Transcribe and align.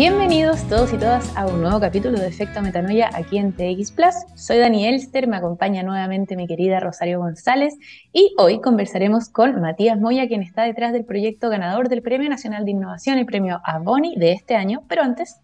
Bienvenidos 0.00 0.66
todos 0.66 0.94
y 0.94 0.96
todas 0.96 1.36
a 1.36 1.46
un 1.46 1.60
nuevo 1.60 1.78
capítulo 1.78 2.18
de 2.18 2.26
Efecto 2.26 2.62
Metanoia 2.62 3.10
aquí 3.12 3.36
en 3.36 3.52
TX 3.52 3.92
Plus. 3.92 4.14
Soy 4.34 4.56
Dani 4.56 4.86
Elster, 4.86 5.28
me 5.28 5.36
acompaña 5.36 5.82
nuevamente 5.82 6.36
mi 6.36 6.46
querida 6.46 6.80
Rosario 6.80 7.18
González 7.18 7.74
y 8.10 8.34
hoy 8.38 8.62
conversaremos 8.62 9.28
con 9.28 9.60
Matías 9.60 10.00
Moya, 10.00 10.26
quien 10.26 10.42
está 10.42 10.62
detrás 10.62 10.94
del 10.94 11.04
proyecto 11.04 11.50
ganador 11.50 11.90
del 11.90 12.00
Premio 12.00 12.30
Nacional 12.30 12.64
de 12.64 12.70
Innovación 12.70 13.18
y 13.18 13.26
Premio 13.26 13.60
Avoni 13.62 14.16
de 14.16 14.32
este 14.32 14.56
año. 14.56 14.84
Pero 14.88 15.02
antes, 15.02 15.42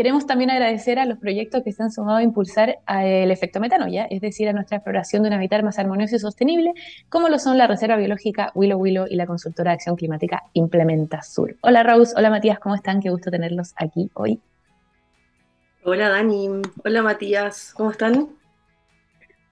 Queremos 0.00 0.26
también 0.26 0.48
agradecer 0.48 0.98
a 0.98 1.04
los 1.04 1.18
proyectos 1.18 1.62
que 1.62 1.72
se 1.72 1.82
han 1.82 1.92
sumado 1.92 2.16
a 2.16 2.22
impulsar 2.22 2.78
el 2.88 3.30
efecto 3.30 3.60
metanoia, 3.60 4.06
es 4.06 4.22
decir, 4.22 4.48
a 4.48 4.54
nuestra 4.54 4.78
exploración 4.78 5.22
de 5.22 5.28
un 5.28 5.34
habitat 5.34 5.62
más 5.62 5.78
armonioso 5.78 6.16
y 6.16 6.18
sostenible, 6.18 6.72
como 7.10 7.28
lo 7.28 7.38
son 7.38 7.58
la 7.58 7.66
Reserva 7.66 7.98
Biológica 7.98 8.50
Willow 8.54 8.78
Willow 8.78 9.06
y 9.10 9.16
la 9.16 9.26
consultora 9.26 9.72
de 9.72 9.74
acción 9.74 9.96
climática 9.96 10.44
Implementa 10.54 11.20
Sur. 11.20 11.54
Hola 11.60 11.82
Raúl, 11.82 12.06
hola 12.16 12.30
Matías, 12.30 12.58
¿cómo 12.60 12.76
están? 12.76 13.02
Qué 13.02 13.10
gusto 13.10 13.30
tenerlos 13.30 13.74
aquí 13.76 14.10
hoy. 14.14 14.40
Hola 15.84 16.08
Dani, 16.08 16.48
hola 16.82 17.02
Matías, 17.02 17.74
¿cómo 17.76 17.90
están? 17.90 18.30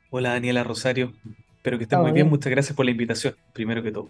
Hola 0.08 0.30
Daniela 0.30 0.64
Rosario, 0.64 1.12
espero 1.56 1.76
que 1.76 1.84
estén 1.84 2.00
muy 2.00 2.12
bien. 2.12 2.26
muchas 2.26 2.50
gracias 2.50 2.74
por 2.74 2.86
la 2.86 2.90
invitación, 2.90 3.36
primero 3.52 3.82
que 3.82 3.92
todo. 3.92 4.08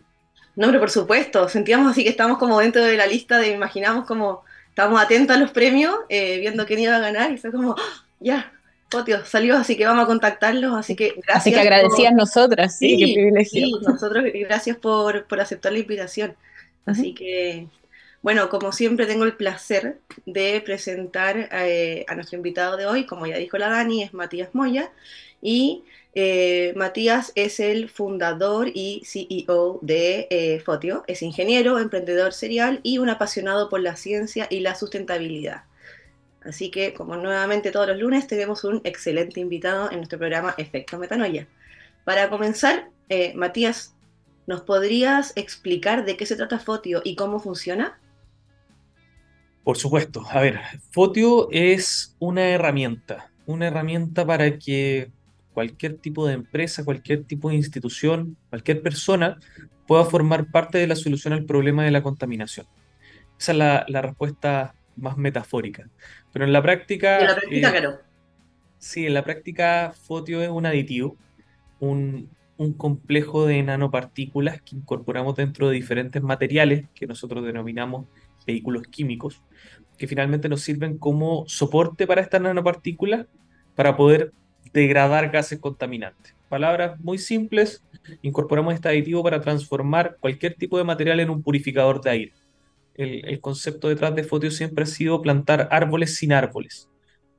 No, 0.55 0.69
pero 0.69 0.79
por 0.79 0.91
supuesto, 0.91 1.49
sentíamos 1.49 1.91
así 1.91 2.05
que 2.05 2.11
estamos 2.11 2.39
como 2.39 2.61
dentro 2.61 2.85
de 2.85 2.97
la 2.97 3.07
lista 3.07 3.39
de, 3.39 3.49
imaginamos 3.49 4.07
como 4.07 4.45
estábamos 4.79 5.03
atentos 5.03 5.37
a 5.37 5.41
los 5.41 5.51
premios, 5.51 5.93
eh, 6.09 6.39
viendo 6.39 6.65
quién 6.65 6.79
iba 6.79 6.95
a 6.95 7.01
ganar, 7.01 7.33
y 7.33 7.37
fue 7.37 7.51
como, 7.51 7.75
¡Ah! 7.77 8.05
ya, 8.21 8.53
Potio, 8.89 9.25
salió, 9.25 9.57
así 9.57 9.77
que 9.77 9.85
vamos 9.85 10.05
a 10.05 10.07
contactarlos, 10.07 10.73
así 10.79 10.95
que 10.95 11.15
gracias. 11.17 11.37
Así 11.37 11.51
que 11.51 11.59
agradecías 11.59 12.15
nosotras, 12.15 12.79
sí, 12.79 12.97
qué 12.97 13.13
privilegio. 13.13 13.67
Sí, 13.67 13.73
nosotros 13.85 14.25
gracias 14.33 14.77
por, 14.77 15.27
aceptar 15.41 15.73
la 15.73 15.81
invitación. 15.81 16.37
Así 16.87 17.13
que, 17.13 17.67
bueno, 18.23 18.49
como 18.49 18.71
siempre 18.71 19.07
tengo 19.07 19.25
el 19.25 19.35
placer 19.35 19.99
de 20.27 20.61
presentar 20.65 21.49
eh, 21.51 22.05
a 22.07 22.15
nuestro 22.15 22.37
invitado 22.37 22.77
de 22.77 22.87
hoy, 22.87 23.05
como 23.05 23.27
ya 23.27 23.37
dijo 23.37 23.59
la 23.59 23.71
Dani, 23.71 24.05
es 24.05 24.15
Matías 24.15 24.55
Moya, 24.55 24.93
y 25.43 25.83
eh, 26.21 26.73
Matías 26.75 27.31
es 27.37 27.61
el 27.61 27.89
fundador 27.89 28.73
y 28.75 29.03
CEO 29.05 29.79
de 29.83 30.27
eh, 30.31 30.59
Fotio, 30.59 31.05
es 31.07 31.23
ingeniero, 31.23 31.79
emprendedor 31.79 32.33
serial 32.33 32.81
y 32.83 32.99
un 32.99 33.09
apasionado 33.09 33.69
por 33.69 33.81
la 33.81 33.95
ciencia 33.95 34.49
y 34.51 34.59
la 34.59 34.75
sustentabilidad. 34.75 35.63
Así 36.43 36.73
que, 36.73 36.93
como 36.93 37.15
nuevamente 37.15 37.71
todos 37.71 37.87
los 37.87 38.01
lunes, 38.01 38.27
tenemos 38.27 38.65
un 38.65 38.81
excelente 38.83 39.39
invitado 39.39 39.93
en 39.93 39.99
nuestro 39.99 40.19
programa 40.19 40.57
Efecto 40.59 40.99
Metanoia. 40.99 41.47
Para 42.05 42.29
comenzar, 42.31 42.91
eh, 43.09 43.33
Matías, 43.37 43.95
¿nos 44.49 44.63
podrías 44.63 45.33
explicar 45.37 46.05
de 46.05 46.17
qué 46.17 46.27
se 46.27 46.35
trata 46.35 46.59
Fotio 46.59 47.01
y 47.05 47.15
cómo 47.15 47.39
funciona? 47.39 48.01
Por 49.63 49.79
supuesto. 49.79 50.25
A 50.29 50.41
ver, 50.41 50.59
Fotio 50.91 51.47
es 51.53 52.17
una 52.19 52.49
herramienta, 52.49 53.31
una 53.47 53.69
herramienta 53.69 54.27
para 54.27 54.59
que 54.59 55.13
cualquier 55.59 55.95
tipo 55.95 56.25
de 56.25 56.35
empresa, 56.35 56.85
cualquier 56.85 57.25
tipo 57.25 57.49
de 57.49 57.57
institución, 57.57 58.37
cualquier 58.49 58.81
persona 58.81 59.41
pueda 59.89 60.05
formar 60.05 60.53
parte 60.53 60.79
de 60.79 60.87
la 60.87 60.95
solución 60.95 61.33
al 61.33 61.47
problema 61.47 61.83
de 61.83 61.91
la 61.91 62.01
contaminación. 62.01 62.69
Esa 63.37 63.51
es 63.51 63.59
la, 63.59 64.01
respuesta 64.01 64.77
más 64.95 65.17
metafórica. 65.17 65.91
Pero 66.33 66.45
en 66.45 66.53
la 66.53 66.63
práctica... 66.63 67.19
En 67.19 67.27
la 67.27 67.35
práctica, 67.35 67.69
eh, 67.69 67.73
claro. 67.73 67.99
Sí, 68.79 69.05
en 69.05 69.15
la 69.15 69.25
práctica 69.25 69.93
Fotio 70.07 70.41
es 70.43 70.49
un 70.49 70.65
aditivo, 70.65 71.17
un, 71.81 72.31
un 72.57 72.73
complejo 72.73 73.45
de 73.45 73.61
nanopartículas 73.61 74.63
que 74.63 74.77
incorporamos 74.77 75.35
dentro 75.35 75.69
de 75.69 75.75
diferentes 75.75 76.23
materiales 76.23 76.87
que 76.95 77.09
nosotros 77.09 77.45
denominamos 77.45 78.07
vehículos 78.47 78.85
químicos, 78.85 79.43
que 79.97 80.07
finalmente 80.07 80.49
nos 80.49 80.61
sirven 80.61 80.99
como 80.99 81.49
soporte 81.49 82.07
para 82.07 82.21
estas 82.21 82.43
nanopartículas 82.43 83.27
para 83.75 83.97
poder 83.97 84.33
degradar 84.73 85.31
gases 85.31 85.59
contaminantes. 85.59 86.35
Palabras 86.49 86.99
muy 87.01 87.19
simples, 87.19 87.85
incorporamos 88.23 88.75
este 88.75 88.89
aditivo 88.89 89.23
para 89.23 89.41
transformar 89.41 90.17
cualquier 90.21 90.55
tipo 90.55 90.79
de 90.79 90.85
material 90.85 91.21
en 91.21 91.31
un 91.31 91.43
purificador 91.43 92.01
de 92.01 92.11
aire. 92.11 92.33
El, 92.95 93.41
concepto 93.41 93.89
detrás 93.89 94.15
de 94.15 94.25
Fotio 94.25 94.51
siempre 94.51 94.83
ha 94.83 94.87
sido 94.87 95.23
plantar 95.23 95.69
árboles 95.71 96.17
sin 96.17 96.33
árboles, 96.33 96.89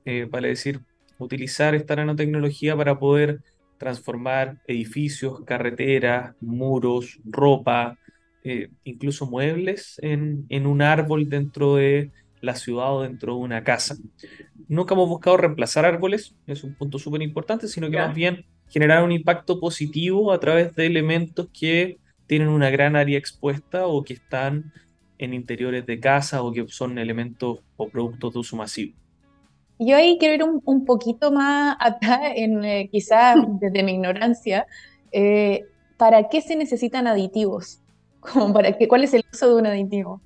eh, 0.06 0.26
vale 0.30 0.48
decir, 0.50 0.80
utilizar 1.18 1.76
esta 1.76 1.98
nanotecnología 1.98 2.78
para 2.78 2.98
poder 2.98 3.42
transformar 3.78 4.62
edificios, 4.68 5.42
carreteras, 5.46 6.34
muros, 6.40 7.20
ropa, 7.26 7.98
eh, 8.44 8.70
incluso 8.86 9.26
muebles 9.26 10.00
en, 10.02 10.46
en 10.48 10.66
un 10.66 10.82
árbol 10.82 11.28
dentro 11.28 11.76
de 11.76 12.12
la 12.42 12.56
ciudad 12.56 12.96
o 12.96 13.02
dentro 13.02 13.36
de 13.36 13.40
una 13.40 13.64
casa 13.64 13.96
nunca 14.70 14.94
hemos 14.94 15.10
buscado 15.10 15.36
reemplazar 15.36 15.84
árboles, 15.84 16.36
es 16.48 16.64
un 16.64 16.76
punto 16.76 17.00
súper 17.00 17.22
importante, 17.22 17.68
sino 17.68 17.90
que 17.90 17.98
más 17.98 18.14
bien 18.14 18.46
generar 18.70 19.04
un 19.04 19.12
impacto 19.12 19.60
positivo 19.60 20.32
a 20.32 20.40
través 20.40 20.74
de 20.76 20.86
elementos 20.86 21.50
que 21.52 21.98
tienen 22.28 22.48
una 22.48 22.70
gran 22.70 22.96
área 22.96 23.18
expuesta 23.18 23.88
o 23.88 24.04
que 24.04 24.14
están 24.14 24.72
en 25.18 25.34
interiores 25.34 25.86
de 25.86 26.00
casa 26.00 26.44
o 26.44 26.54
que 26.54 26.66
son 26.68 27.00
elementos 27.00 27.60
o 27.76 27.90
productos 27.90 28.34
de 28.34 28.40
uso 28.40 28.56
masivo. 28.56 28.96
Yo 29.80 29.96
ahí 29.96 30.18
quiero 30.20 30.36
ir 30.36 30.62
un, 30.64 30.86
poquito 30.86 31.32
más 31.32 31.76
atrás, 31.80 32.20
en, 32.36 32.64
eh, 32.64 32.90
quizás 32.92 33.38
desde 33.60 33.82
mi 33.82 33.94
ignorancia, 33.94 34.68
eh, 35.12 35.66
¿para 35.98 36.30
qué 36.30 36.42
se 36.42 36.56
necesitan 36.56 37.08
aditivos? 37.08 37.82
Como 38.20 38.54
para 38.54 38.78
qué, 38.78 38.88
¿Cuál 38.88 39.04
es 39.04 39.14
el 39.16 39.26
uso 39.34 39.56
de 39.56 39.62
un 39.62 39.66
aditivo? 39.66 40.22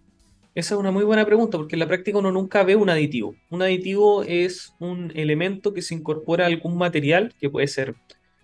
Esa 0.56 0.76
es 0.76 0.80
una 0.80 0.92
muy 0.92 1.04
buena 1.04 1.26
pregunta, 1.26 1.58
porque 1.58 1.76
en 1.76 1.80
la 1.80 1.88
práctica 1.88 2.20
uno 2.20 2.32
nunca 2.32 2.64
ve 2.64 2.76
un 2.76 2.90
aditivo. 2.90 3.36
Un 3.50 3.64
aditivo 3.64 4.24
es 4.24 4.76
un 4.80 5.12
elemento 5.16 5.74
que 5.74 5.82
se 5.82 5.96
incorpora 5.96 6.44
a 6.44 6.48
algún 6.48 6.78
material, 6.78 7.34
que 7.40 7.50
puede 7.50 7.68
ser, 7.68 7.96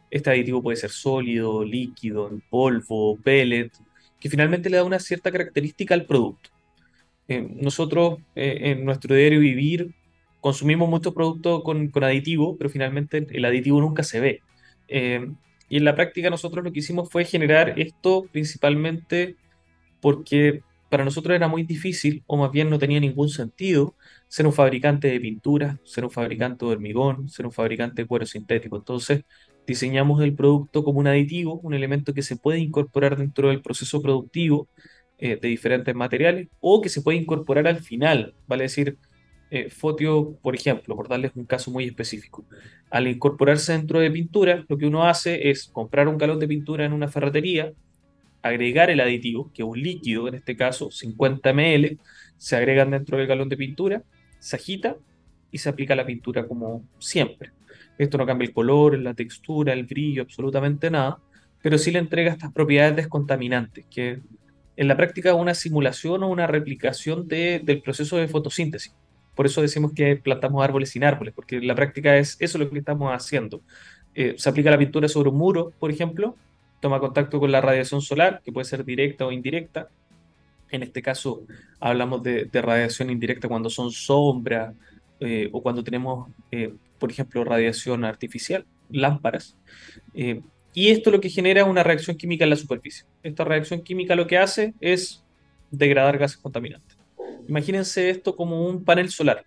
este 0.09 0.31
aditivo 0.31 0.63
puede 0.63 0.77
ser 0.77 0.89
sólido, 0.89 1.63
líquido, 1.63 2.27
en 2.27 2.41
polvo, 2.49 3.17
pellet, 3.17 3.71
que 4.19 4.29
finalmente 4.29 4.71
le 4.71 4.77
da 4.77 4.83
una 4.83 4.99
cierta 4.99 5.31
característica 5.31 5.93
al 5.93 6.05
producto. 6.05 6.49
Eh, 7.27 7.47
nosotros 7.61 8.17
eh, 8.35 8.57
en 8.61 8.85
nuestro 8.85 9.15
diario 9.15 9.39
vivir 9.39 9.93
consumimos 10.41 10.89
muchos 10.89 11.13
productos 11.13 11.63
con, 11.63 11.89
con 11.89 12.03
aditivo, 12.03 12.57
pero 12.57 12.71
finalmente 12.71 13.27
el 13.29 13.45
aditivo 13.45 13.79
nunca 13.81 14.01
se 14.01 14.19
ve. 14.19 14.41
Eh, 14.87 15.31
y 15.69 15.77
en 15.77 15.85
la 15.85 15.93
práctica 15.93 16.31
nosotros 16.31 16.65
lo 16.65 16.71
que 16.71 16.79
hicimos 16.79 17.07
fue 17.11 17.23
generar 17.23 17.79
esto 17.79 18.25
principalmente 18.31 19.35
porque 20.01 20.63
para 20.89 21.05
nosotros 21.05 21.35
era 21.35 21.47
muy 21.47 21.63
difícil, 21.63 22.23
o 22.27 22.37
más 22.37 22.51
bien 22.51 22.69
no 22.69 22.79
tenía 22.79 22.99
ningún 22.99 23.29
sentido, 23.29 23.95
ser 24.27 24.45
un 24.47 24.53
fabricante 24.53 25.07
de 25.07 25.19
pintura, 25.19 25.79
ser 25.83 26.03
un 26.03 26.11
fabricante 26.11 26.65
de 26.65 26.71
hormigón, 26.71 27.29
ser 27.29 27.45
un 27.45 27.51
fabricante 27.51 28.01
de 28.01 28.07
cuero 28.07 28.25
sintético. 28.25 28.77
Entonces, 28.77 29.23
diseñamos 29.67 30.21
el 30.23 30.33
producto 30.35 30.83
como 30.83 30.99
un 30.99 31.07
aditivo, 31.07 31.59
un 31.61 31.73
elemento 31.73 32.13
que 32.13 32.23
se 32.23 32.37
puede 32.37 32.59
incorporar 32.59 33.17
dentro 33.17 33.49
del 33.49 33.61
proceso 33.61 34.01
productivo 34.01 34.67
eh, 35.19 35.37
de 35.41 35.47
diferentes 35.47 35.93
materiales 35.95 36.47
o 36.59 36.81
que 36.81 36.89
se 36.89 37.01
puede 37.01 37.17
incorporar 37.17 37.67
al 37.67 37.79
final, 37.81 38.33
vale 38.47 38.63
decir, 38.63 38.97
eh, 39.51 39.69
Fotio, 39.69 40.37
por 40.41 40.55
ejemplo, 40.55 40.95
por 40.95 41.07
darles 41.07 41.31
un 41.35 41.45
caso 41.45 41.71
muy 41.71 41.85
específico. 41.85 42.45
Al 42.89 43.07
incorporarse 43.07 43.73
dentro 43.73 43.99
de 43.99 44.11
pintura, 44.11 44.65
lo 44.67 44.77
que 44.77 44.85
uno 44.85 45.05
hace 45.05 45.49
es 45.49 45.67
comprar 45.67 46.07
un 46.07 46.17
galón 46.17 46.39
de 46.39 46.47
pintura 46.47 46.85
en 46.85 46.93
una 46.93 47.07
ferretería, 47.07 47.73
agregar 48.41 48.89
el 48.89 48.99
aditivo, 48.99 49.51
que 49.53 49.63
es 49.63 49.67
un 49.67 49.81
líquido, 49.81 50.27
en 50.27 50.35
este 50.35 50.55
caso 50.55 50.91
50 50.91 51.53
ml, 51.53 51.97
se 52.37 52.55
agregan 52.55 52.91
dentro 52.91 53.17
del 53.17 53.27
galón 53.27 53.49
de 53.49 53.57
pintura, 53.57 54.03
se 54.39 54.55
agita 54.55 54.95
y 55.51 55.57
se 55.57 55.69
aplica 55.69 55.95
la 55.95 56.05
pintura 56.05 56.47
como 56.47 56.83
siempre. 56.99 57.51
Esto 57.97 58.17
no 58.17 58.25
cambia 58.25 58.47
el 58.47 58.53
color, 58.53 58.97
la 58.97 59.13
textura, 59.13 59.73
el 59.73 59.83
brillo, 59.83 60.21
absolutamente 60.21 60.89
nada, 60.89 61.19
pero 61.61 61.77
sí 61.77 61.91
le 61.91 61.99
entrega 61.99 62.31
estas 62.31 62.53
propiedades 62.53 62.95
descontaminantes, 62.95 63.85
que 63.89 64.21
en 64.77 64.87
la 64.87 64.95
práctica 64.95 65.29
es 65.29 65.35
una 65.35 65.53
simulación 65.53 66.23
o 66.23 66.29
una 66.29 66.47
replicación 66.47 67.27
del 67.27 67.81
proceso 67.83 68.15
de 68.15 68.29
fotosíntesis. 68.29 68.95
Por 69.35 69.45
eso 69.45 69.61
decimos 69.61 69.91
que 69.93 70.15
plantamos 70.15 70.63
árboles 70.63 70.91
sin 70.91 71.03
árboles, 71.03 71.33
porque 71.33 71.57
en 71.57 71.67
la 71.67 71.75
práctica 71.75 72.17
es 72.17 72.37
eso 72.39 72.57
lo 72.57 72.69
que 72.69 72.79
estamos 72.79 73.11
haciendo. 73.11 73.61
Eh, 74.15 74.35
se 74.37 74.49
aplica 74.49 74.71
la 74.71 74.77
pintura 74.77 75.09
sobre 75.09 75.29
un 75.29 75.37
muro, 75.37 75.73
por 75.79 75.91
ejemplo, 75.91 76.35
toma 76.79 76.99
contacto 76.99 77.39
con 77.39 77.51
la 77.51 77.61
radiación 77.61 78.01
solar, 78.01 78.41
que 78.43 78.51
puede 78.51 78.65
ser 78.65 78.85
directa 78.85 79.25
o 79.25 79.31
indirecta. 79.31 79.89
En 80.71 80.83
este 80.83 81.01
caso 81.01 81.43
hablamos 81.79 82.23
de, 82.23 82.49
radiación 82.53 83.09
indirecta 83.09 83.47
cuando 83.47 83.69
son 83.69 83.91
sombras 83.91 84.73
eh, 85.19 85.49
o 85.51 85.61
cuando 85.61 85.83
tenemos, 85.83 86.29
eh, 86.51 86.73
por 86.97 87.11
ejemplo, 87.11 87.43
radiación 87.43 88.05
artificial, 88.05 88.65
lámparas. 88.89 89.57
Eh, 90.13 90.41
y 90.73 90.89
esto 90.89 91.11
lo 91.11 91.19
que 91.19 91.29
genera 91.29 91.65
una 91.65 91.83
reacción 91.83 92.15
química 92.15 92.43
en 92.43 92.51
la 92.51 92.55
superficie. 92.55 93.05
Esta 93.23 93.43
reacción 93.43 93.81
química 93.81 94.15
lo 94.15 94.27
que 94.27 94.37
hace 94.37 94.73
es 94.79 95.23
degradar 95.71 96.17
gases 96.17 96.37
contaminantes. 96.37 96.97
Imagínense 97.47 98.09
esto 98.09 98.35
como 98.35 98.65
un 98.65 98.83
panel 98.83 99.09
solar. 99.09 99.43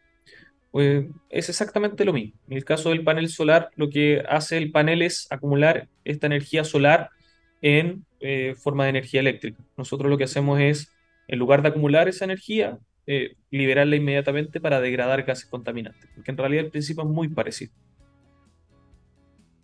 es 1.30 1.48
exactamente 1.48 2.04
lo 2.04 2.12
mismo. 2.12 2.34
En 2.48 2.56
el 2.56 2.64
caso 2.64 2.90
del 2.90 3.04
panel 3.04 3.28
solar, 3.28 3.70
lo 3.76 3.88
que 3.88 4.22
hace 4.28 4.58
el 4.58 4.72
panel 4.72 5.02
es 5.02 5.28
acumular 5.30 5.88
esta 6.04 6.26
energía 6.26 6.64
solar 6.64 7.10
en 7.62 8.04
eh, 8.20 8.54
forma 8.56 8.84
de 8.84 8.90
energía 8.90 9.20
eléctrica. 9.20 9.62
Nosotros 9.76 10.10
lo 10.10 10.18
que 10.18 10.24
hacemos 10.24 10.60
es, 10.60 10.92
en 11.28 11.38
lugar 11.38 11.62
de 11.62 11.68
acumular 11.68 12.08
esa 12.08 12.24
energía, 12.24 12.78
eh, 13.06 13.36
liberarla 13.50 13.96
inmediatamente 13.96 14.60
para 14.60 14.80
degradar 14.80 15.22
gases 15.22 15.46
contaminantes, 15.46 16.08
porque 16.14 16.30
en 16.30 16.36
realidad 16.36 16.64
el 16.66 16.70
principio 16.70 17.04
es 17.04 17.08
muy 17.08 17.28
parecido. 17.28 17.72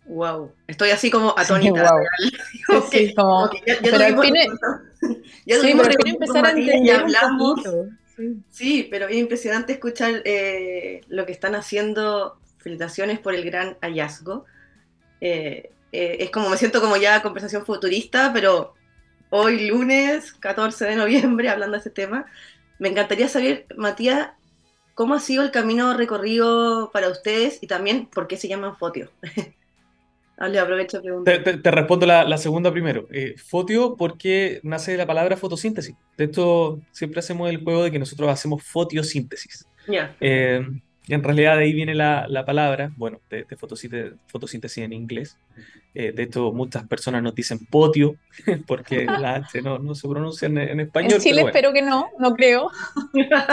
Wow, 0.05 0.51
estoy 0.67 0.89
así 0.89 1.11
como 1.11 1.35
atónita. 1.37 1.87
Sí, 2.91 3.13
como... 3.13 3.47
pero 3.83 3.95
al 3.97 4.19
fin, 4.19 4.35
empezar 6.05 6.45
a 6.47 6.51
entender 6.51 7.05
Sí. 8.49 8.87
pero 8.89 9.07
es 9.07 9.15
impresionante 9.15 9.73
escuchar 9.73 10.21
eh, 10.25 11.01
lo 11.07 11.25
que 11.25 11.31
están 11.31 11.55
haciendo. 11.55 12.39
Felicitaciones 12.57 13.19
por 13.19 13.35
el 13.35 13.45
gran 13.45 13.77
hallazgo. 13.81 14.45
Eh, 15.21 15.71
eh, 15.91 16.17
es 16.19 16.29
como, 16.31 16.49
me 16.49 16.57
siento 16.57 16.81
como 16.81 16.97
ya 16.97 17.21
conversación 17.21 17.65
futurista, 17.65 18.31
pero 18.33 18.73
hoy 19.29 19.67
lunes 19.67 20.33
14 20.33 20.85
de 20.85 20.95
noviembre, 20.95 21.49
hablando 21.49 21.73
de 21.73 21.81
ese 21.81 21.89
tema, 21.89 22.25
me 22.77 22.89
encantaría 22.89 23.27
saber, 23.27 23.65
Matías, 23.75 24.31
cómo 24.93 25.13
ha 25.13 25.19
sido 25.19 25.43
el 25.43 25.51
camino 25.51 25.95
recorrido 25.95 26.91
para 26.91 27.09
ustedes 27.09 27.59
y 27.61 27.67
también 27.67 28.05
por 28.07 28.27
qué 28.27 28.37
se 28.37 28.47
llaman 28.47 28.77
Fotio. 28.77 29.09
aprovecho 30.39 31.01
Te, 31.25 31.39
te, 31.39 31.71
respondo 31.71 32.05
la, 32.05 32.37
segunda 32.37 32.71
primero. 32.71 33.07
Eh, 33.11 33.35
fotio 33.37 33.95
porque 33.97 34.61
nace 34.63 34.91
de 34.91 34.97
la 34.97 35.05
palabra 35.05 35.35
fotosíntesis. 35.35 35.95
De 36.17 36.25
hecho, 36.25 36.79
siempre 36.91 37.19
hacemos 37.19 37.49
el 37.49 37.61
juego 37.61 37.83
de 37.83 37.91
que 37.91 37.99
nosotros 37.99 38.29
hacemos 38.29 38.63
fotiosíntesis. 38.63 39.67
Ya. 39.87 40.15
Eh, 40.21 40.65
en 41.07 41.23
realidad 41.23 41.57
de 41.57 41.63
ahí 41.63 41.73
viene 41.73 41.95
la, 41.95 42.27
la 42.27 42.45
palabra, 42.45 42.91
bueno, 42.97 43.19
de, 43.29 43.45
fotosíntesis, 43.57 44.13
fotosíntesis, 44.27 44.83
en 44.83 44.93
inglés. 44.93 45.37
Eh, 45.95 46.11
de 46.11 46.23
hecho, 46.23 46.51
muchas 46.51 46.87
personas 46.87 47.23
nos 47.23 47.33
dicen 47.33 47.65
potio, 47.65 48.15
porque 48.67 49.05
la 49.05 49.35
H 49.35 49.61
no, 49.61 49.79
no 49.79 49.95
se 49.95 50.07
pronuncia 50.07 50.47
en, 50.47 50.79
español. 50.79 51.13
En 51.13 51.19
Chile 51.19 51.41
espero 51.41 51.73
que 51.73 51.81
no, 51.81 52.09
no 52.19 52.35
creo. 52.35 52.69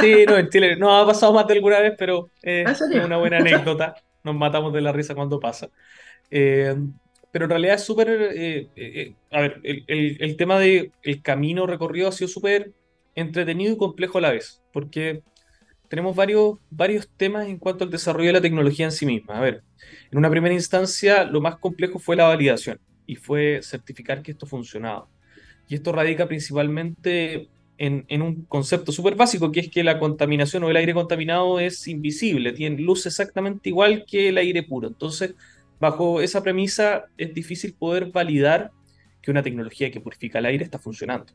Sí, 0.01 0.25
no, 0.27 0.37
en 0.37 0.49
Chile 0.51 0.77
no 0.77 0.97
ha 0.97 1.07
pasado 1.07 1.33
más 1.33 1.47
de 1.47 1.55
alguna 1.55 1.81
vez, 1.81 1.95
pero 1.97 2.31
es 2.43 2.81
una 2.81 3.17
buena 3.17 3.39
anécdota. 3.39 3.95
Nos 4.23 4.35
matamos 4.35 4.73
de 4.73 4.81
la 4.81 4.93
risa 4.93 5.15
cuando 5.15 5.41
pasa. 5.41 5.71
Eh, 6.31 6.75
pero 7.37 7.45
en 7.45 7.51
realidad 7.51 7.75
es 7.75 7.85
súper, 7.85 8.09
eh, 8.35 8.69
eh, 8.77 9.13
a 9.31 9.43
ver, 9.43 9.61
el, 9.63 9.85
el, 9.87 10.37
tema 10.39 10.59
del 10.59 10.91
el 11.03 11.21
camino 11.21 11.67
recorrido 11.67 12.09
ha 12.09 12.13
sido 12.13 12.29
súper 12.29 12.73
entretenido 13.15 13.75
y 13.75 13.77
complejo 13.77 14.17
a 14.17 14.23
la 14.23 14.31
vez, 14.31 14.63
porque 14.73 15.23
tenemos 15.88 16.15
varios, 16.17 16.59
varios 16.71 17.09
temas 17.17 17.49
en 17.49 17.59
cuanto 17.59 17.85
al 17.85 17.91
desarrollo 17.91 18.29
de 18.29 18.35
la 18.35 18.41
tecnología 18.41 18.87
en 18.87 18.93
sí 18.93 19.06
misma. 19.06 19.38
A 19.38 19.41
ver, 19.41 19.62
en 20.11 20.19
una 20.19 20.31
primera 20.31 20.55
instancia 20.55 21.25
lo 21.25 21.41
más 21.41 21.56
complejo 21.56 21.99
fue 21.99 22.17
la 22.17 22.25
validación 22.25 22.79
y 23.06 23.17
fue 23.17 23.61
certificar 23.62 24.23
que 24.23 24.33
esto 24.33 24.47
funcionaba. 24.47 25.09
Y 25.69 25.75
esto 25.75 25.93
radica 25.93 26.27
principalmente 26.27 27.49
en, 27.79 28.05
en 28.09 28.23
un 28.23 28.43
concepto 28.44 28.93
súper 28.93 29.15
básico, 29.15 29.50
que 29.53 29.61
es 29.61 29.71
que 29.71 29.85
la 29.85 29.99
contaminación 29.99 30.65
o 30.65 30.71
el 30.71 30.77
aire 30.77 30.94
contaminado 30.94 31.59
es 31.61 31.87
invisible, 31.88 32.53
tiene 32.53 32.81
luz 32.81 33.06
exactamente 33.06 33.69
igual 33.69 34.05
que 34.06 34.29
el 34.29 34.38
aire 34.38 34.62
puro. 34.62 34.88
Entonces, 34.88 35.35
bajo 35.81 36.21
esa 36.21 36.43
premisa 36.43 37.06
es 37.17 37.35
difícil 37.35 37.75
poder 37.75 38.11
validar 38.12 38.71
que 39.21 39.31
una 39.31 39.43
tecnología 39.43 39.91
que 39.91 40.00
purifica 40.00 40.38
el 40.38 40.47
aire 40.47 40.65
está 40.65 40.79
funcionando. 40.79 41.33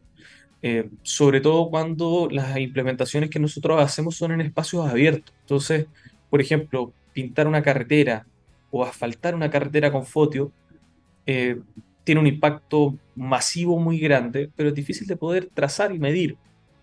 Eh, 0.63 0.90
sobre 1.02 1.42
todo 1.42 1.69
cuando 1.69 2.28
las 2.30 2.58
implementaciones 2.58 3.30
que 3.30 3.40
nosotros 3.40 3.81
hacemos 3.81 4.16
son 4.16 4.31
en 4.31 4.42
espacios 4.42 4.88
abiertos. 4.88 5.34
Entonces, 5.42 5.88
por 6.30 6.42
ejemplo, 6.42 6.94
pintar 7.13 7.48
una 7.48 7.63
carretera 7.63 8.28
o 8.69 8.84
asfaltar 8.84 9.36
una 9.36 9.50
carretera 9.50 9.92
con 9.92 10.06
fotio 10.06 10.52
eh, 11.25 11.60
tiene 12.04 12.22
un 12.22 12.28
impacto 12.28 12.96
masivo 13.16 13.80
muy 13.80 14.00
grande, 14.00 14.50
pero 14.56 14.69
es 14.69 14.75
difícil 14.75 15.08
de 15.08 15.18
poder 15.18 15.50
trazar 15.54 15.94
y 15.94 16.00
medir, 16.00 16.38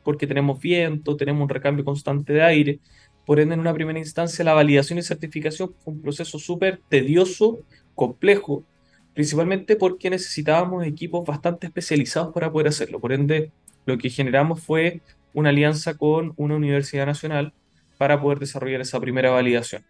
porque 0.05 0.27
tenemos 0.27 0.61
viento, 0.61 1.17
tenemos 1.17 1.43
un 1.43 1.49
recambio 1.49 1.85
constante 1.85 2.33
de 2.33 2.43
aire, 2.43 2.81
por 3.29 3.41
ende, 3.41 3.53
en 3.53 3.61
una 3.61 3.75
primera 3.75 3.99
instancia, 3.99 4.43
la 4.43 4.55
validación 4.55 4.99
y 4.99 5.03
certificación 5.03 5.75
fue 5.85 5.93
un 5.93 6.01
proceso 6.01 6.39
súper 6.39 6.81
tedioso, 6.89 7.59
complejo, 7.95 8.65
principalmente 9.13 9.77
porque 9.77 10.09
necesitábamos 10.09 10.87
equipos 10.87 11.27
bastante 11.27 11.67
especializados 11.67 12.33
para 12.33 12.51
poder 12.51 12.69
hacerlo. 12.69 13.01
Por 13.01 13.13
ende, 13.13 13.53
lo 13.88 13.96
que 13.96 14.11
generamos 14.11 14.61
fue 14.62 15.00
una 15.32 15.49
alianza 15.49 15.96
con 15.96 16.35
una 16.37 16.56
universidad 16.56 17.06
nacional 17.06 17.55
para 17.96 18.20
poder 18.20 18.38
desarrollar 18.38 18.82
esa 18.82 19.00
primera 19.00 19.31
validación. 19.31 19.82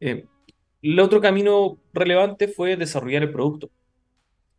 Eh, 0.00 0.24
el 0.80 0.98
otro 0.98 1.20
camino 1.20 1.76
relevante 1.92 2.48
fue 2.48 2.76
desarrollar 2.76 3.22
el 3.22 3.30
producto. 3.30 3.70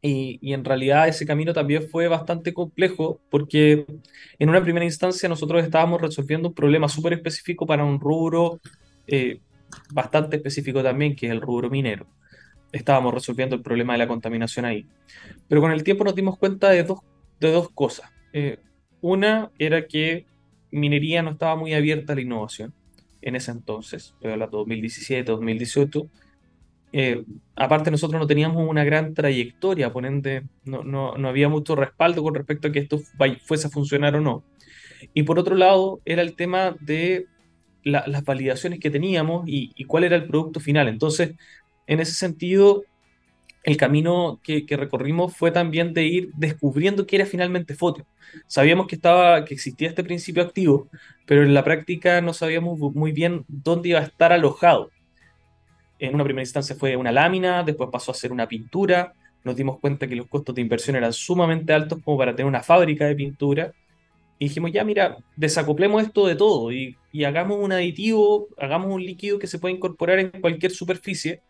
Y, 0.03 0.53
en 0.53 0.63
realidad 0.63 1.07
ese 1.07 1.25
camino 1.25 1.53
también 1.53 1.89
fue 1.89 2.07
bastante 2.07 2.53
complejo 2.53 3.21
porque 3.31 3.85
en 4.37 4.49
una 4.49 4.61
primera 4.61 4.85
instancia 4.85 5.27
nosotros 5.29 5.63
estábamos 5.63 6.01
resolviendo 6.01 6.49
un 6.49 6.53
problema 6.53 6.89
súper 6.89 7.13
específico 7.13 7.65
para 7.65 7.85
un 7.85 7.99
rubro 7.99 8.59
eh, 9.07 9.39
bastante 9.91 10.35
específico 10.35 10.83
también, 10.83 11.15
que 11.15 11.25
es 11.25 11.31
el 11.31 11.41
rubro 11.41 11.69
minero. 11.71 12.05
Estábamos 12.71 13.13
resolviendo 13.15 13.55
el 13.55 13.63
problema 13.63 13.93
de 13.93 13.99
la 13.99 14.07
contaminación 14.07 14.65
ahí. 14.65 14.85
Pero 15.47 15.61
con 15.61 15.71
el 15.71 15.83
tiempo 15.83 16.03
nos 16.03 16.13
dimos 16.13 16.37
cuenta 16.37 16.69
de 16.69 16.83
dos, 16.83 16.99
de 17.39 17.51
dos 17.51 17.69
cosas. 17.71 18.13
Eh, 18.33 18.59
una 19.01 19.51
era 19.57 19.87
que 19.87 20.25
minería 20.71 21.21
no 21.21 21.31
estaba 21.31 21.55
muy 21.55 21.73
abierta 21.73 22.13
a 22.13 22.15
la 22.15 22.21
innovación 22.21 22.73
en 23.21 23.35
ese 23.35 23.51
entonces, 23.51 24.13
estoy 24.15 24.31
hablando 24.31 24.57
2017, 24.57 25.31
2018 25.31 26.09
eh, 26.95 27.23
aparte 27.55 27.89
nosotros 27.89 28.21
no 28.21 28.27
teníamos 28.27 28.69
una 28.69 28.83
gran 28.83 29.15
trayectoria, 29.15 29.91
por 29.91 30.05
ende 30.05 30.43
no, 30.63 30.83
no, 30.83 31.17
no, 31.17 31.27
había 31.27 31.49
mucho 31.49 31.75
respaldo 31.75 32.21
con 32.21 32.35
respecto 32.35 32.67
a 32.67 32.71
que 32.71 32.79
esto 32.79 32.99
fuese 33.43 33.65
a 33.67 33.71
funcionar 33.71 34.15
o 34.15 34.21
no. 34.21 34.43
Y 35.15 35.23
por 35.23 35.39
otro 35.39 35.55
lado 35.55 36.01
era 36.05 36.21
el 36.21 36.35
tema 36.35 36.75
de 36.79 37.25
las 37.83 38.23
validaciones 38.23 38.79
que 38.79 38.91
teníamos 38.91 39.43
y, 39.47 39.83
cuál 39.85 40.03
era 40.03 40.15
el 40.15 40.27
producto 40.27 40.59
final. 40.59 40.87
Entonces, 40.87 41.33
en 41.87 41.99
ese 41.99 42.13
sentido, 42.13 42.83
el 43.63 43.77
camino 43.77 44.39
que, 44.43 44.65
recorrimos 44.69 45.35
fue 45.35 45.49
también 45.51 45.93
de 45.93 46.03
ir 46.03 46.31
descubriendo 46.35 47.07
qué 47.07 47.15
era 47.15 47.25
finalmente 47.25 47.75
Fotio. 47.75 48.05
Sabíamos 48.45 48.87
que, 48.87 48.95
estaba, 48.95 49.45
que 49.45 49.53
existía 49.53 49.87
este 49.87 50.03
principio 50.03 50.43
activo, 50.43 50.89
pero 51.25 51.43
en 51.43 51.53
la 51.53 51.63
práctica 51.63 52.19
no 52.21 52.33
sabíamos 52.33 52.77
muy 52.79 53.13
bien 53.13 53.45
dónde 53.47 53.89
iba 53.89 53.99
a 53.99 54.03
estar 54.03 54.33
alojado. 54.33 54.91
En 55.97 56.13
una 56.13 56.25
primera 56.25 56.43
instancia 56.43 56.75
fue 56.75 56.97
una 56.97 57.11
lámina, 57.11 57.63
después 57.63 57.89
pasó 57.89 58.11
a 58.11 58.15
ser 58.15 58.33
una 58.33 58.47
pintura, 58.47 59.13
nos 59.45 59.55
dimos 59.55 59.79
cuenta 59.79 60.07
que 60.07 60.15
los 60.15 60.27
costos 60.27 60.55
de 60.55 60.61
inversión 60.61 60.97
eran 60.97 61.13
sumamente 61.13 61.71
altos 61.71 61.99
como 62.03 62.17
para 62.17 62.35
tener 62.35 62.47
una 62.47 62.63
fábrica 62.63 63.05
de 63.05 63.15
pintura, 63.15 63.73
y 64.39 64.49
dijimos, 64.49 64.71
ya 64.73 64.83
mira, 64.83 65.17
desacoplemos 65.37 66.03
esto 66.03 66.27
de 66.27 66.35
todo 66.35 66.71
y, 66.73 66.97
hagamos 67.25 67.59
un 67.61 67.71
aditivo, 67.71 68.49
hagamos 68.57 68.91
un 68.91 69.05
líquido 69.05 69.39
que 69.39 69.47
se 69.47 69.57
pueda 69.57 69.73
incorporar 69.73 70.19
en 70.19 70.31
cualquier 70.41 70.73
superficie 70.73 71.41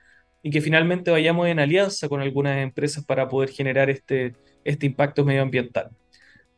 y 0.44 0.52
que 0.52 0.62
finalmente 0.62 1.10
vayamos 1.10 1.48
en 1.48 1.60
alianza 1.60 2.08
con 2.10 2.22
algunas 2.22 2.58
empresas 2.58 3.04
para 3.04 3.28
poder 3.28 3.50
generar 3.50 3.90
este, 3.90 4.34
este 4.64 4.86
impacto 4.86 5.26
medioambiental. 5.26 5.90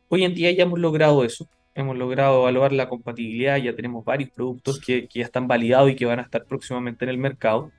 Hoy 0.08 0.24
en 0.24 0.34
día 0.34 0.50
ya 0.50 0.64
hemos 0.64 0.78
logrado 0.78 1.24
eso, 1.24 1.48
hemos 1.74 1.96
logrado 1.96 2.40
evaluar 2.40 2.72
la 2.72 2.88
compatibilidad, 2.88 3.56
ya 3.56 3.74
tenemos 3.74 4.04
varios 4.04 4.30
productos 4.30 4.80
que, 4.80 5.08
que, 5.08 5.20
ya 5.20 5.24
están 5.24 5.48
validados 5.48 5.90
y 5.90 5.96
que 5.96 6.04
van 6.04 6.18
a 6.18 6.22
estar 6.22 6.44
próximamente 6.44 7.04
en 7.04 7.10
el 7.10 7.18
mercado. 7.18 7.70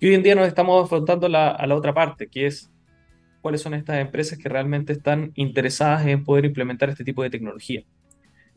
Y 0.00 0.08
hoy 0.08 0.14
en 0.14 0.22
día 0.22 0.34
nos 0.34 0.48
estamos 0.48 0.84
afrontando 0.84 1.26
a 1.26 1.66
la 1.66 1.76
otra 1.76 1.94
parte, 1.94 2.26
que 2.26 2.46
es 2.46 2.70
cuáles 3.40 3.62
son 3.62 3.74
estas 3.74 3.98
empresas 3.98 4.38
que 4.38 4.48
realmente 4.48 4.92
están 4.92 5.32
interesadas 5.34 6.06
en 6.06 6.24
poder 6.24 6.44
implementar 6.44 6.88
este 6.90 7.04
tipo 7.04 7.22
de 7.22 7.30
tecnología. 7.30 7.82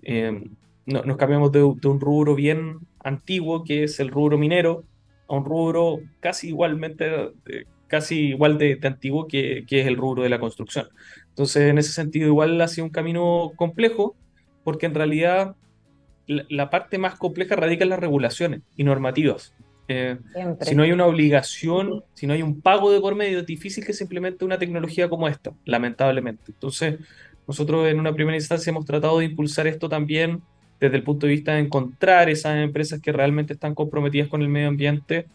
Eh, 0.03 0.43
nos 0.86 1.17
cambiamos 1.17 1.51
de, 1.51 1.63
un 1.63 2.00
rubro 2.00 2.36
bien 2.36 2.79
antiguo, 3.03 3.63
que 3.63 3.83
es 3.83 4.00
el 4.00 4.10
rubro 4.10 4.38
minero, 4.38 4.83
a 5.27 5.35
un 5.35 5.45
rubro 5.45 5.99
casi 6.19 6.49
igualmente, 6.49 7.31
casi 7.87 8.29
igual 8.29 8.57
de, 8.57 8.79
antiguo 8.83 9.27
que, 9.27 9.65
que, 9.67 9.81
es 9.81 9.87
el 9.87 9.97
rubro 9.97 10.23
de 10.23 10.29
la 10.29 10.39
construcción. 10.39 10.87
Entonces, 11.29 11.69
en 11.69 11.77
ese 11.77 11.91
sentido, 11.91 12.27
igual 12.27 12.59
ha 12.61 12.67
sido 12.67 12.85
un 12.85 12.91
camino 12.91 13.51
complejo, 13.55 14.15
porque 14.63 14.85
en 14.85 14.93
realidad 14.93 15.55
la, 16.27 16.69
parte 16.69 16.97
más 16.97 17.15
compleja 17.15 17.55
radica 17.55 17.83
en 17.83 17.89
las 17.89 17.99
regulaciones 17.99 18.61
y 18.75 18.83
normativas. 18.83 19.53
Eh, 19.87 20.17
si 20.61 20.75
no 20.75 20.83
hay 20.83 20.91
una 20.91 21.05
obligación, 21.05 22.03
si 22.13 22.25
no 22.25 22.33
hay 22.33 22.41
un 22.41 22.61
pago 22.61 22.91
de 22.91 23.01
por 23.01 23.15
medio, 23.15 23.39
es 23.39 23.45
difícil 23.45 23.85
que 23.85 23.93
se 23.93 24.05
implemente 24.05 24.45
una 24.45 24.57
tecnología 24.57 25.09
como 25.09 25.27
esta, 25.27 25.51
lamentablemente. 25.65 26.43
Entonces, 26.47 26.99
nosotros 27.47 27.87
en 27.87 27.99
una 27.99 28.13
primera 28.13 28.37
instancia 28.37 28.71
hemos 28.71 28.85
tratado 28.85 29.19
de 29.19 29.25
impulsar 29.25 29.67
esto 29.67 29.89
también 29.89 30.41
desde 30.79 30.97
el 30.97 31.03
punto 31.03 31.27
de 31.27 31.33
vista 31.33 31.53
de 31.53 31.61
encontrar 31.61 32.29
esas 32.29 32.57
empresas 32.57 32.99
que 33.01 33.11
realmente 33.11 33.53
están 33.53 33.75
comprometidas 33.75 34.27
con 34.27 34.41
el 34.41 34.49
medio 34.49 34.67
ambiente 34.67 35.27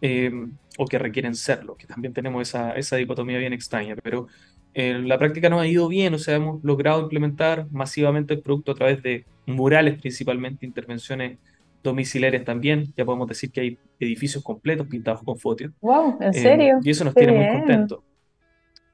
eh, 0.00 0.32
o 0.78 0.86
que 0.86 0.98
requieren 0.98 1.34
serlo, 1.34 1.76
que 1.76 1.86
también 1.86 2.12
tenemos 2.12 2.48
esa, 2.48 2.72
esa 2.72 2.96
dicotomía 2.96 3.38
bien 3.38 3.52
extraña, 3.52 3.96
pero 4.02 4.28
en 4.74 5.08
la 5.08 5.18
práctica 5.18 5.48
nos 5.48 5.60
ha 5.62 5.66
ido 5.66 5.88
bien, 5.88 6.14
o 6.14 6.18
sea, 6.18 6.34
hemos 6.34 6.62
logrado 6.64 7.00
implementar 7.00 7.66
masivamente 7.70 8.34
el 8.34 8.40
producto 8.40 8.72
a 8.72 8.74
través 8.74 9.02
de 9.02 9.24
murales, 9.46 10.00
principalmente 10.00 10.66
intervenciones 10.66 11.38
domiciliarias 11.82 12.44
también. 12.44 12.92
Ya 12.96 13.04
podemos 13.04 13.28
decir 13.28 13.52
que 13.52 13.60
hay 13.60 13.78
edificios 14.00 14.42
completos 14.42 14.88
pintados 14.88 15.22
con 15.22 15.38
fotos. 15.38 15.70
¡Wow! 15.80 16.18
¿En 16.20 16.30
eh, 16.30 16.32
serio? 16.32 16.80
y 16.82 16.90
eso 16.90 17.04
nos 17.04 17.14
tiene 17.14 17.32
muy 17.32 17.58
contentos. 17.60 18.00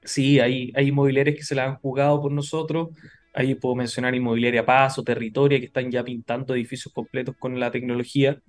Sí, 0.04 0.38
hay, 0.38 0.72
hay 0.74 0.88
inmobiliarios 0.88 1.36
que 1.36 1.44
se 1.44 1.54
la 1.54 1.64
han 1.64 1.76
jugado 1.76 2.20
por 2.20 2.32
nosotros, 2.32 2.88
Ahí 3.32 3.54
puedo 3.54 3.74
mencionar 3.74 4.14
Inmobiliaria 4.14 4.64
Paz 4.64 4.98
o 4.98 5.04
Territoria, 5.04 5.58
que 5.60 5.66
están 5.66 5.90
ya 5.90 6.02
pintando 6.02 6.54
edificios 6.54 6.92
completos 6.92 7.36
con 7.38 7.58
la 7.58 7.70
tecnología. 7.70 8.40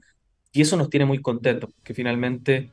Y 0.52 0.62
eso 0.62 0.76
nos 0.76 0.90
tiene 0.90 1.06
muy 1.06 1.22
contentos, 1.22 1.72
porque 1.74 1.94
finalmente 1.94 2.72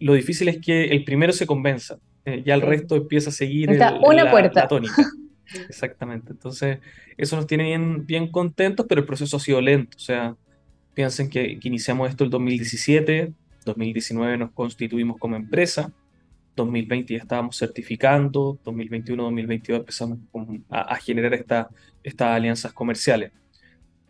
lo 0.00 0.14
difícil 0.14 0.48
es 0.48 0.60
que 0.60 0.84
el 0.84 1.04
primero 1.04 1.32
se 1.32 1.46
convenza, 1.46 1.98
eh, 2.24 2.42
ya 2.44 2.54
el 2.54 2.60
resto 2.60 2.96
empieza 2.96 3.30
a 3.30 3.32
seguir 3.32 3.70
una 3.70 4.24
la, 4.24 4.30
puerta. 4.30 4.68
tónica. 4.68 5.04
Exactamente. 5.68 6.32
Entonces, 6.32 6.78
eso 7.16 7.36
nos 7.36 7.46
tiene 7.46 7.64
bien, 7.64 8.06
bien 8.06 8.30
contentos, 8.30 8.86
pero 8.88 9.00
el 9.00 9.06
proceso 9.06 9.38
ha 9.38 9.40
sido 9.40 9.60
lento. 9.60 9.96
O 9.96 10.00
sea, 10.00 10.36
piensen 10.94 11.30
que, 11.30 11.58
que 11.58 11.68
iniciamos 11.68 12.10
esto 12.10 12.24
el 12.24 12.30
2017, 12.30 13.32
2019 13.64 14.38
nos 14.38 14.52
constituimos 14.52 15.16
como 15.18 15.36
empresa, 15.36 15.92
2020 16.62 17.14
ya 17.14 17.20
estábamos 17.20 17.56
certificando, 17.56 18.58
2021, 18.64 19.22
2022 19.22 19.80
empezamos 19.80 20.18
a, 20.68 20.96
generar 20.96 21.34
esta, 21.34 21.68
estas 22.02 22.28
alianzas 22.28 22.72
comerciales. 22.72 23.32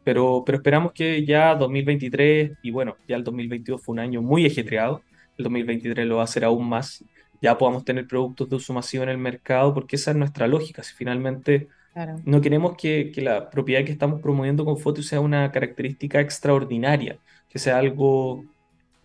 Pero, 0.04 0.42
pero 0.44 0.58
esperamos 0.58 0.92
que 0.92 1.24
ya 1.24 1.54
2023, 1.54 2.52
y 2.62 2.70
bueno, 2.70 2.96
ya 3.06 3.16
el 3.16 3.24
2022 3.24 3.82
fue 3.82 3.92
un 3.92 3.98
año 4.00 4.22
muy 4.22 4.46
ajetreado, 4.46 5.02
el 5.36 5.44
2023 5.44 6.06
lo 6.06 6.16
va 6.16 6.22
a 6.22 6.24
hacer 6.24 6.44
aún 6.44 6.68
más, 6.68 7.04
ya 7.40 7.56
podamos 7.56 7.84
tener 7.84 8.06
productos 8.06 8.48
de 8.48 8.56
uso 8.56 8.72
masivo 8.72 9.04
en 9.04 9.10
el 9.10 9.18
mercado, 9.18 9.74
porque 9.74 9.96
esa 9.96 10.10
es 10.10 10.16
nuestra 10.16 10.48
lógica. 10.48 10.82
Si 10.82 10.94
finalmente 10.94 11.68
no 12.24 12.40
queremos 12.40 12.76
que, 12.76 13.10
que, 13.12 13.20
la 13.22 13.50
propiedad 13.50 13.84
que 13.84 13.92
estamos 13.92 14.20
promoviendo 14.20 14.64
con 14.64 14.78
fotos 14.78 15.06
sea 15.06 15.20
una 15.20 15.50
característica 15.50 16.20
extraordinaria, 16.20 17.18
que 17.48 17.58
sea 17.58 17.78
algo 17.78 18.44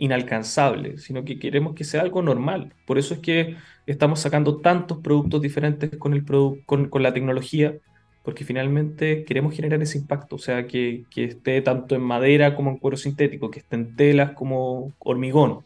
inalcanzable, 0.03 0.97
sino 0.97 1.23
que 1.23 1.39
queremos 1.39 1.75
que 1.75 1.85
sea 1.85 2.01
algo 2.01 2.21
normal. 2.21 2.73
Por 2.85 2.97
eso 2.97 3.13
es 3.13 3.21
que 3.21 3.55
estamos 3.85 4.19
sacando 4.19 4.59
tantos 4.59 4.97
productos 4.99 5.41
diferentes 5.41 5.97
con, 5.97 6.13
el 6.13 6.25
con, 6.65 6.89
con 6.89 7.03
la 7.03 7.13
tecnología, 7.13 7.77
porque 8.21 8.43
finalmente 8.43 9.23
queremos 9.23 9.55
generar 9.55 9.81
ese 9.81 9.97
impacto, 9.97 10.35
o 10.35 10.39
sea, 10.39 10.67
que, 10.67 11.05
esté 11.15 11.61
tanto 11.61 11.95
en 11.95 12.01
madera 12.01 12.53
como 12.55 12.69
en 12.71 12.77
cuero 12.79 12.97
sintético, 12.97 13.49
que 13.49 13.59
esté 13.59 13.77
en 13.77 13.95
telas 13.95 14.31
como 14.33 14.91
hormigón. 14.99 15.65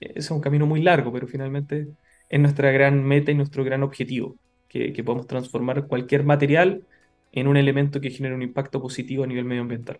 Ese 0.00 0.18
es 0.18 0.30
un 0.30 0.40
camino 0.42 0.66
muy 0.66 0.82
largo, 0.82 1.10
pero 1.10 1.26
finalmente 1.26 1.88
es 2.28 2.40
nuestra 2.40 2.72
gran 2.72 3.02
meta 3.04 3.30
y 3.30 3.34
nuestro 3.34 3.64
gran 3.64 3.82
objetivo, 3.82 4.36
que 4.68 5.02
podamos 5.04 5.26
transformar 5.26 5.86
cualquier 5.86 6.24
material 6.24 6.82
en 7.32 7.48
un 7.48 7.56
elemento 7.56 8.00
que 8.02 8.10
genere 8.10 8.34
un 8.34 8.42
impacto 8.42 8.82
positivo 8.82 9.24
a 9.24 9.26
nivel 9.26 9.46
medioambiental. 9.46 9.98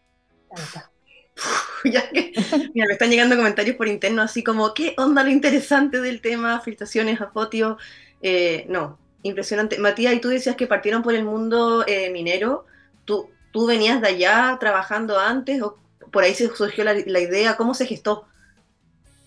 ya 1.93 2.09
que, 2.11 2.33
me 2.75 2.85
están 2.91 3.11
llegando 3.11 3.37
comentarios 3.37 3.77
por 3.77 3.89
interno 3.89 4.23
así 4.23 4.43
como, 4.43 4.75
¿qué 4.75 4.95
onda 4.97 5.25
lo 5.25 5.31
interesante 5.31 6.01
del 6.01 6.21
tema? 6.21 6.61
Filtraciones 6.61 7.21
a 7.21 7.29
fotio. 7.29 7.79
Eh, 8.21 8.67
no, 8.69 8.99
impresionante. 9.23 9.79
Matías, 9.79 10.15
y 10.15 10.21
tú 10.21 10.29
decías 10.29 10.57
que 10.57 10.67
partieron 10.67 11.03
por 11.03 11.15
el 11.15 11.25
mundo 11.25 11.85
eh, 11.87 12.11
minero. 12.11 12.67
¿Tú, 13.05 13.31
¿Tú 13.51 13.67
venías 13.67 14.01
de 14.01 14.09
allá 14.09 14.57
trabajando 14.61 15.19
antes 15.19 15.61
o 15.63 15.79
por 16.13 16.25
ahí 16.25 16.35
se 16.35 16.49
surgió 16.49 16.85
la, 16.85 17.21
idea? 17.21 17.57
¿Cómo 17.57 17.75
se 17.75 17.87
gestó? 17.87 18.27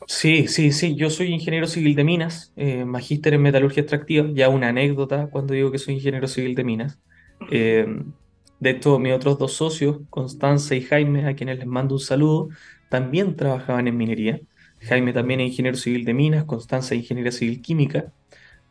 Sí, 0.07 0.47
sí, 0.47 0.71
sí. 0.71 0.95
Yo 0.95 1.09
soy 1.09 1.33
ingeniero 1.33 1.67
civil 1.67 1.95
de 1.95 2.03
minas, 2.03 2.53
eh, 2.55 2.85
magíster 2.85 3.33
en 3.33 3.41
metalurgia 3.41 3.81
extractiva. 3.81 4.27
Ya 4.33 4.49
una 4.49 4.69
anécdota 4.69 5.27
cuando 5.31 5.53
digo 5.53 5.71
que 5.71 5.79
soy 5.79 5.95
ingeniero 5.95 6.27
civil 6.27 6.55
de 6.55 6.63
minas. 6.63 6.99
De 8.59 8.71
hecho, 8.71 8.99
mis 8.99 9.13
otros 9.13 9.37
dos 9.37 9.53
socios, 9.53 9.99
Constanza 10.09 10.75
y 10.75 10.81
Jaime, 10.81 11.27
a 11.27 11.35
quienes 11.35 11.59
les 11.59 11.67
mando 11.67 11.95
un 11.95 11.99
saludo, 11.99 12.49
también 12.89 13.35
trabajaban 13.35 13.87
en 13.87 13.97
minería. 13.97 14.39
Jaime 14.81 15.13
también 15.13 15.41
es 15.41 15.49
ingeniero 15.49 15.77
civil 15.77 16.05
de 16.05 16.13
minas, 16.13 16.45
Constanza 16.45 16.95
ingeniera 16.95 17.31
civil 17.31 17.61
química. 17.61 18.13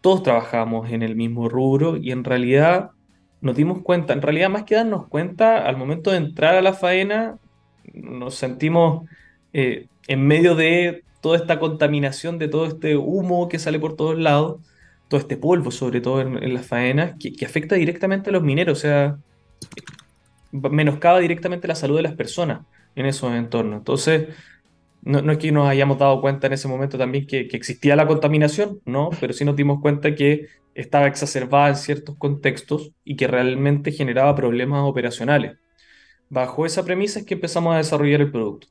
Todos 0.01 0.23
trabajábamos 0.23 0.91
en 0.91 1.03
el 1.03 1.17
mismo 1.17 1.49
rubro 1.49 1.97
y 1.97 2.13
en 2.13 2.25
realidad 2.25 2.91
nos 3.41 3.57
dimos 3.57 3.83
cuenta, 3.83 4.15
en 4.15 4.23
realidad 4.23 4.49
más 4.49 4.65
que 4.65 4.75
darnos 4.75 5.07
cuenta, 5.09 5.67
al 5.67 5.77
momento 5.77 6.11
de 6.11 6.17
entrar 6.17 6.55
a 6.55 6.63
la 6.63 6.73
faena, 6.73 7.39
nos 7.93 8.37
sentimos 8.37 9.07
eh, 9.53 9.89
en 10.09 10.27
medio 10.27 10.55
de 10.55 11.05
toda 11.21 11.37
esta 11.37 11.59
contaminación, 11.59 12.39
de 12.39 12.49
todo 12.49 12.67
este 12.67 12.97
humo 12.97 13.49
que 13.49 13.59
sale 13.59 13.79
por 13.79 13.97
todos 13.97 14.19
lados, 14.19 14.61
todo 15.09 15.21
este 15.21 15.37
polvo, 15.37 15.71
sobre 15.71 16.01
todo 16.01 16.21
en, 16.23 16.55
las 16.55 16.67
faenas, 16.67 17.15
que, 17.21 17.33
que, 17.33 17.45
afecta 17.45 17.75
directamente 17.77 18.31
a 18.31 18.33
los 18.33 18.43
mineros. 18.43 18.79
O 18.79 18.81
sea, 18.81 19.19
menoscaba 20.53 21.19
directamente 21.19 21.69
la 21.69 21.75
salud 21.75 21.97
de 21.97 22.03
las 22.03 22.15
personas 22.15 22.67
en 22.95 23.07
esos 23.07 23.33
entornos. 23.33 23.79
Entonces, 23.79 24.29
no, 25.03 25.33
es 25.33 25.39
que 25.39 25.53
nos 25.53 25.69
hayamos 25.69 25.99
dado 25.99 26.21
cuenta 26.21 26.47
en 26.47 26.55
ese 26.55 26.69
momento 26.69 26.97
también 26.97 27.27
que, 27.27 27.41
existía 27.53 27.97
la 27.97 28.07
contaminación, 28.07 28.81
no, 28.85 29.11
pero 29.21 29.33
sí 29.33 29.45
nos 29.45 29.57
dimos 29.57 29.81
cuenta 29.81 30.15
que 30.15 30.47
estaba 30.75 31.07
exacerbada 31.07 31.69
en 31.71 31.77
ciertos 31.77 32.17
contextos 32.17 32.93
y 33.05 33.17
que 33.17 33.27
realmente 33.27 33.93
generaba 33.93 34.35
problemas 34.35 34.83
operacionales. 34.89 35.59
Bajo 36.31 36.67
esa 36.67 36.85
premisa 36.85 37.21
es 37.21 37.27
que 37.27 37.35
empezamos 37.35 37.75
a 37.75 37.79
desarrollar 37.79 38.23
el 38.23 38.31
producto. 38.33 38.69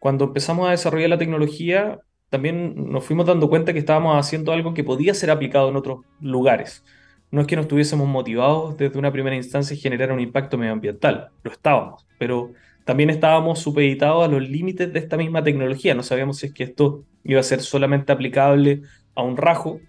Cuando 0.00 0.26
empezamos 0.26 0.68
a 0.68 0.72
desarrollar 0.72 1.10
la 1.10 1.18
tecnología, 1.18 2.00
también 2.30 2.90
nos 2.90 3.04
fuimos 3.04 3.26
dando 3.26 3.48
cuenta 3.48 3.72
que 3.72 3.78
estábamos 3.80 4.16
haciendo 4.18 4.52
algo 4.52 4.74
que 4.74 4.84
podía 4.84 5.14
ser 5.14 5.30
aplicado 5.30 5.68
en 5.68 5.76
otros 5.76 6.00
lugares 6.20 6.84
no 7.30 7.40
es 7.40 7.46
que 7.46 7.56
no 7.56 7.62
estuviésemos 7.62 8.08
motivados 8.08 8.76
desde 8.76 8.98
una 8.98 9.12
primera 9.12 9.36
instancia 9.36 9.76
a 9.76 9.80
generar 9.80 10.12
un 10.12 10.20
impacto 10.20 10.56
medioambiental, 10.56 11.28
lo 11.42 11.50
estábamos, 11.50 12.06
pero 12.18 12.52
también 12.84 13.10
estábamos 13.10 13.58
supeditados 13.58 14.24
a 14.24 14.28
los 14.28 14.48
límites 14.48 14.92
de 14.92 14.98
esta 14.98 15.16
misma 15.16 15.42
tecnología, 15.42 15.94
no 15.94 16.02
sabíamos 16.02 16.38
si 16.38 16.46
es 16.46 16.54
que 16.54 16.64
esto 16.64 17.04
iba 17.24 17.40
a 17.40 17.42
ser 17.42 17.60
solamente 17.60 18.12
aplicable 18.12 18.82
a 19.14 19.22
un 19.22 19.36
rajo 19.36 19.80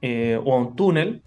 eh, 0.00 0.38
o 0.44 0.54
a 0.54 0.58
un 0.58 0.74
túnel, 0.74 1.22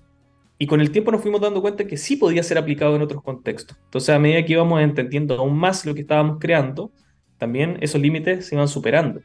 y 0.58 0.68
con 0.68 0.80
el 0.80 0.92
tiempo 0.92 1.12
nos 1.12 1.22
fuimos 1.22 1.42
dando 1.42 1.62
cuenta 1.62 1.86
que 1.86 1.98
sí 1.98 2.16
podía 2.16 2.42
ser 2.42 2.58
aplicado 2.58 2.96
en 2.96 3.02
otros 3.02 3.22
contextos. 3.22 3.78
Entonces, 3.86 4.16
a 4.16 4.20
medida 4.20 4.46
que 4.46 4.54
íbamos 4.54 4.82
entendiendo 4.82 5.36
aún 5.36 5.58
más 5.58 5.86
lo 5.86 5.94
que 5.94 6.02
estábamos 6.02 6.38
creando, 6.40 6.92
también 7.38 7.78
esos 7.82 8.00
límites 8.00 8.48
se 8.48 8.56
iban 8.56 8.68
superando. 8.68 9.22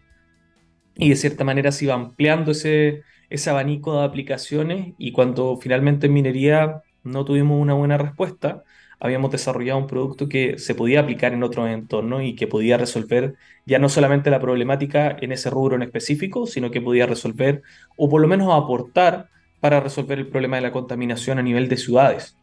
Y 0.96 1.10
de 1.10 1.16
cierta 1.16 1.44
manera 1.44 1.70
se 1.70 1.84
iba 1.84 1.94
ampliando 1.94 2.50
ese, 2.50 3.02
ese 3.30 3.50
abanico 3.50 3.98
de 3.98 4.04
aplicaciones 4.04 4.94
y 4.98 5.12
cuando 5.12 5.56
finalmente 5.56 6.06
en 6.08 6.12
minería 6.12 6.82
no 7.02 7.24
tuvimos 7.24 7.60
una 7.60 7.74
buena 7.74 7.96
respuesta, 7.96 8.64
habíamos 9.00 9.30
desarrollado 9.30 9.78
un 9.78 9.86
producto 9.86 10.28
que 10.28 10.58
se 10.58 10.74
podía 10.74 11.00
aplicar 11.00 11.32
en 11.32 11.42
otros 11.42 11.68
entornos 11.68 12.22
y 12.22 12.34
que 12.34 12.46
podía 12.46 12.76
resolver 12.76 13.36
ya 13.64 13.78
no 13.78 13.88
solamente 13.88 14.30
la 14.30 14.40
problemática 14.40 15.16
en 15.20 15.32
ese 15.32 15.48
rubro 15.48 15.76
en 15.76 15.82
específico, 15.82 16.46
sino 16.46 16.70
que 16.70 16.82
podía 16.82 17.06
resolver 17.06 17.62
o 17.96 18.10
por 18.10 18.20
lo 18.20 18.28
menos 18.28 18.52
aportar 18.52 19.30
para 19.60 19.80
resolver 19.80 20.18
el 20.18 20.28
problema 20.28 20.56
de 20.56 20.62
la 20.62 20.72
contaminación 20.72 21.38
a 21.38 21.42
nivel 21.42 21.68
de 21.68 21.78
ciudades. 21.78 22.36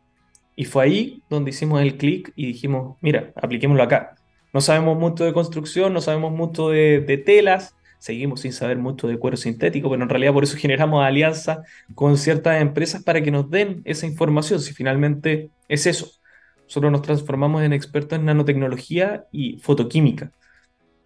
Y 0.55 0.65
fue 0.65 0.85
ahí 0.85 1.23
donde 1.29 1.51
hicimos 1.51 1.81
el 1.81 1.97
clic 1.97 2.33
y 2.35 2.47
dijimos, 2.47 2.97
mira, 3.01 3.31
apliquémoslo 3.35 3.83
acá. 3.83 4.15
No 4.53 4.61
sabemos 4.61 4.97
mucho 4.97 5.23
de 5.25 5.33
construcción, 5.33 5.93
no 5.93 6.01
sabemos 6.01 6.31
mucho 6.31 6.69
de, 6.69 7.01
de 7.01 7.17
telas, 7.17 7.75
seguimos 7.99 8.41
sin 8.41 8.53
saber 8.53 8.77
mucho 8.77 9.07
de 9.07 9.17
cuero 9.17 9.37
sintético, 9.37 9.89
pero 9.89 10.03
en 10.03 10.09
realidad 10.09 10.33
por 10.33 10.43
eso 10.43 10.57
generamos 10.57 11.03
alianza 11.03 11.63
con 11.95 12.17
ciertas 12.17 12.61
empresas 12.61 13.03
para 13.03 13.21
que 13.21 13.31
nos 13.31 13.49
den 13.49 13.81
esa 13.85 14.05
información, 14.05 14.59
si 14.59 14.73
finalmente 14.73 15.49
es 15.67 15.85
eso. 15.87 16.11
Nosotros 16.63 16.91
nos 16.91 17.01
transformamos 17.01 17.63
en 17.63 17.73
expertos 17.73 18.19
en 18.19 18.25
nanotecnología 18.25 19.25
y 19.31 19.57
fotoquímica. 19.59 20.31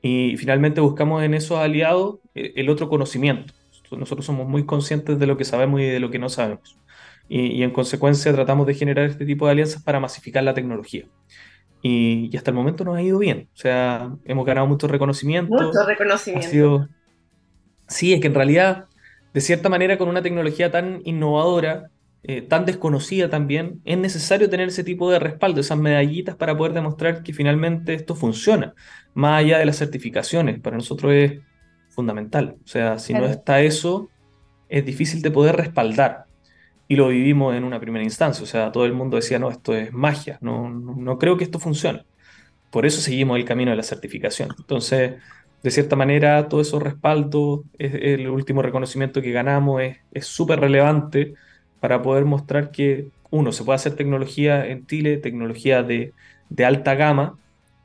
Y 0.01 0.35
finalmente 0.37 0.81
buscamos 0.81 1.23
en 1.23 1.35
esos 1.35 1.59
aliados 1.59 2.19
eh, 2.33 2.53
el 2.55 2.69
otro 2.69 2.89
conocimiento. 2.89 3.53
Nosotros 3.91 4.25
somos 4.25 4.47
muy 4.47 4.65
conscientes 4.65 5.19
de 5.19 5.27
lo 5.27 5.37
que 5.37 5.45
sabemos 5.45 5.81
y 5.81 5.83
de 5.83 5.99
lo 5.99 6.09
que 6.09 6.17
no 6.17 6.29
sabemos. 6.29 6.77
Y, 7.27 7.63
en 7.63 7.71
consecuencia 7.71 8.33
tratamos 8.33 8.67
de 8.67 8.73
generar 8.73 9.05
este 9.05 9.25
tipo 9.25 9.45
de 9.45 9.51
alianzas 9.51 9.83
para 9.83 9.99
masificar 9.99 10.43
la 10.43 10.53
tecnología. 10.53 11.05
Y, 11.81 12.35
hasta 12.35 12.51
el 12.51 12.55
momento 12.55 12.83
nos 12.83 12.97
ha 12.97 13.01
ido 13.01 13.19
bien. 13.19 13.49
O 13.53 13.57
sea, 13.57 14.15
hemos 14.25 14.45
ganado 14.45 14.67
mucho 14.67 14.87
reconocimiento. 14.87 15.53
Mucho 15.53 15.83
reconocimiento. 15.85 16.87
Sí, 17.87 18.13
es 18.13 18.21
que 18.21 18.27
en 18.27 18.35
realidad, 18.35 18.85
de 19.33 19.41
cierta 19.41 19.67
manera, 19.67 19.97
con 19.97 20.07
una 20.07 20.21
tecnología 20.21 20.71
tan 20.71 21.01
innovadora, 21.03 21.89
eh, 22.23 22.41
tan 22.41 22.65
desconocida 22.65 23.29
también, 23.29 23.81
es 23.83 23.97
necesario 23.97 24.49
tener 24.49 24.69
ese 24.69 24.83
tipo 24.83 25.11
de 25.11 25.19
respaldo, 25.19 25.59
esas 25.59 25.77
medallitas 25.77 26.35
para 26.35 26.55
poder 26.55 26.73
demostrar 26.73 27.23
que 27.23 27.33
finalmente 27.33 27.93
esto 27.93 28.15
funciona, 28.15 28.75
más 29.13 29.39
allá 29.39 29.57
de 29.57 29.65
las 29.65 29.77
certificaciones. 29.77 30.59
Para 30.59 30.77
nosotros 30.77 31.11
es 31.13 31.41
fundamental. 31.89 32.57
O 32.63 32.67
sea, 32.67 32.99
si 32.99 33.13
no 33.13 33.25
está 33.25 33.61
eso, 33.61 34.09
es 34.69 34.85
difícil 34.85 35.21
de 35.21 35.31
poder 35.31 35.57
respaldar 35.57 36.25
y 36.91 36.97
lo 36.97 37.07
vivimos 37.07 37.55
en 37.55 37.63
una 37.63 37.79
primera 37.79 38.03
instancia. 38.03 38.43
O 38.43 38.45
sea, 38.45 38.69
todo 38.73 38.85
el 38.85 38.91
mundo 38.91 39.15
decía, 39.15 39.39
no, 39.39 39.49
esto 39.49 39.73
es 39.73 39.93
magia, 39.93 40.37
no, 40.41 40.69
no, 40.69 41.17
creo 41.17 41.37
que 41.37 41.45
esto 41.45 41.57
funcione. 41.57 42.03
Por 42.69 42.85
eso 42.85 42.99
seguimos 43.01 43.37
el 43.37 43.45
camino 43.45 43.71
de 43.71 43.77
la 43.77 43.83
certificación. 43.83 44.49
Entonces, 44.59 45.13
de 45.63 45.71
cierta 45.71 45.95
manera, 45.95 46.49
todo 46.49 46.59
eso 46.59 46.79
respaldo, 46.79 47.63
es, 47.79 47.93
el 47.95 48.27
último 48.29 48.61
reconocimiento 48.61 49.21
que 49.21 49.31
ganamos 49.31 49.81
es 50.11 50.25
súper 50.25 50.59
relevante 50.59 51.35
para 51.79 52.01
poder 52.01 52.25
mostrar 52.25 52.71
que, 52.71 53.09
uno, 53.29 53.53
se 53.53 53.63
puede 53.63 53.77
hacer 53.77 53.95
tecnología 53.95 54.67
en 54.67 54.85
Chile, 54.85 55.15
tecnología 55.17 55.83
de, 55.83 56.13
de 56.49 56.65
alta 56.65 56.95
gama, 56.95 57.37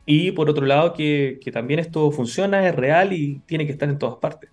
y 0.04 0.32
por 0.32 0.50
otro 0.50 0.66
lado, 0.66 0.94
que, 0.94 1.38
que 1.42 1.52
también 1.52 1.78
esto 1.80 2.10
funciona, 2.10 2.68
es 2.68 2.74
real 2.74 3.12
y 3.12 3.40
tiene 3.46 3.66
que 3.66 3.72
estar 3.72 3.88
en 3.88 3.98
todas 3.98 4.16
partes. 4.18 4.50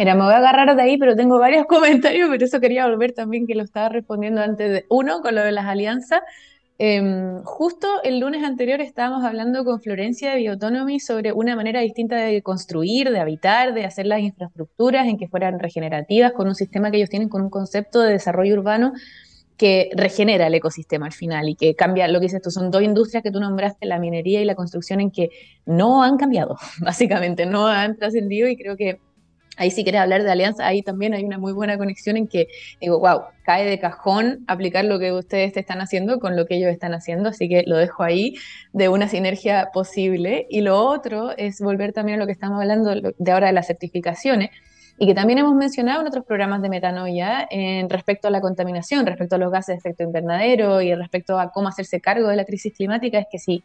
Mira, 0.00 0.14
me 0.14 0.24
voy 0.24 0.32
a 0.32 0.38
agarrar 0.38 0.74
de 0.76 0.80
ahí, 0.80 0.96
pero 0.96 1.14
tengo 1.14 1.38
varios 1.38 1.66
comentarios, 1.68 2.30
pero 2.30 2.42
eso 2.42 2.58
quería 2.58 2.86
volver 2.86 3.12
también 3.12 3.46
que 3.46 3.54
lo 3.54 3.62
estaba 3.62 3.90
respondiendo 3.90 4.40
antes 4.40 4.72
de 4.72 4.86
uno 4.88 5.20
con 5.20 5.34
lo 5.34 5.42
de 5.42 5.52
las 5.52 5.66
alianzas. 5.66 6.22
Em, 6.78 7.42
justo 7.44 7.86
el 8.02 8.18
lunes 8.18 8.42
anterior 8.42 8.80
estábamos 8.80 9.26
hablando 9.26 9.62
con 9.62 9.82
Florencia 9.82 10.30
de 10.30 10.38
Bioautonomy 10.38 11.00
sobre 11.00 11.34
una 11.34 11.54
manera 11.54 11.80
distinta 11.82 12.16
de 12.16 12.40
construir, 12.40 13.10
de 13.10 13.20
habitar, 13.20 13.74
de 13.74 13.84
hacer 13.84 14.06
las 14.06 14.20
infraestructuras 14.20 15.06
en 15.06 15.18
que 15.18 15.28
fueran 15.28 15.58
regenerativas, 15.58 16.32
con 16.32 16.48
un 16.48 16.54
sistema 16.54 16.90
que 16.90 16.96
ellos 16.96 17.10
tienen, 17.10 17.28
con 17.28 17.42
un 17.42 17.50
concepto 17.50 18.00
de 18.00 18.12
desarrollo 18.12 18.54
urbano 18.54 18.94
que 19.58 19.90
regenera 19.94 20.46
el 20.46 20.54
ecosistema 20.54 21.04
al 21.04 21.12
final 21.12 21.50
y 21.50 21.56
que 21.56 21.74
cambia, 21.74 22.08
lo 22.08 22.20
que 22.20 22.24
dices 22.24 22.40
tú, 22.40 22.50
son 22.50 22.70
dos 22.70 22.80
industrias 22.80 23.22
que 23.22 23.30
tú 23.30 23.38
nombraste, 23.38 23.84
la 23.84 23.98
minería 23.98 24.40
y 24.40 24.46
la 24.46 24.54
construcción, 24.54 25.00
en 25.00 25.10
que 25.10 25.28
no 25.66 26.02
han 26.02 26.16
cambiado, 26.16 26.56
básicamente, 26.80 27.44
no 27.44 27.66
han 27.66 27.98
trascendido 27.98 28.48
y 28.48 28.56
creo 28.56 28.78
que 28.78 28.98
ahí 29.60 29.70
si 29.70 29.82
quieres 29.82 30.00
hablar 30.00 30.22
de 30.22 30.30
alianza, 30.30 30.66
ahí 30.66 30.82
también 30.82 31.12
hay 31.12 31.22
una 31.22 31.36
muy 31.36 31.52
buena 31.52 31.76
conexión 31.76 32.16
en 32.16 32.26
que 32.26 32.48
digo, 32.80 32.98
wow, 32.98 33.24
cae 33.44 33.66
de 33.66 33.78
cajón 33.78 34.42
aplicar 34.46 34.86
lo 34.86 34.98
que 34.98 35.12
ustedes 35.12 35.54
están 35.54 35.82
haciendo 35.82 36.18
con 36.18 36.34
lo 36.34 36.46
que 36.46 36.56
ellos 36.56 36.70
están 36.70 36.94
haciendo, 36.94 37.28
así 37.28 37.46
que 37.46 37.64
lo 37.66 37.76
dejo 37.76 38.02
ahí 38.02 38.36
de 38.72 38.88
una 38.88 39.06
sinergia 39.06 39.68
posible. 39.70 40.46
Y 40.48 40.62
lo 40.62 40.78
otro 40.78 41.36
es 41.36 41.60
volver 41.60 41.92
también 41.92 42.18
a 42.18 42.20
lo 42.20 42.26
que 42.26 42.32
estamos 42.32 42.58
hablando 42.58 43.12
de 43.18 43.32
ahora 43.32 43.48
de 43.48 43.52
las 43.52 43.66
certificaciones 43.66 44.48
y 44.98 45.06
que 45.06 45.14
también 45.14 45.38
hemos 45.38 45.54
mencionado 45.54 46.00
en 46.00 46.06
otros 46.06 46.24
programas 46.24 46.62
de 46.62 46.70
metanoia 46.70 47.46
en 47.50 47.90
respecto 47.90 48.28
a 48.28 48.30
la 48.30 48.40
contaminación, 48.40 49.04
respecto 49.04 49.34
a 49.34 49.38
los 49.38 49.52
gases 49.52 49.74
de 49.74 49.78
efecto 49.78 50.04
invernadero 50.04 50.80
y 50.80 50.94
respecto 50.94 51.38
a 51.38 51.52
cómo 51.52 51.68
hacerse 51.68 52.00
cargo 52.00 52.28
de 52.28 52.36
la 52.36 52.46
crisis 52.46 52.72
climática, 52.74 53.18
es 53.18 53.26
que 53.30 53.38
si 53.38 53.62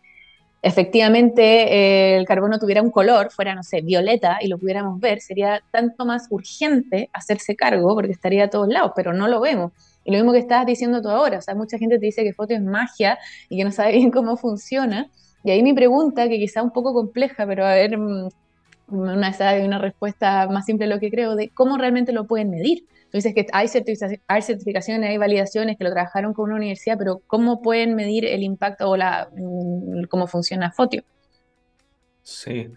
efectivamente 0.65 1.43
eh, 1.43 2.17
el 2.17 2.25
carbono 2.25 2.57
tuviera 2.57 2.81
un 2.81 2.89
color, 2.89 3.31
fuera, 3.31 3.53
no 3.53 3.61
sé, 3.61 3.81
violeta, 3.81 4.39
y 4.41 4.47
lo 4.47 4.57
pudiéramos 4.57 4.99
ver, 4.99 5.21
sería 5.21 5.61
tanto 5.69 6.07
más 6.07 6.25
urgente 6.31 7.07
hacerse 7.13 7.55
cargo 7.55 7.93
porque 7.93 8.11
estaría 8.11 8.45
a 8.45 8.49
todos 8.49 8.67
lados, 8.67 8.91
pero 8.95 9.13
no 9.13 9.27
lo 9.27 9.39
vemos. 9.39 9.73
Y 10.03 10.11
lo 10.11 10.17
mismo 10.17 10.31
que 10.31 10.39
estabas 10.39 10.65
diciendo 10.65 11.03
tú 11.03 11.09
ahora, 11.09 11.37
o 11.37 11.41
sea, 11.41 11.53
mucha 11.53 11.77
gente 11.77 11.99
te 11.99 12.07
dice 12.07 12.23
que 12.23 12.33
foto 12.33 12.55
es 12.55 12.63
magia 12.63 13.19
y 13.47 13.57
que 13.57 13.63
no 13.63 13.71
sabe 13.71 13.91
bien 13.97 14.09
cómo 14.09 14.37
funciona. 14.37 15.07
Y 15.43 15.51
ahí 15.51 15.61
mi 15.61 15.73
pregunta, 15.73 16.27
que 16.27 16.39
quizá 16.39 16.63
un 16.63 16.71
poco 16.71 16.95
compleja, 16.95 17.45
pero 17.45 17.63
a 17.63 17.75
ver, 17.75 17.95
mm, 17.99 18.29
una, 18.87 19.35
una 19.63 19.77
respuesta 19.77 20.47
más 20.47 20.65
simple 20.65 20.87
de 20.87 20.95
lo 20.95 20.99
que 20.99 21.11
creo, 21.11 21.35
de 21.35 21.49
cómo 21.49 21.77
realmente 21.77 22.11
lo 22.11 22.25
pueden 22.25 22.49
medir 22.49 22.85
dices 23.17 23.33
que 23.33 23.45
hay, 23.51 23.67
certificaciones, 23.67 25.09
hay 25.09 25.17
validaciones 25.17 25.77
que 25.77 25.83
lo 25.83 25.91
trabajaron 25.91 26.33
con 26.33 26.45
una 26.45 26.55
universidad, 26.55 26.97
pero 26.97 27.21
¿cómo 27.27 27.61
pueden 27.61 27.95
medir 27.95 28.25
el 28.25 28.43
impacto 28.43 28.89
o 28.89 28.97
la, 28.97 29.29
mm, 29.35 30.03
cómo 30.09 30.27
funciona 30.27 30.71
Fotio? 30.71 31.03
Sí, 32.23 32.69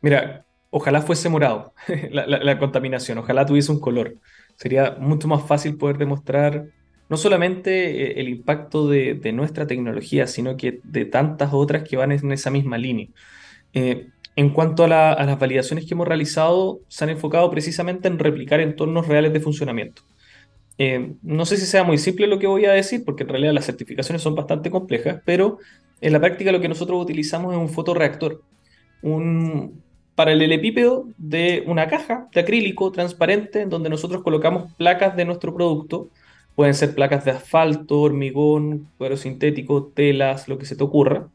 mira, 0.00 0.44
ojalá 0.70 1.02
fuese 1.02 1.28
morado 1.28 1.74
la, 2.10 2.58
contaminación, 2.58 3.18
ojalá 3.18 3.46
tuviese 3.46 3.72
un 3.72 3.80
color. 3.80 4.16
Sería 4.56 4.96
mucho 4.98 5.26
más 5.26 5.46
fácil 5.46 5.76
poder 5.76 5.98
demostrar 5.98 6.66
no 7.08 7.16
solamente 7.16 8.02
eh, 8.02 8.20
el 8.20 8.28
impacto 8.28 8.88
de, 8.88 9.32
nuestra 9.32 9.66
tecnología, 9.66 10.26
sino 10.26 10.56
que 10.56 10.80
de 10.84 11.04
tantas 11.06 11.52
otras 11.52 11.82
que 11.82 11.96
van 11.96 12.12
en 12.12 12.30
esa 12.30 12.50
misma 12.50 12.78
línea. 12.78 13.08
Eh, 13.72 14.08
en 14.36 14.50
cuanto 14.50 14.84
a, 14.84 14.88
las 14.88 15.38
validaciones 15.38 15.86
que 15.86 15.94
hemos 15.94 16.08
realizado, 16.08 16.80
se 16.88 17.04
han 17.04 17.10
enfocado 17.10 17.50
precisamente 17.50 18.08
en 18.08 18.18
replicar 18.18 18.60
entornos 18.60 19.06
reales 19.08 19.32
de 19.32 19.40
funcionamiento. 19.40 20.02
Eh, 20.78 21.14
no 21.22 21.44
sé 21.44 21.56
si 21.56 21.66
sea 21.66 21.84
muy 21.84 21.98
simple 21.98 22.26
lo 22.26 22.38
que 22.38 22.46
voy 22.46 22.64
a 22.64 22.72
decir, 22.72 23.04
porque 23.04 23.24
en 23.24 23.28
realidad 23.28 23.52
las 23.52 23.66
certificaciones 23.66 24.22
son 24.22 24.34
bastante 24.34 24.70
complejas, 24.70 25.20
pero 25.24 25.58
en 26.00 26.12
la 26.12 26.20
práctica 26.20 26.52
lo 26.52 26.60
que 26.60 26.68
nosotros 26.68 27.02
utilizamos 27.02 27.52
es 27.52 27.58
un 27.60 27.68
fotoreactor, 27.68 28.42
un 29.02 29.82
paralelepípedo 30.14 31.06
de 31.18 31.64
una 31.66 31.88
caja 31.88 32.28
de 32.32 32.40
acrílico 32.40 32.90
transparente 32.92 33.62
en 33.62 33.70
donde 33.70 33.90
nosotros 33.90 34.22
colocamos 34.22 34.72
placas 34.74 35.16
de 35.16 35.24
nuestro 35.24 35.54
producto. 35.54 36.08
Pueden 36.54 36.74
ser 36.74 36.94
placas 36.94 37.24
de 37.24 37.32
asfalto, 37.32 38.00
hormigón, 38.00 38.88
cuero 38.98 39.16
sintético, 39.16 39.92
telas, 39.94 40.48
lo 40.48 40.58
que 40.58 40.66
se 40.66 40.76
te 40.76 40.84
ocurra 40.84 41.28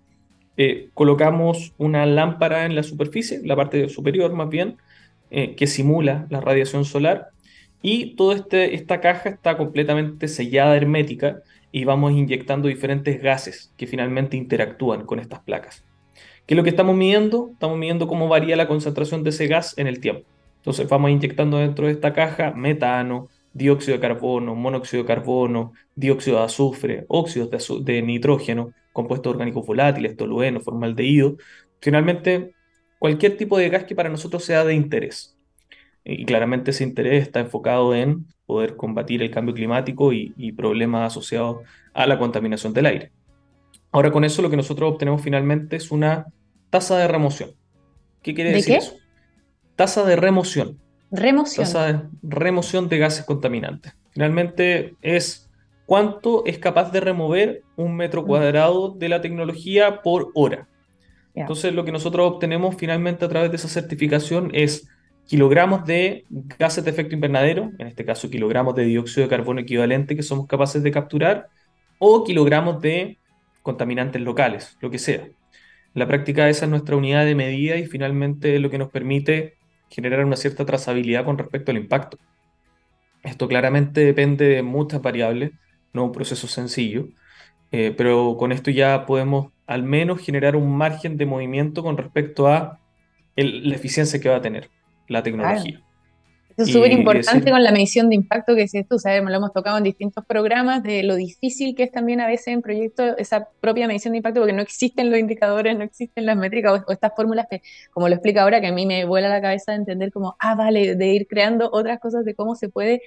eh, 0.57 0.89
colocamos 0.93 1.73
una 1.77 2.05
lámpara 2.05 2.65
en 2.65 2.75
la 2.75 2.83
superficie, 2.83 3.41
la 3.43 3.55
parte 3.55 3.89
superior 3.89 4.33
más 4.33 4.49
bien, 4.49 4.77
eh, 5.31 5.55
que 5.55 5.67
simula 5.67 6.27
la 6.29 6.39
radiación 6.39 6.85
solar 6.85 7.29
y 7.81 8.15
toda 8.15 8.35
este, 8.35 8.73
esta 8.75 9.01
caja 9.01 9.29
está 9.29 9.57
completamente 9.57 10.27
sellada 10.27 10.75
hermética 10.75 11.41
y 11.71 11.83
vamos 11.83 12.13
inyectando 12.13 12.67
diferentes 12.67 13.21
gases 13.21 13.73
que 13.77 13.85
finalmente 13.85 14.37
interactúan 14.37 15.05
con 15.05 15.19
estas 15.19 15.41
placas. 15.41 15.83
¿Qué 16.45 16.53
es 16.53 16.57
lo 16.57 16.63
que 16.63 16.69
estamos 16.69 16.95
midiendo? 16.95 17.49
Estamos 17.51 17.77
midiendo 17.77 18.07
cómo 18.07 18.27
varía 18.27 18.55
la 18.55 18.67
concentración 18.67 19.23
de 19.23 19.31
ese 19.31 19.47
gas 19.47 19.77
en 19.77 19.87
el 19.87 19.99
tiempo. 19.99 20.27
Entonces 20.57 20.87
vamos 20.87 21.11
inyectando 21.11 21.57
dentro 21.57 21.87
de 21.87 21.91
esta 21.91 22.13
caja 22.13 22.51
metano, 22.51 23.29
dióxido 23.53 23.97
de 23.97 24.01
carbono, 24.01 24.55
monóxido 24.55 25.03
de 25.03 25.07
carbono, 25.07 25.73
dióxido 25.95 26.37
de 26.37 26.43
azufre, 26.43 27.05
óxidos 27.07 27.49
de 27.83 28.01
nitrógeno, 28.01 28.71
compuestos 28.95 29.33
orgánicos 29.33 29.67
volátiles, 29.67 30.15
tolueno, 30.15 30.61
formaldehído, 30.61 31.35
finalmente 31.81 32.53
cualquier 32.97 33.35
tipo 33.35 33.57
de 33.57 33.67
gas 33.67 33.83
que 33.83 33.93
para 33.93 34.07
nosotros 34.07 34.45
sea 34.45 34.63
de 34.63 34.73
interés. 34.73 35.37
Y 36.05 36.23
claramente 36.23 36.71
ese 36.71 36.85
interés 36.85 37.23
está 37.23 37.41
enfocado 37.41 37.93
en 37.93 38.25
poder 38.45 38.77
combatir 38.77 39.21
el 39.21 39.31
cambio 39.31 39.53
climático 39.53 40.13
y, 40.13 40.51
problemas 40.53 41.11
asociados 41.11 41.57
a 41.93 42.07
la 42.07 42.17
contaminación 42.17 42.71
del 42.71 42.85
aire. 42.85 43.11
Ahora 43.91 44.11
con 44.11 44.23
eso 44.23 44.41
lo 44.41 44.49
que 44.49 44.55
nosotros 44.55 44.93
obtenemos 44.93 45.21
finalmente 45.21 45.75
es 45.75 45.91
una 45.91 46.27
tasa 46.69 46.97
de 46.97 47.09
remoción. 47.09 47.51
¿Qué 48.21 48.33
quiere 48.33 48.53
decir 48.53 48.77
eso? 48.77 48.95
Tasa 49.75 50.05
de 50.05 50.15
remoción. 50.15 50.79
Remoción. 51.11 51.65
Tasa 51.65 51.85
de 51.91 51.99
remoción 52.23 52.87
de 52.87 52.97
gases 52.97 53.25
contaminantes. 53.25 53.93
Finalmente 54.11 54.95
es 55.01 55.44
cuánto 55.85 56.45
es 56.45 56.57
capaz 56.57 56.91
de 56.91 56.99
remover 56.99 57.63
un 57.75 57.95
metro 57.95 58.25
cuadrado 58.25 58.89
de 58.89 59.09
la 59.09 59.21
tecnología 59.21 60.01
por 60.01 60.31
hora. 60.33 60.67
Entonces, 61.33 61.73
lo 61.73 61.83
que 61.83 61.91
nosotros 61.91 62.31
obtenemos 62.31 62.75
finalmente 62.75 63.25
a 63.25 63.29
través 63.29 63.51
de 63.51 63.57
esa 63.57 63.67
certificación 63.67 64.51
es 64.53 64.87
kilogramos 65.27 65.85
de 65.85 66.25
gases 66.57 66.85
de 66.85 66.91
efecto 66.91 67.15
invernadero, 67.15 67.71
en 67.77 67.87
este 67.87 68.05
caso 68.05 68.29
kilogramos 68.29 68.75
de 68.75 68.85
dióxido 68.85 69.25
de 69.25 69.29
carbono 69.29 69.59
equivalente 69.59 70.15
que 70.15 70.23
somos 70.23 70.47
capaces 70.47 70.81
de 70.83 70.91
capturar, 70.91 71.49
o 71.99 72.23
kilogramos 72.23 72.81
de 72.81 73.17
contaminantes 73.61 74.21
locales, 74.21 74.77
lo 74.81 74.89
que 74.89 74.99
sea. 74.99 75.23
En 75.23 75.33
la 75.93 76.07
práctica 76.07 76.49
esa 76.49 76.65
es 76.65 76.71
nuestra 76.71 76.95
unidad 76.95 77.25
de 77.25 77.35
medida 77.35 77.77
y 77.77 77.85
finalmente 77.85 78.55
es 78.55 78.61
lo 78.61 78.69
que 78.69 78.77
nos 78.77 78.89
permite 78.89 79.55
generar 79.89 80.23
una 80.23 80.35
cierta 80.35 80.65
trazabilidad 80.65 81.25
con 81.25 81.37
respecto 81.37 81.71
al 81.71 81.77
impacto. 81.77 82.17
Esto 83.23 83.47
claramente 83.47 84.01
depende 84.01 84.45
de 84.45 84.61
muchas 84.61 85.01
variables, 85.01 85.51
no 85.95 86.05
un 86.05 86.11
proceso 86.11 86.47
sencillo, 86.47 87.07
eh, 87.71 87.93
pero 87.95 88.37
con 88.37 88.51
esto 88.51 88.69
ya 88.69 89.05
podemos 89.05 89.47
al 89.65 89.83
menos 89.83 90.21
generar 90.21 90.55
un 90.55 90.77
margen 90.77 91.17
de 91.17 91.25
movimiento 91.25 91.81
con 91.83 91.97
respecto 91.97 92.47
a 92.47 92.79
la 93.35 93.75
eficiencia 93.75 94.19
que 94.19 94.29
va 94.29 94.37
a 94.37 94.41
tener 94.41 94.69
la 95.07 95.23
tecnología. 95.23 95.81
es 96.55 96.71
súper 96.71 96.91
importante 96.93 97.51
con 97.51 97.61
la 97.61 97.71
medición 97.71 98.07
de 98.09 98.15
impacto 98.15 98.55
que 98.55 98.67
si 98.67 98.83
tú, 98.83 98.97
sabes, 98.97 99.21
lo 99.23 99.35
hemos 99.35 99.51
tocado 99.51 99.77
en 99.77 99.83
distintos 99.83 100.23
programas, 100.25 100.83
de 100.83 101.03
lo 101.03 101.15
difícil 101.15 101.75
que 101.75 101.83
es 101.83 101.91
también 101.91 102.21
a 102.21 102.27
veces 102.27 102.47
en 102.47 102.61
proyectos 102.61 103.15
esa 103.17 103.49
propia 103.59 103.87
medición 103.87 104.13
de 104.13 104.19
impacto, 104.19 104.39
porque 104.39 104.53
no 104.53 104.61
existen 104.61 105.09
los 105.09 105.19
indicadores, 105.19 105.75
no 105.77 105.83
existen 105.83 106.25
las 106.25 106.37
métricas 106.37 106.83
o, 106.87 106.91
estas 106.91 107.11
fórmulas 107.15 107.47
que, 107.49 107.61
como 107.91 108.07
lo 108.07 108.15
explica 108.15 108.43
ahora, 108.43 108.61
que 108.61 108.67
a 108.67 108.71
mí 108.71 108.85
me 108.85 109.03
vuela 109.05 109.27
la 109.27 109.41
cabeza 109.41 109.73
de 109.73 109.79
entender 109.79 110.11
como, 110.11 110.35
ah, 110.39 110.55
vale, 110.55 110.95
de 110.95 111.07
ir 111.07 111.27
creando 111.27 111.69
otras 111.73 111.99
cosas 111.99 112.23
de 112.23 112.35
cómo 112.35 112.55
se 112.55 112.69
puede 112.69 113.01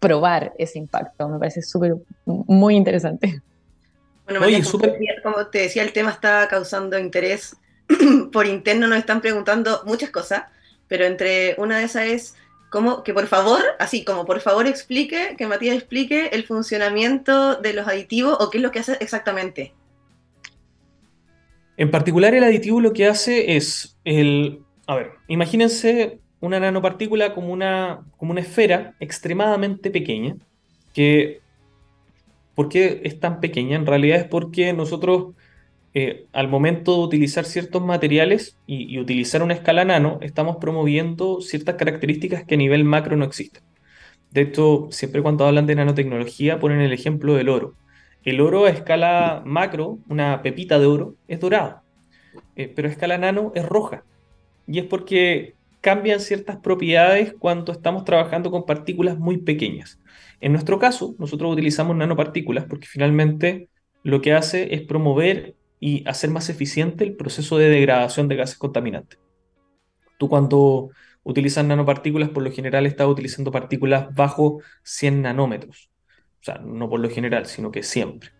probar 0.00 0.52
ese 0.58 0.78
impacto. 0.78 1.28
Me 1.28 1.38
parece 1.38 1.62
súper, 1.62 1.94
muy 2.24 2.74
interesante. 2.74 3.40
Bueno, 4.24 4.40
María, 4.40 4.62
como, 5.22 5.46
te 5.46 5.58
decía, 5.58 5.82
el 5.82 5.92
tema 5.92 6.10
está 6.10 6.48
causando 6.48 6.98
interés. 6.98 7.56
por 8.32 8.46
interno 8.46 8.86
nos 8.86 8.98
están 8.98 9.20
preguntando 9.20 9.82
muchas 9.84 10.10
cosas, 10.10 10.44
pero 10.88 11.04
entre 11.04 11.54
una 11.58 11.78
de 11.78 11.84
esas 11.84 12.04
es 12.04 12.34
como 12.70 13.02
que 13.02 13.12
por 13.12 13.26
favor, 13.26 13.60
así 13.78 14.04
como 14.04 14.24
por 14.24 14.40
favor 14.40 14.66
explique, 14.66 15.34
que 15.36 15.46
Matías 15.46 15.76
explique 15.76 16.30
el 16.32 16.44
funcionamiento 16.44 17.56
de 17.56 17.72
los 17.72 17.88
aditivos 17.88 18.36
o 18.38 18.48
qué 18.50 18.58
es 18.58 18.62
lo 18.62 18.70
que 18.70 18.78
hace 18.78 18.96
exactamente. 19.00 19.74
En 21.76 21.90
particular 21.90 22.34
el 22.34 22.44
aditivo 22.44 22.80
lo 22.80 22.92
que 22.92 23.06
hace 23.06 23.56
es 23.56 23.96
el, 24.04 24.60
a 24.86 24.94
ver, 24.94 25.12
imagínense 25.26 26.20
una 26.40 26.60
nanopartícula 26.60 27.34
como 27.34 27.52
una, 27.52 28.00
como 28.16 28.32
una 28.32 28.40
esfera 28.40 28.94
extremadamente 29.00 29.90
pequeña, 29.90 30.36
que 30.94 31.40
¿por 32.54 32.68
qué 32.68 33.00
es 33.04 33.20
tan 33.20 33.40
pequeña? 33.40 33.76
En 33.76 33.86
realidad 33.86 34.18
es 34.18 34.24
porque 34.24 34.72
nosotros 34.72 35.34
eh, 35.92 36.26
al 36.32 36.46
momento 36.46 36.96
de 36.96 37.02
utilizar 37.02 37.44
ciertos 37.44 37.82
materiales 37.82 38.56
y, 38.66 38.98
utilizar 38.98 39.42
una 39.42 39.54
escala 39.54 39.84
nano, 39.84 40.18
estamos 40.22 40.56
promoviendo 40.58 41.40
ciertas 41.40 41.74
características 41.74 42.44
que 42.44 42.54
a 42.54 42.58
nivel 42.58 42.84
macro 42.84 43.16
no 43.16 43.24
existen. 43.24 43.62
De 44.30 44.42
hecho, 44.42 44.88
siempre 44.90 45.22
cuando 45.22 45.46
hablan 45.46 45.66
de 45.66 45.74
nanotecnología 45.74 46.60
ponen 46.60 46.80
el 46.80 46.92
ejemplo 46.92 47.34
del 47.34 47.48
oro. 47.48 47.74
El 48.24 48.40
oro 48.40 48.66
a 48.66 48.70
escala 48.70 49.42
macro, 49.44 49.98
una 50.08 50.42
pepita 50.42 50.78
de 50.78 50.86
oro, 50.86 51.14
es 51.26 51.40
dorado, 51.40 51.82
eh, 52.54 52.72
pero 52.74 52.88
a 52.88 52.92
escala 52.92 53.18
nano 53.18 53.50
es 53.56 53.66
roja. 53.66 54.04
Y 54.68 54.78
es 54.78 54.84
porque 54.84 55.54
cambian 55.80 56.20
ciertas 56.20 56.58
propiedades 56.58 57.34
cuando 57.38 57.72
estamos 57.72 58.04
trabajando 58.04 58.50
con 58.50 58.66
partículas 58.66 59.18
muy 59.18 59.38
pequeñas. 59.38 60.00
En 60.40 60.52
nuestro 60.52 60.78
caso, 60.78 61.14
nosotros 61.18 61.52
utilizamos 61.52 61.96
nanopartículas 61.96 62.64
porque 62.64 62.86
finalmente 62.86 63.68
lo 64.02 64.20
que 64.20 64.32
hace 64.32 64.74
es 64.74 64.82
promover 64.82 65.54
y 65.78 66.06
hacer 66.08 66.30
más 66.30 66.48
eficiente 66.50 67.04
el 67.04 67.16
proceso 67.16 67.58
de 67.58 67.68
degradación 67.68 68.28
de 68.28 68.36
gases 68.36 68.58
contaminantes. 68.58 69.18
Tú 70.18 70.28
cuando 70.28 70.90
utilizas 71.22 71.64
nanopartículas, 71.64 72.30
por 72.30 72.42
lo 72.42 72.52
general 72.52 72.86
estás 72.86 73.06
utilizando 73.06 73.50
partículas 73.50 74.14
bajo 74.14 74.60
100 74.82 75.22
nanómetros. 75.22 75.90
O 76.40 76.44
sea, 76.44 76.58
no 76.58 76.88
por 76.88 77.00
lo 77.00 77.10
general, 77.10 77.46
sino 77.46 77.70
que 77.70 77.82
siempre. 77.82 78.30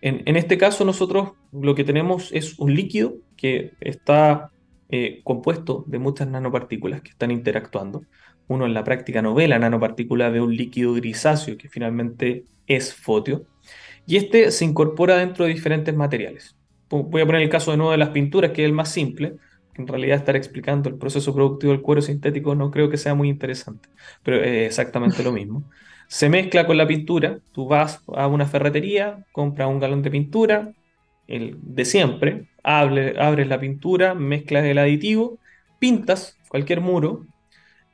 En, 0.00 0.36
este 0.36 0.58
caso 0.58 0.84
nosotros 0.84 1.32
lo 1.52 1.74
que 1.74 1.84
tenemos 1.84 2.30
es 2.32 2.58
un 2.58 2.74
líquido 2.74 3.14
que 3.36 3.72
está 3.80 4.50
eh, 4.96 5.22
compuesto 5.24 5.82
de 5.88 5.98
muchas 5.98 6.28
nanopartículas 6.28 7.02
que 7.02 7.10
están 7.10 7.32
interactuando. 7.32 8.04
Uno 8.46 8.64
en 8.64 8.74
la 8.74 8.84
práctica 8.84 9.22
no 9.22 9.34
ve 9.34 9.48
la 9.48 9.58
nanopartícula, 9.58 10.30
ve 10.30 10.40
un 10.40 10.54
líquido 10.54 10.94
grisáceo 10.94 11.58
que 11.58 11.68
finalmente 11.68 12.44
es 12.68 12.94
fotio. 12.94 13.44
Y 14.06 14.18
este 14.18 14.52
se 14.52 14.64
incorpora 14.64 15.16
dentro 15.16 15.46
de 15.46 15.52
diferentes 15.52 15.96
materiales. 15.96 16.54
Voy 16.88 17.22
a 17.22 17.26
poner 17.26 17.42
el 17.42 17.48
caso 17.48 17.72
de 17.72 17.76
nuevo 17.76 17.90
de 17.90 17.98
las 17.98 18.10
pinturas, 18.10 18.52
que 18.52 18.62
es 18.62 18.66
el 18.66 18.72
más 18.72 18.88
simple. 18.88 19.34
En 19.74 19.88
realidad 19.88 20.18
estar 20.18 20.36
explicando 20.36 20.88
el 20.88 20.94
proceso 20.94 21.34
productivo 21.34 21.72
del 21.72 21.82
cuero 21.82 22.00
sintético 22.00 22.54
no 22.54 22.70
creo 22.70 22.88
que 22.88 22.96
sea 22.96 23.16
muy 23.16 23.28
interesante, 23.28 23.88
pero 24.22 24.44
es 24.44 24.68
exactamente 24.68 25.24
lo 25.24 25.32
mismo. 25.32 25.68
Se 26.06 26.28
mezcla 26.28 26.68
con 26.68 26.76
la 26.76 26.86
pintura, 26.86 27.40
tú 27.50 27.66
vas 27.66 28.00
a 28.14 28.28
una 28.28 28.46
ferretería, 28.46 29.24
compras 29.32 29.66
un 29.68 29.80
galón 29.80 30.02
de 30.02 30.12
pintura, 30.12 30.72
el 31.26 31.56
de 31.60 31.84
siempre, 31.84 32.46
abres 32.64 33.46
la 33.46 33.60
pintura, 33.60 34.14
mezclas 34.14 34.64
el 34.64 34.78
aditivo, 34.78 35.38
pintas 35.78 36.38
cualquier 36.48 36.80
muro, 36.80 37.26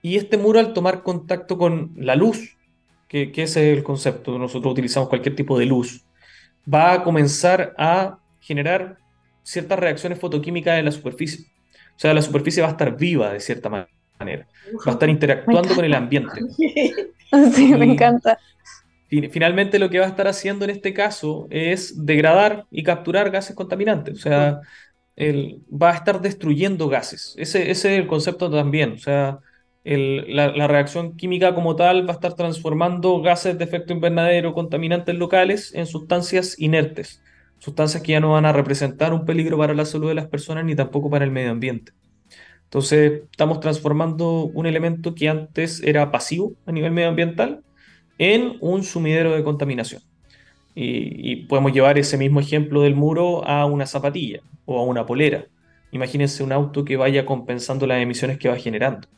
y 0.03 0.17
este 0.17 0.39
muro 0.39 0.61
al 0.61 0.73
tomar 0.73 1.03
contacto 1.03 1.59
con 1.59 1.93
la 1.97 2.15
luz, 2.15 2.57
que, 3.09 3.33
que 3.33 3.43
ese 3.43 3.71
es 3.71 3.79
el 3.79 3.85
concepto, 3.85 4.39
nosotros 4.39 4.73
utilizamos 4.73 5.09
cualquier 5.09 5.35
tipo 5.35 5.59
de 5.59 5.67
luz, 5.67 6.05
va 6.73 6.93
a 6.93 7.03
comenzar 7.03 7.75
a 7.77 8.19
generar 8.41 8.99
ciertas 9.43 9.79
reacciones 9.79 10.19
fotoquímicas 10.19 10.79
en 10.79 10.85
la 10.85 10.93
superficie. 10.93 11.47
O 11.97 11.99
sea, 11.99 12.15
la 12.15 12.23
superficie 12.23 12.63
va 12.63 12.69
a 12.69 12.73
estar 12.73 12.97
viva 12.97 13.33
de 13.33 13.41
cierta 13.41 13.69
manera, 13.69 14.47
va 14.87 14.91
a 14.91 14.91
estar 14.93 15.09
interactuando 15.09 15.75
con 15.75 15.85
el 15.85 15.95
ambiente. 15.95 16.41
Sí, 17.55 17.73
me 17.75 17.85
encanta. 17.85 18.41
Finalmente 19.11 19.81
lo 19.81 19.91
que 19.91 19.99
va 19.99 20.07
a 20.07 20.09
estar 20.09 20.29
haciendo 20.29 20.65
en 20.65 20.71
este 20.71 20.95
caso 20.95 21.49
es 21.51 22.07
degradar 22.07 22.67
y 22.71 22.85
capturar 22.85 23.31
gases 23.31 23.57
contaminantes. 23.57 24.19
O 24.19 24.23
sea, 24.23 24.61
va 25.19 25.91
a 25.91 25.95
estar 25.95 26.21
destruyendo 26.21 26.89
gases. 26.89 27.35
Ese, 27.37 27.71
ese 27.71 27.95
es 27.95 28.01
el 28.01 28.07
concepto 28.07 28.51
también. 28.51 28.93
O 28.93 28.99
sea, 28.99 29.41
la, 29.85 30.49
la, 30.49 30.67
reacción 30.69 31.17
química 31.17 31.55
como 31.55 31.75
tal 31.75 32.07
va 32.07 32.13
a 32.13 32.15
estar 32.15 32.35
transformando 32.35 33.21
gases 33.21 33.59
de 33.59 33.65
efecto 33.65 33.93
invernadero, 33.93 34.55
contaminantes 34.55 35.17
locales, 35.17 35.75
en 35.75 35.87
sustancias 35.87 36.59
inertes. 36.59 37.21
Sustancias 37.59 38.03
que 38.03 38.13
ya 38.13 38.21
no 38.21 38.33
van 38.33 38.47
a 38.47 38.53
representar 38.53 39.13
un 39.13 39.25
peligro 39.25 39.59
para 39.59 39.75
la 39.75 39.85
salud 39.85 40.09
de 40.09 40.15
las 40.15 40.29
personas 40.29 40.65
ni 40.65 40.77
tampoco 40.77 41.11
para 41.11 41.25
el 41.25 41.33
medio 41.33 41.51
ambiente. 41.51 41.93
Entonces, 42.65 43.23
estamos 43.31 43.59
transformando 43.59 44.45
un 44.45 44.67
elemento 44.67 45.15
que 45.17 45.29
antes 45.29 45.83
era 45.83 46.13
pasivo 46.13 46.55
a 46.67 46.73
nivel 46.73 46.93
medioambiental 46.93 47.65
en 48.21 48.59
un 48.61 48.85
sumidero 48.85 49.35
de 49.35 49.43
contaminación. 49.43 50.03
Y, 50.75 51.47
podemos 51.47 51.73
llevar 51.73 51.99
ese 51.99 52.17
mismo 52.17 52.39
ejemplo 52.39 52.83
del 52.83 52.95
muro 52.95 53.47
a 53.47 53.65
una 53.67 53.87
zapatilla 53.87 54.41
o 54.67 54.79
a 54.79 54.85
una 54.85 55.05
polera. 55.05 55.47
Imagínense 55.91 56.43
un 56.43 56.53
auto 56.53 56.85
que 56.85 56.97
vaya 56.97 57.27
compensando 57.27 57.87
las 57.87 58.01
emisiones 58.01 58.39
que 58.39 58.49
va 58.49 58.57
generando. 58.57 59.09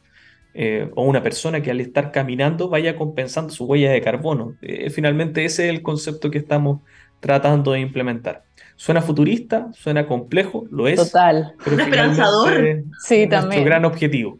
Eh, 0.54 0.88
o 0.94 1.04
una 1.04 1.22
persona 1.22 1.62
que 1.62 1.70
al 1.70 1.80
estar 1.80 2.12
caminando 2.12 2.68
vaya 2.68 2.96
compensando 2.96 3.52
su 3.52 3.64
huella 3.64 3.90
de 3.90 4.00
carbono. 4.00 4.54
Eh, 4.62 4.88
finalmente 4.90 5.44
ese 5.44 5.64
es 5.64 5.70
el 5.70 5.82
concepto 5.82 6.30
que 6.30 6.38
estamos 6.38 6.80
tratando 7.20 7.72
de 7.72 7.80
implementar. 7.80 8.44
Suena 8.76 9.02
futurista, 9.02 9.68
suena 9.72 10.06
complejo, 10.06 10.66
lo 10.70 10.86
es. 10.86 10.96
Total. 10.96 11.54
Pero 11.64 11.76
esperanzador. 11.76 12.84
Sí, 13.00 13.22
es 13.22 13.28
también. 13.28 13.48
Nuestro 13.48 13.64
gran 13.64 13.84
objetivo. 13.84 14.38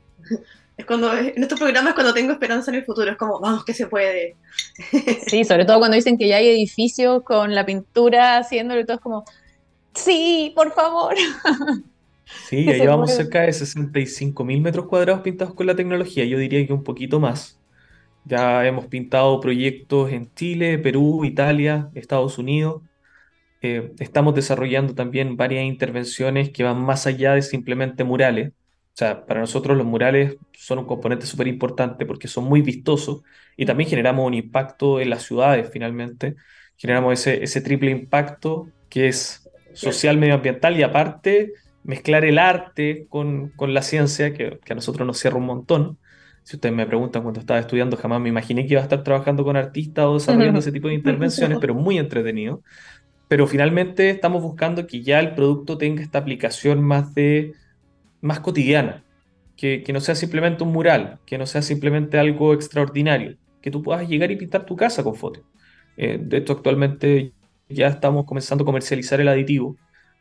Es 0.76 0.87
cuando, 0.87 1.12
en 1.12 1.42
estos 1.42 1.58
programas 1.58 1.90
es 1.90 1.94
cuando 1.94 2.14
tengo 2.14 2.32
esperanza 2.32 2.70
en 2.70 2.78
el 2.78 2.85
futuro, 2.85 3.11
es 3.11 3.16
como, 3.16 3.40
vamos, 3.40 3.64
que 3.64 3.74
se 3.74 3.87
puede. 3.87 4.37
Sí, 5.26 5.44
sobre 5.44 5.64
todo 5.64 5.78
cuando 5.78 5.96
dicen 5.96 6.18
que 6.18 6.28
ya 6.28 6.37
hay 6.37 6.48
edificios 6.48 7.22
con 7.22 7.54
la 7.54 7.66
pintura 7.66 8.38
haciéndolo 8.38 8.80
y 8.80 8.85
todo 8.85 8.96
es 8.96 9.02
como, 9.02 9.24
sí, 9.94 10.52
por 10.54 10.72
favor. 10.72 11.14
Sí, 12.48 12.64
ya 12.66 12.72
llevamos 12.72 13.14
cerca 13.14 13.42
de 13.42 13.52
65 13.52 14.44
mil 14.44 14.61
metros 14.61 14.87
cuadrados 14.87 15.22
pintados 15.22 15.54
con 15.54 15.66
la 15.66 15.76
tecnología, 15.76 16.24
yo 16.24 16.38
diría 16.38 16.66
que 16.66 16.72
un 16.72 16.85
poquito 16.85 17.20
más. 17.20 17.58
Ya 18.24 18.64
hemos 18.66 18.87
pintado 18.87 19.40
proyectos 19.40 20.12
en 20.12 20.32
Chile, 20.35 20.78
Perú, 20.78 21.24
Italia, 21.24 21.90
Estados 21.94 22.38
Unidos. 22.38 22.82
Eh, 23.62 23.92
estamos 23.98 24.35
desarrollando 24.35 24.94
también 24.94 25.37
varias 25.37 25.64
intervenciones 25.64 26.50
que 26.50 26.64
van 26.64 26.80
más 26.85 27.06
allá 27.06 27.35
de 27.35 27.42
simplemente 27.42 28.04
murales. 28.04 28.52
O 28.92 28.94
sea, 28.94 29.24
para 29.24 29.40
nosotros 29.40 29.76
los 29.76 29.87
murales 29.87 30.37
son 30.52 30.81
un 30.81 30.85
componente 30.85 31.24
súper 31.24 31.48
importante 31.48 32.05
porque 32.05 32.28
son 32.28 32.44
muy 32.44 32.61
vistosos 32.61 33.22
y 33.57 33.64
también 33.64 33.88
generamos 33.88 34.26
un 34.26 34.35
impacto 34.35 35.00
en 35.00 35.09
las 35.09 35.22
ciudades 35.22 35.70
finalmente. 35.72 36.37
Generamos 36.76 37.14
ese, 37.14 37.42
ese 37.42 37.62
triple 37.62 37.90
impacto 37.90 38.68
que 38.90 39.09
es 39.09 39.48
social, 39.72 40.18
medioambiental 40.18 40.78
y 40.78 40.83
aparte 40.83 41.52
mezclar 41.85 42.26
el 42.26 42.38
arte 42.38 43.07
con, 43.09 43.48
con 43.57 43.72
la 43.72 43.81
ciencia, 43.81 44.35
que, 44.35 44.59
que, 44.62 44.72
a 44.72 44.76
nosotros 44.76 45.07
nos 45.07 45.18
cierra 45.18 45.38
un 45.38 45.46
montón. 45.46 45.98
Si 46.42 46.57
ustedes 46.57 46.74
me 46.74 46.87
preguntan 46.87 47.22
cuando 47.22 47.40
estaba 47.40 47.61
estudiando, 47.61 47.96
jamás 47.96 48.20
me 48.20 48.28
imaginé 48.28 48.66
que 48.66 48.74
iba 48.74 48.81
a 48.81 48.85
estar 48.85 49.02
trabajando 49.02 49.42
con 49.42 49.57
artistas 49.57 50.05
o 50.05 50.14
desarrollando 50.14 50.59
ese 50.61 50.70
tipo 50.70 50.88
de 50.88 50.94
intervenciones, 50.94 51.59
pero 51.61 51.74
muy 51.74 51.98
entretenido 51.98 52.62
pero 53.33 53.46
finalmente 53.46 54.11
estamos 54.11 54.42
buscando 54.42 54.87
que 54.87 55.00
ya 55.00 55.18
el 55.18 55.35
producto 55.35 55.78
tenga 55.78 56.02
esta 56.02 56.18
aplicación 56.18 56.83
más 56.83 57.14
de 57.14 57.55
más 58.22 58.40
cotidiana, 58.40 59.04
que, 59.56 59.85
no 59.92 60.00
sea 60.00 60.14
simplemente 60.14 60.64
un 60.64 60.72
mural, 60.72 61.20
que 61.26 61.38
no 61.38 61.46
sea 61.46 61.62
simplemente 61.62 62.18
algo 62.18 62.54
extraordinario, 62.54 63.37
que 63.61 63.70
tú 63.70 63.82
puedas 63.82 64.08
llegar 64.08 64.30
y 64.30 64.37
pintar 64.37 64.64
tu 64.64 64.74
casa 64.76 65.04
con 65.04 65.14
fotos. 65.14 65.44
Eh, 65.96 66.18
de 66.20 66.38
hecho, 66.38 66.54
actualmente 66.54 67.32
ya 67.68 67.88
estamos 67.88 68.24
comenzando 68.24 68.62
a 68.62 68.66
comercializar 68.66 69.20
el 69.20 69.28
aditivo. 69.28 69.76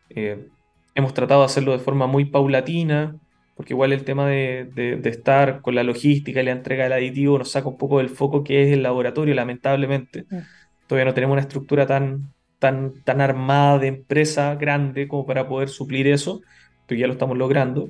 Eh, 0.10 0.48
hemos 0.94 1.14
tratado 1.14 1.42
de 1.42 1.46
hacerlo 1.46 1.72
de 1.72 1.80
forma 1.80 2.08
muy 2.08 2.26
paulatina, 2.26 3.16
porque 3.56 3.74
igual 3.74 3.94
el 3.94 4.04
tema 4.04 4.28
de, 4.28 4.70
de, 4.74 5.10
estar 5.10 5.62
con 5.62 5.76
la 5.76 5.84
logística 5.84 6.42
y 6.42 6.46
la 6.46 6.52
entrega 6.52 6.84
del 6.84 6.94
aditivo 6.94 7.38
nos 7.38 7.52
saca 7.52 7.68
un 7.68 7.78
poco 7.78 8.00
del 8.00 8.10
foco 8.10 8.44
que 8.44 8.64
es 8.64 8.74
el 8.74 8.84
laboratorio, 8.84 9.34
lamentablemente. 9.34 10.26
Todavía 10.88 11.06
no 11.06 11.14
tenemos 11.14 11.34
una 11.34 11.42
estructura 11.42 11.86
tan, 11.86 12.34
tan, 12.60 12.94
tan 13.04 13.22
armada 13.22 13.80
de 13.80 13.88
empresa 13.88 14.56
grande 14.56 15.08
como 15.08 15.26
para 15.26 15.48
poder 15.48 15.70
suplir 15.70 16.08
eso, 16.08 16.42
pero 16.92 17.00
ya 17.00 17.08
lo 17.08 17.14
estamos 17.14 17.38
logrando. 17.38 17.90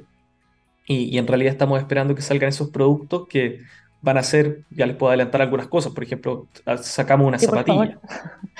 Y, 0.85 1.17
en 1.17 1.25
realidad 1.25 1.53
estamos 1.53 1.79
esperando 1.79 2.13
que 2.13 2.21
salgan 2.21 2.49
esos 2.49 2.69
productos 2.69 3.27
que 3.27 3.61
van 3.99 4.19
a 4.19 4.21
ser, 4.21 4.61
ya 4.69 4.85
les 4.85 4.95
puedo 4.95 5.09
adelantar 5.09 5.41
algunas 5.41 5.65
cosas, 5.65 5.91
por 5.91 6.03
ejemplo, 6.03 6.45
sacamos 6.83 7.27
una 7.27 7.39
zapatilla. 7.39 7.99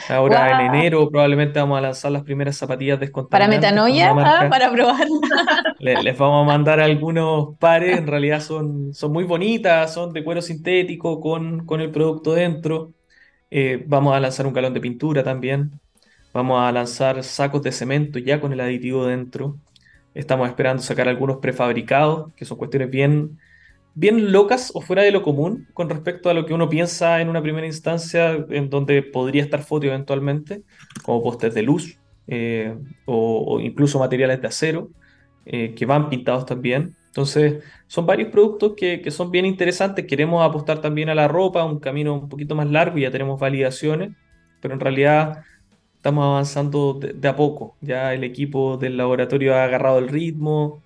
Ahora 0.09 0.49
en 0.49 0.73
enero 0.73 1.07
probablemente 1.11 1.59
vamos 1.59 1.77
a 1.77 1.81
lanzar 1.81 2.11
las 2.11 2.23
primeras 2.23 2.57
zapatillas 2.57 2.99
descontaminadas. 2.99 3.61
¿Para 3.61 3.75
metanoia? 3.75 4.15
Ah, 4.17 4.49
para 4.49 4.71
probar. 4.71 5.07
Les, 5.79 6.17
vamos 6.17 6.43
a 6.43 6.47
mandar 6.47 6.79
algunos 6.79 7.55
pares, 7.59 7.99
en 7.99 8.07
realidad 8.07 8.41
son, 8.41 8.95
son 8.95 9.11
muy 9.11 9.25
bonitas, 9.25 9.93
son 9.93 10.11
de 10.11 10.23
cuero 10.23 10.41
sintético 10.41 11.21
con, 11.21 11.67
con 11.67 11.81
el 11.81 11.91
producto 11.91 12.33
dentro. 12.33 12.93
Eh, 13.51 13.83
vamos 13.85 14.15
a 14.15 14.19
lanzar 14.19 14.47
un 14.47 14.53
galón 14.53 14.73
de 14.73 14.81
pintura 14.81 15.23
también. 15.23 15.79
Vamos 16.33 16.63
a 16.63 16.71
lanzar 16.71 17.23
sacos 17.23 17.61
de 17.61 17.71
cemento 17.71 18.17
ya 18.17 18.41
con 18.41 18.53
el 18.53 18.59
aditivo 18.59 19.05
dentro. 19.05 19.57
Estamos 20.13 20.49
esperando 20.49 20.83
sacar 20.83 21.07
algunos 21.07 21.37
prefabricados, 21.37 22.33
que 22.35 22.45
son 22.45 22.57
cuestiones 22.57 22.89
bien, 22.89 23.39
bien 23.93 24.31
locas 24.31 24.71
o 24.73 24.81
fuera 24.81 25.03
de 25.03 25.11
lo 25.11 25.23
común 25.23 25.67
con 25.73 25.89
respecto 25.89 26.29
a 26.29 26.33
lo 26.33 26.45
que 26.45 26.53
uno 26.53 26.69
piensa 26.69 27.21
en 27.21 27.29
una 27.29 27.41
primera 27.41 27.65
instancia, 27.65 28.45
en 28.49 28.69
donde 28.69 29.03
podría 29.03 29.43
estar 29.43 29.63
foto 29.63 29.87
eventualmente, 29.87 30.63
como 31.03 31.23
postes 31.23 31.53
de 31.53 31.61
luz 31.61 31.97
eh, 32.27 32.75
o, 33.05 33.59
incluso 33.61 33.99
materiales 33.99 34.41
de 34.41 34.47
acero, 34.47 34.89
eh, 35.45 35.73
que 35.75 35.85
van 35.85 36.09
pintados 36.09 36.45
también. 36.45 36.95
Entonces, 37.07 37.63
son 37.87 38.05
varios 38.05 38.29
productos 38.29 38.73
que, 38.75 39.01
que, 39.01 39.11
son 39.11 39.31
bien 39.31 39.45
interesantes. 39.45 40.05
Queremos 40.05 40.43
apostar 40.43 40.79
también 40.79 41.09
a 41.09 41.15
la 41.15 41.27
ropa, 41.27 41.63
un 41.65 41.79
camino 41.79 42.13
un 42.13 42.29
poquito 42.29 42.55
más 42.55 42.69
largo, 42.69 42.97
y 42.97 43.01
ya 43.01 43.11
tenemos 43.11 43.39
validaciones, 43.39 44.11
pero 44.61 44.73
en 44.73 44.79
realidad 44.79 45.43
estamos 46.01 46.25
avanzando 46.25 46.99
de, 46.99 47.27
a 47.27 47.35
poco. 47.35 47.75
Ya 47.79 48.11
el 48.15 48.23
equipo 48.23 48.77
del 48.77 48.97
laboratorio 48.97 49.55
ha 49.55 49.65
agarrado 49.65 49.99
el 49.99 50.09
ritmo, 50.09 50.81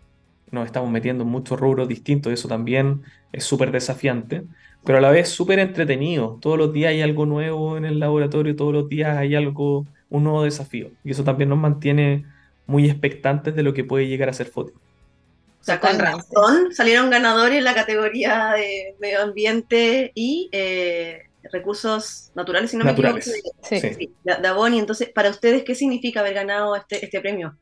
nos 0.51 0.65
estamos 0.65 0.91
metiendo 0.91 1.23
en 1.23 1.29
muchos 1.29 1.57
rubros 1.57 1.87
distintos, 1.87 2.33
eso 2.33 2.49
también 2.49 3.01
es 3.31 3.45
súper 3.45 3.71
desafiante, 3.71 4.43
pero 4.83 4.97
a 4.97 5.01
la 5.01 5.11
vez 5.11 5.29
súper 5.29 5.59
entretenido. 5.59 6.37
Todos 6.41 6.57
los 6.57 6.73
días 6.73 6.89
hay 6.89 7.01
algo 7.01 7.25
nuevo 7.25 7.77
en 7.77 7.85
el 7.85 7.97
laboratorio, 7.97 8.57
todos 8.57 8.73
los 8.73 8.89
días 8.89 9.17
hay 9.17 9.35
algo, 9.35 9.85
un 10.09 10.25
nuevo 10.25 10.43
desafío. 10.43 10.89
Y 11.05 11.11
eso 11.11 11.23
también 11.23 11.47
nos 11.47 11.59
mantiene 11.59 12.25
muy 12.67 12.85
expectantes 12.85 13.55
de 13.55 13.63
lo 13.63 13.73
que 13.73 13.85
puede 13.85 14.09
llegar 14.09 14.27
a 14.27 14.33
ser 14.33 14.47
foto. 14.47 14.73
O 14.73 15.63
sea, 15.63 15.79
con 15.79 15.97
razón 15.97 16.73
salieron 16.73 17.09
ganadores 17.09 17.57
en 17.57 17.63
la 17.63 17.73
categoría 17.73 18.51
de 18.57 18.97
medio 18.99 19.21
ambiente 19.21 20.11
y 20.13 20.49
eh, 20.51 21.21
recursos 21.51 22.31
naturales, 22.35 22.71
si 22.71 22.77
no 22.77 22.85
me 22.85 22.91
equivoco. 22.91 23.19
Sí. 23.21 23.79
Sí, 23.79 24.13
de, 24.23 24.77
Entonces, 24.77 25.09
para 25.09 25.29
ustedes, 25.29 25.63
¿qué 25.63 25.75
significa 25.75 26.19
haber 26.19 26.33
ganado 26.33 26.75
este, 26.75 27.03
este 27.03 27.19
premio? 27.21 27.57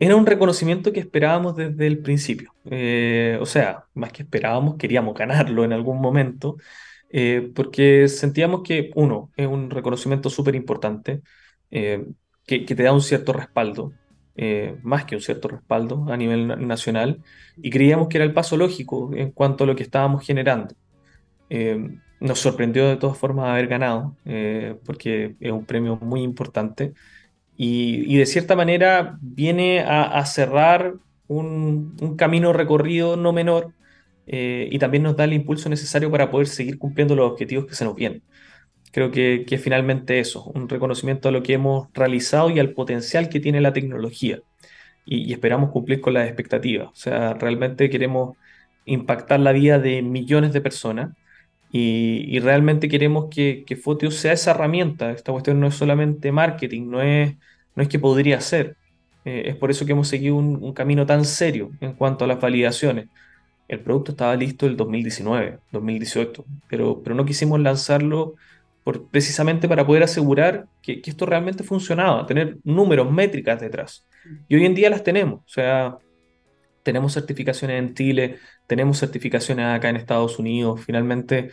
Era 0.00 0.14
un 0.14 0.26
reconocimiento 0.26 0.92
que 0.92 1.00
esperábamos 1.00 1.56
desde 1.56 1.86
el 1.86 1.98
principio. 1.98 2.54
Eh, 2.70 3.36
o 3.40 3.46
sea, 3.46 3.84
más 3.94 4.12
que 4.12 4.22
esperábamos, 4.22 4.76
queríamos 4.76 5.14
ganarlo 5.14 5.64
en 5.64 5.72
algún 5.72 6.00
momento, 6.00 6.56
eh, 7.10 7.50
porque 7.54 8.06
sentíamos 8.06 8.62
que, 8.62 8.90
uno, 8.94 9.32
es 9.36 9.46
un 9.48 9.70
reconocimiento 9.70 10.30
súper 10.30 10.54
importante, 10.54 11.22
eh, 11.70 12.06
que, 12.46 12.64
que, 12.64 12.74
te 12.76 12.82
da 12.84 12.92
un 12.92 13.02
cierto 13.02 13.32
respaldo, 13.32 13.92
más 14.84 15.04
que 15.04 15.16
un 15.16 15.20
cierto 15.20 15.48
respaldo 15.48 16.06
a 16.08 16.16
nivel 16.16 16.46
nacional, 16.66 17.20
y 17.56 17.70
creíamos 17.70 18.06
que 18.06 18.18
era 18.18 18.24
el 18.24 18.32
paso 18.32 18.56
lógico 18.56 19.10
en 19.12 19.32
cuanto 19.32 19.64
a 19.64 19.66
lo 19.66 19.74
que 19.74 19.82
estábamos 19.82 20.24
generando. 20.24 20.76
Nos 22.20 22.40
sorprendió 22.40 22.88
de 22.88 22.96
todas 22.96 23.18
formas 23.18 23.48
haber 23.48 23.68
ganado, 23.68 24.16
porque 24.84 25.36
es 25.40 25.52
un 25.52 25.64
premio 25.64 25.96
muy 25.96 26.22
importante 26.22 26.94
y, 27.60 28.16
de 28.16 28.26
cierta 28.26 28.54
manera 28.54 29.18
viene 29.20 29.80
a, 29.80 30.24
cerrar 30.26 30.94
un, 31.26 32.16
camino 32.16 32.52
recorrido 32.52 33.16
no 33.16 33.32
menor 33.32 33.74
eh, 34.28 34.68
y 34.70 34.78
también 34.78 35.02
nos 35.02 35.16
da 35.16 35.24
el 35.24 35.32
impulso 35.32 35.68
necesario 35.68 36.10
para 36.10 36.30
poder 36.30 36.46
seguir 36.46 36.78
cumpliendo 36.78 37.16
los 37.16 37.30
objetivos 37.32 37.66
que 37.66 37.74
se 37.74 37.84
nos 37.84 37.96
vienen. 37.96 38.22
Creo 38.92 39.10
que, 39.10 39.44
que 39.46 39.58
finalmente 39.58 40.20
eso, 40.20 40.44
un 40.54 40.68
reconocimiento 40.68 41.28
a 41.28 41.32
lo 41.32 41.42
que 41.42 41.54
hemos 41.54 41.88
realizado 41.94 42.48
y 42.50 42.60
al 42.60 42.74
potencial 42.74 43.28
que 43.28 43.40
tiene 43.40 43.60
la 43.60 43.72
tecnología. 43.72 44.40
Y, 45.04 45.32
esperamos 45.32 45.70
cumplir 45.70 46.00
con 46.00 46.14
las 46.14 46.28
expectativas. 46.28 46.88
O 46.88 46.94
sea, 46.94 47.34
realmente 47.34 47.90
queremos 47.90 48.36
impactar 48.84 49.40
la 49.40 49.52
vida 49.52 49.78
de 49.80 50.02
millones 50.02 50.52
de 50.52 50.60
personas 50.60 51.10
y, 51.70 52.38
realmente 52.40 52.88
queremos 52.88 53.26
que, 53.30 53.64
que 53.66 53.76
Fotio 53.76 54.10
sea 54.10 54.32
esa 54.32 54.52
herramienta. 54.52 55.10
Esta 55.12 55.32
cuestión 55.32 55.60
no 55.60 55.66
es 55.66 55.74
solamente 55.74 56.32
marketing, 56.32 56.88
no 56.88 57.02
es, 57.02 57.36
no 57.74 57.82
es 57.82 57.88
que 57.88 57.98
podría 57.98 58.40
ser. 58.40 58.76
Eh, 59.24 59.50
es 59.50 59.56
por 59.56 59.70
eso 59.70 59.84
que 59.84 59.92
hemos 59.92 60.08
seguido 60.08 60.36
un, 60.36 60.72
camino 60.72 61.04
tan 61.06 61.24
serio 61.24 61.70
en 61.80 61.92
cuanto 61.92 62.24
a 62.24 62.28
las 62.28 62.40
validaciones. 62.40 63.08
El 63.68 63.80
producto 63.80 64.12
estaba 64.12 64.34
listo 64.36 64.66
el 64.66 64.76
2019, 64.76 65.58
2018, 65.72 66.44
pero, 66.68 67.02
pero 67.02 67.14
no 67.14 67.26
quisimos 67.26 67.60
lanzarlo 67.60 68.34
por, 68.84 69.08
precisamente 69.08 69.68
para 69.68 69.86
poder 69.86 70.02
asegurar 70.04 70.66
que, 70.82 71.02
que 71.02 71.10
esto 71.10 71.26
realmente 71.26 71.62
funcionaba, 71.64 72.24
tener 72.26 72.56
números, 72.64 73.10
métricas 73.12 73.60
detrás. 73.60 74.06
Y 74.48 74.56
hoy 74.56 74.64
en 74.64 74.74
día 74.74 74.88
las 74.88 75.04
tenemos. 75.04 75.40
O 75.40 75.48
sea, 75.48 75.98
tenemos 76.88 77.12
certificaciones 77.12 77.78
en 77.78 77.92
Chile, 77.92 78.38
tenemos 78.66 78.98
certificaciones 78.98 79.66
acá 79.66 79.90
en 79.90 79.96
Estados 79.96 80.38
Unidos, 80.38 80.80
finalmente, 80.86 81.50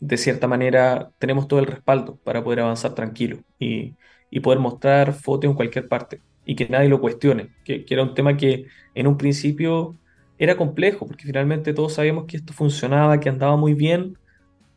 de 0.00 0.16
cierta 0.16 0.48
manera, 0.48 1.10
tenemos 1.18 1.46
todo 1.46 1.60
el 1.60 1.66
respaldo 1.66 2.16
para 2.24 2.42
poder 2.42 2.60
avanzar 2.60 2.94
tranquilo 2.94 3.40
y, 3.58 3.96
poder 4.42 4.60
mostrar 4.60 5.12
fotos 5.12 5.50
en 5.50 5.54
cualquier 5.54 5.88
parte 5.88 6.22
y 6.46 6.56
que 6.56 6.66
nadie 6.70 6.88
lo 6.88 7.02
cuestione, 7.02 7.50
que, 7.66 7.84
era 7.90 8.02
un 8.02 8.14
tema 8.14 8.38
que 8.38 8.64
en 8.94 9.06
un 9.06 9.18
principio 9.18 9.94
era 10.38 10.56
complejo, 10.56 11.06
porque 11.06 11.26
finalmente 11.26 11.74
todos 11.74 11.92
sabíamos 11.92 12.24
que 12.24 12.38
esto 12.38 12.54
funcionaba, 12.54 13.20
que 13.20 13.28
andaba 13.28 13.58
muy 13.58 13.74
bien, 13.74 14.16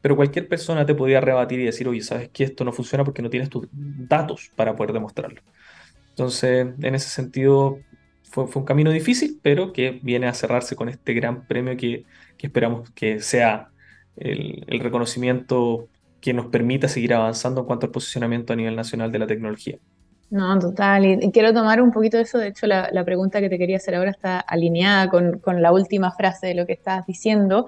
pero 0.02 0.18
cualquier 0.18 0.50
persona 0.50 0.86
te 0.86 0.94
podía 0.94 1.22
rebatir 1.22 1.62
y 1.62 1.66
decir, 1.66 1.88
oye, 1.88 2.02
sabes 2.02 2.28
que 2.28 2.44
esto 2.44 2.66
no 2.66 2.74
funciona 2.74 3.06
porque 3.06 3.22
no 3.22 3.30
tienes 3.30 3.50
tus 3.50 3.66
datos 3.72 4.52
para 4.58 4.76
poder 4.76 4.92
demostrarlo. 4.92 5.42
Entonces, 6.10 6.68
en 6.82 6.96
ese 6.96 7.08
sentido, 7.08 7.80
fue, 8.32 8.46
un 8.56 8.66
camino 8.66 8.92
difícil, 8.92 9.40
pero 9.42 9.74
que 9.74 10.00
viene 10.02 10.28
a 10.28 10.34
cerrarse 10.34 10.76
con 10.76 10.90
este 10.90 11.14
gran 11.14 11.46
premio 11.46 11.76
que, 11.78 12.06
esperamos 12.40 12.90
que 12.92 13.20
sea 13.20 13.70
el, 14.16 14.80
reconocimiento 14.80 15.88
que 16.22 16.34
nos 16.34 16.48
permita 16.48 16.88
seguir 16.88 17.14
avanzando 17.14 17.62
en 17.62 17.68
cuanto 17.68 17.86
al 17.86 17.92
posicionamiento 17.92 18.54
a 18.54 18.56
nivel 18.56 18.76
nacional 18.76 19.12
de 19.12 19.20
la 19.20 19.28
tecnología. 19.28 19.78
No, 20.30 20.58
total. 20.58 21.06
Y, 21.06 21.32
quiero 21.32 21.54
tomar 21.54 21.82
un 21.82 21.92
poquito 21.92 22.18
de 22.18 22.24
eso. 22.24 22.38
De 22.38 22.48
hecho, 22.48 22.68
la, 22.68 23.04
pregunta 23.04 23.42
que 23.42 23.50
te 23.50 23.58
quería 23.58 23.78
hacer 23.78 23.96
ahora 23.96 24.12
está 24.12 24.40
alineada 24.40 25.10
con, 25.10 25.40
con, 25.40 25.62
la 25.62 25.74
última 25.74 26.12
frase 26.12 26.48
de 26.48 26.56
lo 26.56 26.66
que 26.66 26.74
estabas 26.74 27.06
diciendo, 27.06 27.68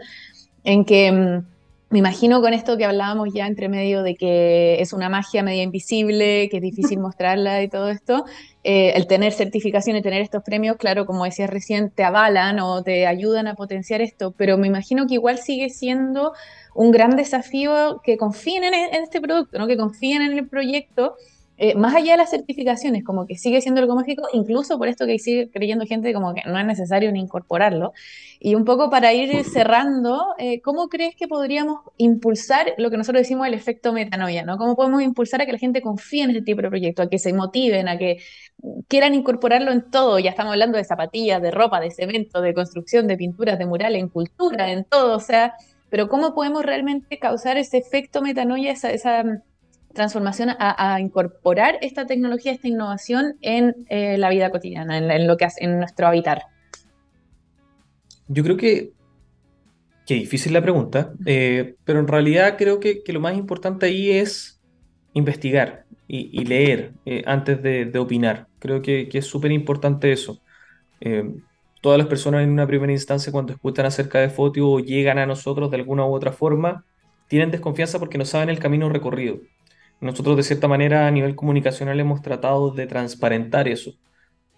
en 0.64 0.86
que 0.86 1.12
mm, 1.12 1.53
me 1.94 2.00
imagino 2.00 2.42
con 2.42 2.56
esto 2.56 2.76
que 2.76 2.86
hablábamos 2.86 3.32
ya 3.32 3.46
entre 3.46 3.70
medio 3.70 4.02
de 4.02 4.16
que 4.16 4.82
es 4.82 4.94
una 4.94 5.10
magia 5.10 5.44
media 5.44 5.62
invisible, 5.62 6.50
que 6.50 6.58
es 6.58 6.64
difícil 6.64 7.00
mostrarla 7.00 7.62
y 7.62 7.68
todo 7.68 7.90
esto, 7.90 8.26
eh, 8.64 8.94
el 8.96 9.06
tener 9.06 9.32
certificación 9.32 9.96
y 9.96 10.02
tener 10.02 10.24
estos 10.24 10.42
premios, 10.42 10.78
claro, 10.78 11.06
como 11.06 11.24
decías 11.24 11.52
recién, 11.52 11.92
te 11.92 12.04
avalan 12.04 12.60
o 12.60 12.82
te 12.82 13.06
ayudan 13.06 13.46
a 13.46 13.54
potenciar 13.54 14.02
esto, 14.02 14.34
pero 14.36 14.58
me 14.58 14.66
imagino 14.66 15.06
que 15.06 15.14
igual 15.14 15.38
sigue 15.38 15.70
siendo 15.70 16.34
un 16.74 16.90
gran 16.90 17.16
desafío 17.16 18.02
que 18.04 18.18
confíen 18.18 18.64
en, 18.64 18.74
en 18.74 19.04
este 19.04 19.22
producto, 19.22 19.60
¿no? 19.60 19.68
que 19.68 19.78
confíen 19.78 20.24
en 20.24 20.32
el 20.36 20.48
proyecto 20.48 21.16
eh, 21.58 21.76
más 21.76 21.94
allá 21.94 22.14
de 22.14 22.18
las 22.18 22.32
certificaciones, 22.32 23.04
como 23.04 23.28
que 23.28 23.38
sigue 23.38 23.62
siendo 23.62 23.80
algo 23.80 23.96
mágico, 23.96 24.24
incluso 24.34 24.78
por 24.80 24.88
esto 24.88 25.06
que 25.06 25.20
sigue 25.20 25.52
creyendo 25.52 25.86
gente 25.86 26.12
como 26.14 26.34
que 26.34 26.42
no 26.48 26.58
es 26.58 26.66
necesario 26.66 27.12
ni 27.12 27.20
incorporarlo. 27.20 27.94
Y 28.40 28.56
un 28.56 28.66
poco 28.66 28.90
para 28.90 29.14
ir 29.14 29.44
cerrando, 29.46 30.26
eh, 30.40 30.62
¿cómo 30.62 30.90
crees 30.90 31.16
que 31.16 31.28
podríamos 31.28 31.82
impulsar 31.98 32.74
lo 32.78 32.90
que 32.90 32.98
nosotros 32.98 33.22
decimos 33.22 33.48
el 33.48 33.54
efecto 33.54 33.94
metanoia? 33.94 34.44
¿no? 34.44 34.58
¿Cómo 34.58 34.76
podemos 34.76 35.02
impulsar 35.04 35.42
a 35.42 35.46
que 35.46 35.52
la 35.52 35.60
gente 35.60 35.82
confíe 35.82 36.24
en 36.24 36.32
este 36.32 36.42
tipo 36.42 36.62
de 36.62 36.70
proyectos, 36.70 37.06
a 37.06 37.10
que 37.10 37.20
se 37.20 37.34
motiven, 37.34 37.88
a 37.88 37.98
que 37.98 38.18
quieran 38.88 39.14
incorporarlo 39.14 39.72
en 39.72 39.90
todo? 39.92 40.18
Ya 40.20 40.32
estamos 40.32 40.54
hablando 40.54 40.78
de 40.78 40.84
zapatillas, 40.84 41.42
de 41.42 41.52
ropa, 41.52 41.80
de 41.80 41.92
cemento, 41.92 42.42
de 42.42 42.54
construcción, 42.54 43.08
de 43.08 43.16
pinturas, 43.16 43.60
de 43.60 43.66
murales, 43.66 44.02
en 44.02 44.10
cultura, 44.10 44.72
en 44.72 44.86
todo, 44.86 45.16
o 45.16 45.20
sea, 45.20 45.54
pero 45.90 46.10
¿cómo 46.10 46.34
podemos 46.34 46.66
realmente 46.66 47.20
causar 47.20 47.58
ese 47.58 47.78
efecto 47.78 48.22
metanoia, 48.22 48.72
esa, 48.72 48.90
esa 48.92 49.44
transformación 49.94 50.50
a, 50.60 51.00
incorporar 51.00 51.78
esta 51.82 52.06
tecnología, 52.06 52.52
esta 52.52 52.68
innovación 52.68 53.38
en 53.42 53.86
eh, 53.90 54.18
la 54.18 54.30
vida 54.30 54.50
cotidiana, 54.50 54.98
en, 54.98 55.28
lo 55.28 55.38
que 55.38 55.46
hace, 55.46 55.64
en 55.64 55.78
nuestro 55.78 56.08
habitar? 56.08 56.44
Yo 58.28 58.44
creo 58.44 58.58
que, 58.58 58.92
qué 60.06 60.16
difícil 60.16 60.54
la 60.54 60.62
pregunta, 60.62 61.14
eh, 61.26 61.76
pero 61.86 62.00
en 62.00 62.08
realidad 62.08 62.56
creo 62.58 62.80
que, 62.80 63.02
lo 63.08 63.20
más 63.20 63.38
importante 63.38 63.86
ahí 63.86 64.12
es 64.12 64.62
investigar 65.14 65.86
y, 66.08 66.44
leer 66.46 66.94
eh, 67.06 67.24
antes 67.26 67.62
de, 67.62 67.92
opinar. 67.98 68.48
Creo 68.60 68.82
que, 68.82 69.10
es 69.12 69.26
súper 69.26 69.52
importante 69.52 70.12
eso. 70.12 70.42
todas 71.82 71.98
las 71.98 72.08
personas 72.08 72.44
en 72.44 72.50
una 72.50 72.66
primera 72.68 72.92
instancia 72.92 73.32
cuando 73.32 73.54
escuchan 73.54 73.86
acerca 73.86 74.20
de 74.20 74.30
Fotio 74.30 74.70
o 74.70 74.80
llegan 74.80 75.20
a 75.20 75.26
nosotros 75.26 75.70
de 75.70 75.78
alguna 75.78 76.06
u 76.06 76.14
otra 76.14 76.32
forma, 76.32 76.86
tienen 77.28 77.52
desconfianza 77.52 78.00
porque 78.00 78.18
no 78.18 78.26
saben 78.26 78.50
el 78.50 78.60
camino 78.60 78.90
recorrido. 78.90 79.40
Nosotros 80.02 80.36
de 80.38 80.44
cierta 80.44 80.68
manera 80.68 81.08
a 81.08 81.12
nivel 81.12 81.36
comunicacional 81.36 82.00
hemos 82.00 82.22
tratado 82.22 82.72
de 82.72 82.88
transparentar 82.88 83.68
eso. 83.68 83.94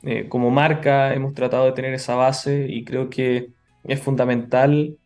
Eh, 0.03 0.27
como 0.27 0.51
marca 0.51 1.13
hemos 1.13 1.33
tratado 1.33 1.65
de 1.65 1.71
tener 1.71 1.93
esa 1.93 2.15
base 2.15 2.67
y 2.69 2.83
creo 2.83 3.09
que 3.09 3.49
es 3.83 3.99
fundamental 3.99 4.97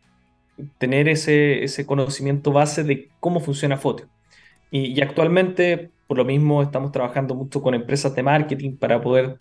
tener 0.78 1.08
ese, 1.08 1.64
ese 1.64 1.86
conocimiento 1.86 2.52
base 2.52 2.84
de 2.84 3.10
cómo 3.20 3.40
funciona 3.40 3.78
Fotio. 3.78 4.08
Y, 4.72 5.02
actualmente, 5.02 5.90
por 6.08 6.18
lo 6.18 6.26
mismo, 6.26 6.62
estamos 6.62 6.92
trabajando 6.92 7.34
mucho 7.34 7.62
con 7.62 7.74
empresas 7.74 8.14
de 8.14 8.22
marketing 8.22 8.78
para 8.78 9.02
poder 9.02 9.40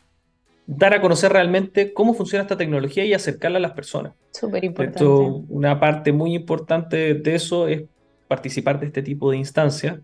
dar 0.66 0.94
a 0.94 1.01
conocer 1.01 1.33
realmente 1.33 1.92
cómo 1.92 2.14
funciona 2.14 2.42
esta 2.42 2.57
tecnología 2.57 3.05
y 3.05 3.12
acercarla 3.12 3.59
a 3.59 3.61
las 3.61 3.72
personas. 3.72 4.14
Súper 4.31 4.64
importante. 4.64 5.05
una 5.05 5.79
parte 5.81 6.12
muy 6.12 6.35
importante 6.35 7.14
de 7.14 7.35
eso 7.35 7.68
es 7.68 7.83
participar 8.27 8.81
de 8.81 8.87
este 8.87 9.03
tipo 9.03 9.31
de 9.31 9.38
instancias 9.38 9.98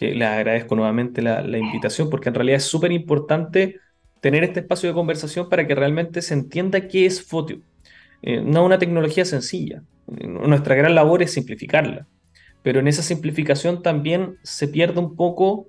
que 0.00 0.14
les 0.14 0.26
agradezco 0.26 0.74
nuevamente 0.76 1.20
la, 1.20 1.58
invitación, 1.58 2.08
porque 2.08 2.30
en 2.30 2.34
realidad 2.34 2.56
es 2.56 2.64
súper 2.64 2.90
importante 2.90 3.80
tener 4.22 4.42
este 4.44 4.60
espacio 4.60 4.88
de 4.88 4.94
conversación 4.94 5.50
para 5.50 5.66
que 5.66 5.74
realmente 5.74 6.22
se 6.22 6.32
entienda 6.32 6.88
qué 6.88 7.04
es 7.04 7.22
Fotio. 7.22 7.60
Eh, 8.22 8.40
no 8.42 8.64
una 8.64 8.78
tecnología 8.78 9.26
sencilla. 9.26 9.82
Nuestra 10.06 10.74
gran 10.74 10.94
labor 10.94 11.22
es 11.22 11.34
simplificarla, 11.34 12.06
pero 12.62 12.80
en 12.80 12.88
esa 12.88 13.02
simplificación 13.02 13.82
también 13.82 14.38
se 14.42 14.68
pierde 14.68 15.00
un 15.00 15.16
poco 15.16 15.66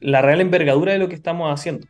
la 0.00 0.22
real 0.22 0.40
envergadura 0.40 0.94
de 0.94 0.98
lo 0.98 1.10
que 1.10 1.14
estamos 1.14 1.52
haciendo. 1.52 1.86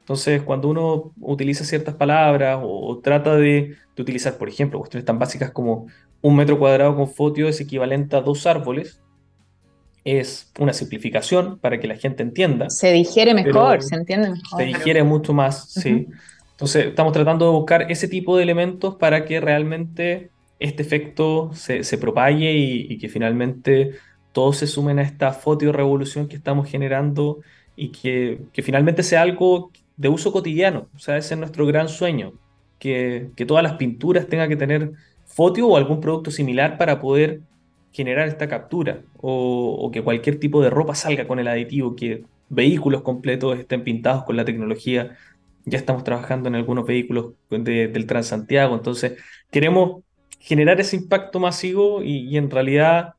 Entonces, 0.00 0.40
cuando 0.40 0.68
uno 0.68 1.12
utiliza 1.20 1.66
ciertas 1.66 1.94
palabras 1.94 2.58
o, 2.62 3.00
trata 3.04 3.36
de, 3.36 3.76
de, 3.94 4.02
utilizar, 4.02 4.38
por 4.38 4.48
ejemplo, 4.48 4.78
cuestiones 4.78 5.04
tan 5.04 5.18
básicas 5.18 5.50
como 5.50 5.88
un 6.22 6.36
metro 6.36 6.58
cuadrado 6.58 6.96
con 6.96 7.06
Fotio 7.06 7.48
es 7.48 7.60
equivalente 7.60 8.16
a 8.16 8.22
dos 8.22 8.46
árboles, 8.46 9.03
es 10.04 10.52
una 10.58 10.74
simplificación 10.74 11.58
para 11.58 11.80
que 11.80 11.88
la 11.88 11.96
gente 11.96 12.22
entienda. 12.22 12.68
Se 12.68 12.92
digiere 12.92 13.34
mejor, 13.34 13.82
se 13.82 13.96
entiende 13.96 14.30
mejor. 14.30 14.60
Se 14.60 14.64
digiere 14.64 15.02
mucho 15.02 15.32
más, 15.32 15.70
sí. 15.70 16.06
Entonces, 16.52 16.86
estamos 16.86 17.12
tratando 17.12 17.46
de 17.46 17.52
buscar 17.52 17.90
ese 17.90 18.06
tipo 18.06 18.36
de 18.36 18.42
elementos 18.42 18.94
para 18.96 19.24
que 19.24 19.40
realmente 19.40 20.30
este 20.60 20.82
efecto 20.82 21.50
se, 21.54 21.98
propague 21.98 22.52
y, 22.52 22.98
que 22.98 23.08
finalmente 23.08 23.92
todos 24.32 24.58
se 24.58 24.66
sumen 24.66 24.98
a 24.98 25.02
esta 25.02 25.32
foto 25.32 25.72
revolución 25.72 26.28
que 26.28 26.36
estamos 26.36 26.68
generando 26.68 27.40
y 27.74 27.88
que, 27.88 28.40
finalmente 28.62 29.02
sea 29.02 29.22
algo 29.22 29.72
de 29.96 30.08
uso 30.08 30.32
cotidiano. 30.32 30.88
O 30.94 30.98
sea, 30.98 31.16
ese 31.16 31.34
es 31.34 31.40
nuestro 31.40 31.66
gran 31.66 31.88
sueño, 31.88 32.34
que, 32.78 33.30
que 33.34 33.46
todas 33.46 33.62
las 33.62 33.74
pinturas 33.74 34.28
tengan 34.28 34.48
que 34.48 34.56
tener 34.56 34.92
foto 35.24 35.66
o 35.66 35.76
algún 35.76 36.00
producto 36.00 36.30
similar 36.30 36.78
para 36.78 37.00
poder 37.00 37.40
generar 37.94 38.26
esta 38.26 38.48
captura 38.48 39.02
o, 39.16 39.88
que 39.92 40.02
cualquier 40.02 40.40
tipo 40.40 40.60
de 40.60 40.68
ropa 40.68 40.96
salga 40.96 41.28
con 41.28 41.38
el 41.38 41.46
aditivo, 41.46 41.94
que 41.94 42.24
vehículos 42.48 43.02
completos 43.02 43.56
estén 43.58 43.84
pintados 43.84 44.24
con 44.24 44.36
la 44.36 44.44
tecnología. 44.44 45.16
Ya 45.64 45.78
estamos 45.78 46.02
trabajando 46.02 46.48
en 46.48 46.56
algunos 46.56 46.86
vehículos 46.86 47.34
del 47.48 48.06
Transantiago, 48.06 48.74
entonces 48.74 49.16
queremos 49.50 50.02
generar 50.40 50.80
ese 50.80 50.96
impacto 50.96 51.38
masivo 51.38 52.02
y, 52.02 52.36
en 52.36 52.50
realidad, 52.50 53.14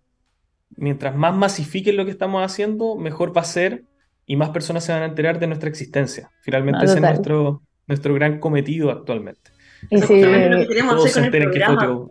mientras 0.76 1.16
más 1.16 1.34
masifiquen 1.34 1.96
lo 1.96 2.04
que 2.04 2.12
estamos 2.12 2.44
haciendo, 2.44 2.98
mejor 2.98 3.36
va 3.36 3.42
a 3.42 3.46
ser 3.46 3.86
y 4.28 4.36
más 4.36 4.50
personas 4.50 4.84
se 4.84 4.92
van 4.92 5.04
a 5.04 5.06
enterar 5.06 5.40
de 5.40 5.48
nuestra 5.48 5.70
existencia. 5.70 6.32
Finalmente 6.42 6.86
ese 6.86 6.96
es 6.96 7.02
nuestro, 7.02 7.62
nuestro 7.88 8.14
gran 8.14 8.40
cometido 8.40 8.92
actualmente. 8.92 9.55
Y 9.90 10.02
sí, 10.02 10.24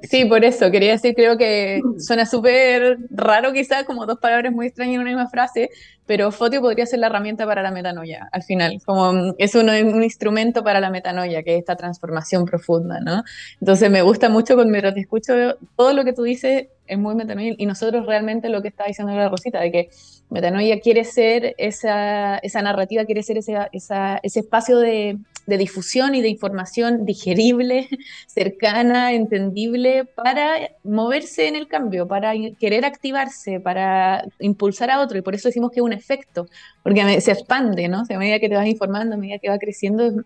sí, 0.03 0.25
por 0.27 0.45
eso 0.45 0.71
quería 0.71 0.93
decir, 0.93 1.15
creo 1.15 1.37
que 1.37 1.81
suena 1.99 2.27
súper 2.27 2.99
raro 3.11 3.53
quizás, 3.53 3.85
como 3.85 4.07
dos 4.07 4.19
palabras 4.19 4.53
muy 4.53 4.67
extrañas 4.67 4.95
en 4.95 5.01
una 5.01 5.11
misma 5.11 5.29
frase, 5.29 5.71
pero 6.07 6.31
Fotio 6.31 6.61
podría 6.61 6.87
ser 6.87 7.01
la 7.01 7.07
herramienta 7.07 7.47
para 7.47 7.63
la 7.63 7.71
metanoia, 7.71 8.29
al 8.31 8.43
final, 8.43 8.79
como 8.85 9.35
es 9.39 9.55
un, 9.55 9.71
un 9.71 10.03
instrumento 10.03 10.63
para 10.63 10.81
la 10.81 10.91
metanoia, 10.91 11.43
que 11.43 11.55
es 11.55 11.61
esta 11.61 11.77
transformación 11.77 12.45
profunda, 12.45 13.01
¿no? 13.01 13.25
Entonces 13.61 13.91
me 13.91 14.03
gusta 14.03 14.29
mucho 14.29 14.55
cuando 14.55 14.93
te 14.93 15.01
escucho, 15.01 15.33
todo 15.77 15.93
lo 15.93 16.05
que 16.05 16.13
tú 16.13 16.23
dices 16.23 16.67
es 16.87 16.99
muy 16.99 17.15
metanoia, 17.15 17.55
y 17.57 17.67
nosotros 17.67 18.07
realmente 18.07 18.49
lo 18.49 18.63
que 18.63 18.69
está 18.69 18.85
diciendo 18.85 19.15
la 19.15 19.29
Rosita, 19.29 19.61
de 19.61 19.73
que 19.73 19.91
metanoia 20.31 20.81
quiere 20.81 21.05
ser 21.05 21.55
esa, 21.59 22.39
esa 22.39 22.63
narrativa, 22.63 23.05
quiere 23.05 23.23
ser 23.23 23.39
ese, 23.39 23.57
esa, 23.73 24.21
ese 24.23 24.41
espacio 24.41 24.79
de 24.79 25.19
difusión 25.47 26.15
y 26.15 26.23
de 26.23 26.29
información 26.29 27.05
digerible, 27.05 27.89
cercana, 28.27 29.13
entendible, 29.13 30.05
para 30.05 30.71
moverse 30.83 31.49
en 31.49 31.57
el 31.57 31.69
cambio, 31.69 32.09
para 32.09 32.33
querer 32.59 32.85
activarse, 32.85 33.61
para 33.61 34.25
impulsar 34.41 34.91
a 34.91 35.01
otro. 35.01 35.19
Y 35.19 35.23
por 35.23 35.35
eso 35.35 35.49
decimos 35.49 35.71
que 35.71 35.81
es 35.81 35.85
un 35.85 35.93
efecto, 35.93 36.47
porque 36.83 37.21
se 37.21 37.33
expande, 37.33 37.89
¿no? 37.89 38.05
a 38.09 38.19
medida 38.19 38.39
que 38.39 38.49
te 38.49 38.57
vas 38.57 38.67
informando, 38.67 39.15
a 39.15 39.19
medida 39.19 39.39
que 39.39 39.49
va 39.49 39.59
creciendo, 39.59 40.25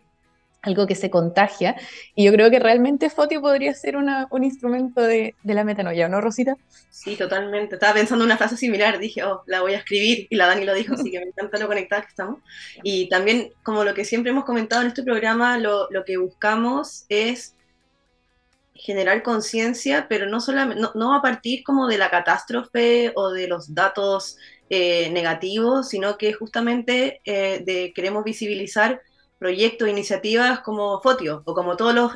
algo 0.62 0.87
que 0.87 0.94
se 0.94 1.11
contagia. 1.11 1.77
Y 2.14 2.25
yo 2.25 2.33
creo 2.33 2.51
que 2.51 2.59
realmente 2.59 3.11
Fotio 3.11 3.40
podría 3.40 3.75
ser 3.75 3.97
un 3.97 4.44
instrumento 4.44 5.03
de, 5.03 5.35
la 5.44 5.64
metanoia, 5.64 6.09
¿no, 6.09 6.21
Rosita? 6.21 6.57
Sí, 6.90 7.16
totalmente. 7.16 7.77
Estaba 7.77 7.94
pensando 7.94 8.25
en 8.25 8.29
una 8.29 8.38
frase 8.38 8.57
similar, 8.57 8.99
dije, 8.99 9.23
oh, 9.25 9.42
la 9.47 9.61
voy 9.61 9.75
a 9.75 9.79
escribir, 9.79 10.27
y 10.31 10.37
la 10.37 10.47
Dani 10.47 10.64
lo 10.64 10.75
dijo, 10.75 10.94
así 10.94 11.11
que 11.11 11.21
me 11.21 11.27
encanta 11.27 11.59
lo 11.59 11.68
conectadas 11.68 12.07
que 12.07 12.11
estamos. 12.11 12.40
Y 12.83 13.09
también, 13.09 13.53
como 13.62 13.85
lo 13.85 13.94
que 13.94 14.05
siempre 14.05 14.31
hemos 14.31 14.44
comentado 14.44 14.83
en 14.83 14.88
este 14.88 15.03
programa, 15.03 15.59
lo, 15.59 15.88
que 16.05 16.16
buscamos 16.16 17.05
es 17.09 17.55
generar 18.75 19.23
conciencia, 19.23 20.07
pero 20.09 20.27
no 20.27 20.40
solamente, 20.40 20.83
no, 20.94 21.14
a 21.14 21.21
partir 21.21 21.64
como 21.64 21.88
de 21.88 21.99
la 21.99 22.11
catástrofe 22.11 23.12
o 23.16 23.31
de 23.31 23.49
los 23.49 23.75
datos 23.75 24.38
eh, 24.71 25.11
negativos, 25.11 25.88
sino 25.88 26.16
que 26.16 26.33
justamente 26.33 27.21
eh, 27.25 27.62
de, 27.64 27.92
queremos 27.92 28.23
visibilizar 28.23 29.03
proyectos, 29.38 29.88
iniciativas 29.88 30.61
como 30.61 31.01
Fotio 31.01 31.42
o 31.44 31.55
como 31.55 31.77
todos 31.77 31.94
los, 31.94 32.12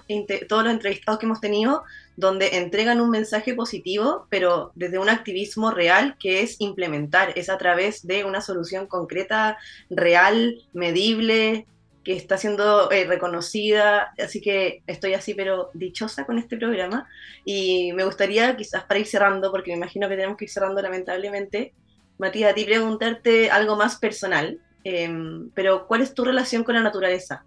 todos 0.48 0.64
los 0.64 0.72
entrevistados 0.72 1.18
que 1.18 1.26
hemos 1.26 1.40
tenido, 1.40 1.85
donde 2.16 2.56
entregan 2.56 3.00
un 3.00 3.11
mensaje 3.11 3.54
positivo, 3.54 4.26
pero 4.28 4.72
desde 4.74 4.98
un 4.98 5.08
activismo 5.08 5.70
real 5.70 6.16
que 6.18 6.42
es 6.42 6.61
implementar, 6.61 7.32
es 7.37 7.48
a 7.48 7.58
través 7.58 8.06
de 8.06 8.24
una 8.24 8.40
solución 8.40 8.87
concreta, 8.87 9.58
real, 9.88 10.62
medible, 10.72 11.66
que 12.04 12.14
está 12.14 12.37
siendo 12.37 12.90
eh, 12.90 13.04
reconocida, 13.04 14.12
así 14.18 14.40
que 14.40 14.82
estoy 14.87 15.14
así 15.14 15.35
pero 15.35 15.70
dichosa 15.72 16.26
con 16.26 16.38
este 16.38 16.56
programa 16.56 17.08
y 17.44 17.92
me 17.92 18.04
gustaría 18.04 18.56
quizás 18.56 18.85
para 18.85 19.00
ir 19.00 19.06
cerrando, 19.06 19.50
porque 19.50 19.70
me 19.70 19.76
imagino 19.76 20.08
que 20.08 20.16
tenemos 20.16 20.37
que 20.37 20.46
ir 20.46 20.50
cerrando 20.50 20.82
lamentablemente, 20.82 21.72
Matías, 22.18 22.52
a 22.52 22.54
ti 22.54 22.64
preguntarte 22.64 23.50
algo 23.50 23.76
más 23.76 23.96
personal. 23.98 24.61
Em, 24.84 25.50
pero 25.54 25.86
¿cuál 25.86 26.00
es 26.00 26.14
tu 26.14 26.24
relación 26.24 26.64
con 26.64 26.74
la 26.74 26.82
naturaleza? 26.82 27.44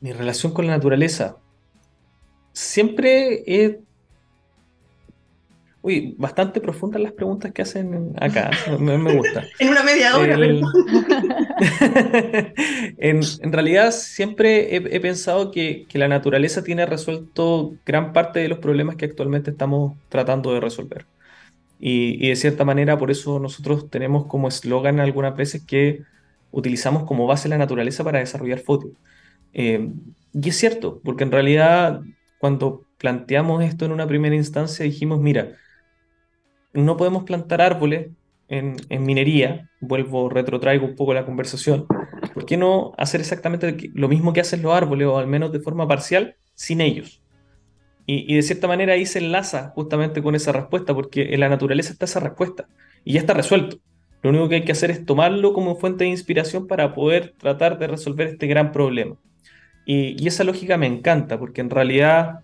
Mi 0.00 0.12
relación 0.12 0.52
con 0.52 0.66
la 0.66 0.74
naturaleza. 0.74 1.36
Siempre 2.52 3.42
es... 3.46 3.76
Uy, 5.80 6.14
bastante 6.16 6.60
profundas 6.60 7.02
las 7.02 7.12
preguntas 7.12 7.52
que 7.52 7.62
hacen 7.62 8.14
acá. 8.20 8.50
Me, 8.78 9.16
gusta. 9.16 9.44
en 9.58 9.68
una 9.68 9.82
media 9.82 10.16
hora. 10.16 10.34
en, 12.98 13.52
realidad 13.52 13.90
siempre 13.90 14.76
he, 14.76 15.00
pensado 15.00 15.50
que, 15.50 15.86
que, 15.88 15.98
la 15.98 16.06
naturaleza 16.06 16.62
tiene 16.62 16.86
resuelto 16.86 17.74
gran 17.84 18.12
parte 18.12 18.38
de 18.38 18.48
los 18.48 18.58
problemas 18.58 18.94
que 18.94 19.06
actualmente 19.06 19.50
estamos 19.50 19.94
tratando 20.08 20.54
de 20.54 20.60
resolver. 20.60 21.04
Y, 21.84 22.28
de 22.28 22.36
cierta 22.36 22.64
manera, 22.64 22.96
por 22.96 23.10
eso 23.10 23.40
nosotros 23.40 23.90
tenemos 23.90 24.26
como 24.26 24.46
eslogan 24.46 25.00
algunas 25.00 25.36
veces 25.36 25.64
que 25.66 26.04
utilizamos 26.52 27.02
como 27.02 27.26
base 27.26 27.48
la 27.48 27.58
naturaleza 27.58 28.04
para 28.04 28.20
desarrollar 28.20 28.60
fotos. 28.60 28.92
Eh, 29.52 29.90
y 30.32 30.48
es 30.48 30.56
cierto, 30.56 31.00
porque 31.02 31.24
en 31.24 31.32
realidad 31.32 32.00
cuando 32.38 32.86
planteamos 32.98 33.64
esto 33.64 33.84
en 33.84 33.90
una 33.90 34.06
primera 34.06 34.36
instancia 34.36 34.84
dijimos, 34.84 35.20
mira, 35.20 35.56
no 36.72 36.96
podemos 36.96 37.24
plantar 37.24 37.60
árboles 37.60 38.10
en, 38.46 38.76
en, 38.88 39.04
minería, 39.04 39.68
vuelvo, 39.80 40.28
retrotraigo 40.28 40.86
un 40.86 40.94
poco 40.94 41.14
la 41.14 41.26
conversación, 41.26 41.86
¿por 42.32 42.46
qué 42.46 42.56
no 42.56 42.92
hacer 42.96 43.20
exactamente 43.20 43.90
lo 43.92 44.08
mismo 44.08 44.32
que 44.32 44.40
hacen 44.40 44.62
los 44.62 44.72
árboles 44.72 45.08
o 45.08 45.18
al 45.18 45.26
menos 45.26 45.50
de 45.50 45.58
forma 45.58 45.88
parcial 45.88 46.36
sin 46.54 46.80
ellos? 46.80 47.21
Y, 48.04 48.34
de 48.34 48.42
cierta 48.42 48.66
manera 48.66 48.94
ahí 48.94 49.06
se 49.06 49.20
enlaza 49.20 49.70
justamente 49.74 50.22
con 50.22 50.34
esa 50.34 50.52
respuesta, 50.52 50.94
porque 50.94 51.34
en 51.34 51.40
la 51.40 51.48
naturaleza 51.48 51.92
está 51.92 52.04
esa 52.04 52.20
respuesta 52.20 52.66
y 53.04 53.14
ya 53.14 53.20
está 53.20 53.34
resuelto. 53.34 53.78
Lo 54.22 54.30
único 54.30 54.48
que 54.48 54.56
hay 54.56 54.64
que 54.64 54.72
hacer 54.72 54.90
es 54.90 55.04
tomarlo 55.04 55.52
como 55.52 55.76
fuente 55.76 56.04
de 56.04 56.10
inspiración 56.10 56.66
para 56.66 56.94
poder 56.94 57.34
tratar 57.38 57.78
de 57.78 57.86
resolver 57.86 58.28
este 58.28 58.46
gran 58.46 58.72
problema. 58.72 59.16
Y, 59.84 60.26
esa 60.26 60.44
lógica 60.44 60.76
me 60.76 60.86
encanta, 60.86 61.38
porque 61.38 61.60
en 61.60 61.70
realidad, 61.70 62.40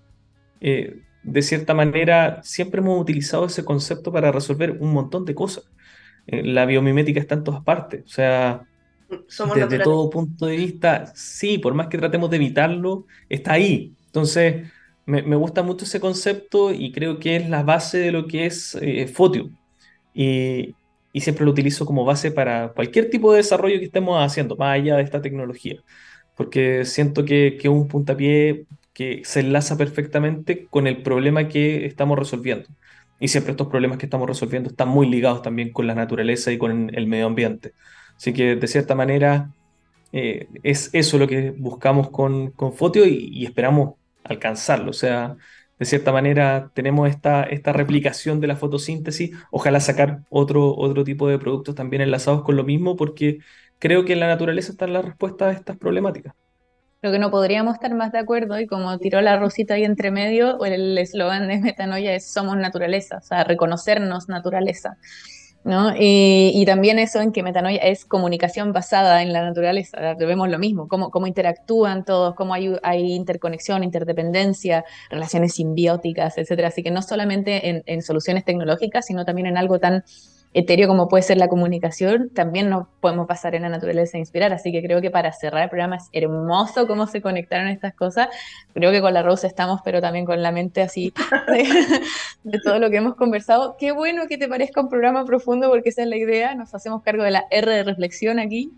eh, 0.61 1.01
de 1.23 1.43
cierta 1.43 1.75
manera, 1.75 2.41
siempre 2.43 2.81
hemos 2.81 3.01
utilizado 3.01 3.47
ese 3.47 3.65
concepto 3.65 4.13
para 4.13 4.33
resolver 4.33 4.77
un 4.81 4.93
montón 4.93 5.25
de 5.25 5.35
cosas. 5.35 5.65
Eh, 6.27 6.43
la 6.43 6.67
biomimética 6.67 7.21
está 7.21 7.35
en 7.35 7.45
todas 7.45 7.63
partes, 7.63 8.05
o 8.05 8.09
sea, 8.09 8.63
desde 9.55 9.79
todo 9.79 10.11
punto 10.11 10.47
de 10.47 10.57
vista, 10.57 11.11
sí, 11.15 11.59
por 11.59 11.75
más 11.75 11.87
que 11.87 11.99
tratemos 11.99 12.29
de 12.31 12.37
evitarlo, 12.37 13.07
está 13.29 13.53
ahí. 13.55 13.95
Entonces, 14.07 14.71
me, 15.09 15.37
gusta 15.37 15.63
mucho 15.63 15.85
ese 15.87 16.01
concepto 16.01 16.73
y 16.73 16.93
creo 16.93 17.19
que 17.19 17.37
es 17.37 17.49
la 17.49 17.63
base 17.63 17.99
de 17.99 18.13
lo 18.13 18.27
que 18.27 18.47
es 18.47 18.77
eh, 18.81 19.07
Fotio. 19.09 19.51
Y, 20.15 20.75
siempre 21.15 21.45
lo 21.45 21.51
utilizo 21.51 21.85
como 21.85 22.05
base 22.05 22.31
para 22.31 22.69
cualquier 22.75 23.11
tipo 23.11 23.33
de 23.33 23.39
desarrollo 23.39 23.79
que 23.81 23.87
estemos 23.87 24.23
haciendo, 24.25 24.57
más 24.57 24.77
allá 24.77 24.97
de 24.97 25.03
esta 25.03 25.21
tecnología. 25.21 25.83
Porque 26.37 26.85
siento 26.85 27.25
que 27.25 27.59
es 27.61 27.67
un 27.67 27.89
puntapié 27.89 28.67
que 28.93 29.23
se 29.25 29.41
enlaza 29.41 29.77
perfectamente 29.77 30.67
con 30.71 30.87
el 30.87 31.03
problema 31.03 31.49
que 31.49 31.87
estamos 31.87 32.19
resolviendo. 32.19 32.69
Y 33.21 33.29
siempre 33.29 33.53
estos 33.53 33.69
problemas 33.69 33.99
que 33.99 34.07
estamos 34.07 34.29
resolviendo 34.29 34.71
están 34.71 34.89
muy 34.89 35.09
ligados 35.09 35.43
también 35.43 35.73
con 35.73 35.87
la 35.89 35.95
naturaleza 35.97 36.53
y 36.53 36.59
con 36.59 36.95
el 36.95 37.07
medio 37.09 37.27
ambiente. 37.27 37.73
Así 38.17 38.33
que 38.33 38.57
de 38.57 38.67
cierta 38.69 38.95
manera 38.95 39.53
eh, 40.13 40.49
es 40.63 40.91
eso 40.93 41.19
lo 41.19 41.27
que 41.27 41.51
buscamos 41.51 42.11
con, 42.11 42.53
con 42.53 42.73
Fotio 42.75 43.05
y 43.07 43.45
esperamos 43.45 43.95
alcanzarlo. 44.29 44.91
O 44.91 44.95
sea, 44.95 45.37
de 45.79 45.87
cierta 45.87 46.13
manera 46.13 46.71
tenemos 46.75 47.09
esta, 47.09 47.45
esta 47.45 47.73
replicación 47.73 48.41
de 48.41 48.49
la 48.49 48.57
fotosíntesis, 48.57 49.37
ojalá 49.51 49.81
sacar 49.81 50.23
otro, 50.29 50.75
otro 50.77 51.05
tipo 51.05 51.29
de 51.29 51.39
productos 51.39 51.75
también 51.75 52.03
enlazados 52.03 52.43
con 52.43 52.57
lo 52.57 52.65
mismo, 52.65 52.97
porque 52.97 53.39
creo 53.79 54.05
que 54.05 54.15
en 54.15 54.21
la 54.21 54.29
naturaleza 54.29 54.73
está 54.73 54.87
la 54.87 55.03
respuesta 55.03 55.49
a 55.49 55.53
estas 55.53 55.77
problemáticas. 55.77 56.35
Creo 57.01 57.13
que 57.13 57.21
no 57.21 57.31
podríamos 57.31 57.75
estar 57.75 57.95
más 57.95 58.11
de 58.11 58.19
acuerdo 58.19 58.59
y 58.59 58.67
como 58.67 58.99
tiró 58.99 59.21
la 59.21 59.39
rosita 59.39 59.75
ahí 59.75 59.85
entre 59.85 60.11
medio, 60.11 60.65
el 60.65 60.99
eslogan 60.99 61.47
de 61.47 61.59
Metanoia 61.59 62.13
es 62.15 62.33
somos 62.33 62.57
naturaleza, 62.57 63.19
o 63.19 63.23
sea, 63.23 63.45
reconocernos 63.45 64.29
naturaleza. 64.29 64.99
¿No? 65.65 65.93
Y, 65.99 66.65
también 66.67 66.99
eso 66.99 67.21
en 67.21 67.33
que 67.33 67.43
metanoia 67.43 67.79
es 67.79 68.05
comunicación 68.05 68.73
basada 68.73 69.23
en 69.23 69.33
la 69.33 69.43
naturaleza, 69.43 70.15
vemos 70.19 70.49
lo 70.49 70.59
mismo, 70.59 70.89
cómo, 70.89 71.11
cómo 71.11 71.27
interactúan 71.27 72.05
todos, 72.05 72.35
cómo 72.35 72.55
hay, 72.55 72.77
hay, 72.83 73.13
interconexión, 73.13 73.85
interdependencia, 73.85 74.85
relaciones 75.11 75.55
simbióticas, 75.55 76.39
etcétera. 76.39 76.69
Así 76.69 76.83
que 76.83 76.91
no 76.91 77.03
solamente 77.03 77.69
en, 77.69 77.83
en 77.87 78.03
soluciones 78.03 78.45
tecnológicas, 78.45 79.07
sino 79.07 79.25
también 79.25 79.47
en 79.47 79.57
algo 79.57 79.79
tan 79.79 80.05
etéreo 80.55 80.89
como 80.89 81.09
puede 81.09 81.23
ser 81.23 81.37
la 81.37 81.49
comunicación, 81.49 82.31
también 82.31 82.71
nos 82.71 82.87
podemos 83.01 83.27
pasar 83.27 83.55
en 83.55 83.63
la 83.63 83.69
naturaleza 83.69 84.17
e 84.17 84.21
inspirar. 84.21 84.53
Así 84.53 84.73
que 84.73 84.83
creo 84.83 85.01
que 85.01 85.11
para 85.11 85.33
cerrar 85.33 85.65
el 85.65 85.69
programa 85.69 85.97
es 85.97 86.09
hermoso 86.13 86.87
cómo 86.87 87.07
se 87.07 87.21
conectaron 87.21 87.69
estas 87.69 87.95
cosas. 87.95 88.29
Creo 88.73 88.91
que 88.91 89.01
con 89.01 89.15
la 89.15 89.23
Rosa 89.23 89.47
estamos, 89.47 89.81
pero 89.85 90.01
también 90.01 90.25
con 90.25 90.43
la 90.43 90.53
mente 90.53 90.83
así 90.83 91.13
de, 92.45 92.59
todo 92.65 92.79
lo 92.79 92.91
que 92.91 92.97
hemos 92.97 93.15
conversado. 93.15 93.77
Qué 93.79 93.93
bueno 93.93 94.27
que 94.29 94.39
te 94.39 94.49
parezca 94.49 94.81
un 94.81 94.89
programa 94.89 95.25
profundo 95.25 95.69
porque 95.69 95.91
esa 95.91 96.03
es 96.03 96.09
la 96.09 96.17
idea. 96.17 96.55
Nos 96.55 96.75
hacemos 96.75 97.03
cargo 97.03 97.23
de 97.23 97.31
la 97.31 97.45
R 97.51 97.71
de 97.71 97.85
reflexión 97.85 98.39
aquí. 98.39 98.73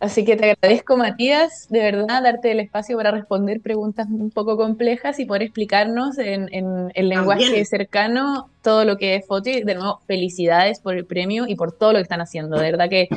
Así 0.00 0.24
que 0.24 0.36
te 0.36 0.52
agradezco, 0.52 0.96
Matías, 0.96 1.66
de 1.70 1.80
verdad, 1.80 2.22
darte 2.22 2.52
el 2.52 2.60
espacio 2.60 2.96
para 2.96 3.10
responder 3.10 3.60
preguntas 3.60 4.06
un 4.08 4.30
poco 4.30 4.56
complejas 4.56 5.18
y 5.18 5.24
poder 5.24 5.42
explicarnos 5.42 6.18
en, 6.18 6.48
el 6.94 7.08
lenguaje 7.08 7.64
cercano 7.64 8.48
todo 8.62 8.84
lo 8.84 8.96
que 8.96 9.16
es 9.16 9.26
foto. 9.26 9.50
Y 9.50 9.64
de 9.64 9.74
nuevo, 9.74 10.00
felicidades 10.06 10.78
por 10.78 10.94
el 10.94 11.04
premio 11.04 11.46
y 11.48 11.56
por 11.56 11.72
todo 11.72 11.92
lo 11.92 11.98
que 11.98 12.04
están 12.04 12.20
haciendo. 12.20 12.58
De 12.58 12.70
verdad 12.70 12.88
que 12.88 13.08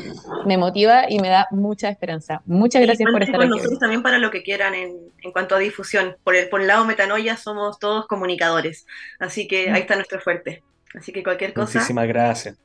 me 0.48 0.58
motiva 0.58 1.06
y 1.08 1.20
me 1.20 1.30
da 1.30 1.48
mucha 1.52 1.88
esperanza. 1.88 2.42
Muchas 2.48 2.82
gracias 2.82 3.12
por 3.12 3.22
estar 3.22 3.40
aquí. 3.40 3.50
Nosotros 3.50 3.78
también 3.78 4.02
para 4.02 4.18
lo 4.18 4.32
que 4.32 4.42
quieran 4.42 4.74
en, 4.74 4.92
cuanto 5.34 5.54
a 5.54 5.60
difusión. 5.60 6.16
Por 6.24 6.36
el, 6.36 6.50
por 6.50 6.62
el 6.62 6.68
lado 6.68 6.86
Metanoia 6.86 7.38
somos 7.38 7.78
todos 7.78 8.08
comunicadores. 8.08 8.88
Así 9.20 9.48
que 9.48 9.70
ahí 9.70 9.82
está 9.82 9.96
nuestro 9.96 10.20
fuerte. 10.20 10.64
Así 10.96 11.12
que 11.12 11.22
cualquier 11.22 11.54
cosa. 11.54 11.78
Muchísimas 11.78 12.08
gracias. 12.08 12.58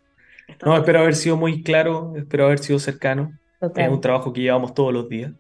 No, 0.65 0.75
espero 0.75 1.01
haber 1.01 1.17
sido 1.17 1.37
muy 1.37 1.63
claro, 1.63 2.15
espero 2.17 2.47
haber 2.47 2.61
sido 2.61 2.79
cercano. 2.79 3.37
Es 3.61 3.89
un 3.89 4.01
trabajo 4.01 4.33
que 4.33 4.43
llevamos 4.43 4.75
todos 4.75 4.93
los 4.93 5.09
días. 5.09 5.33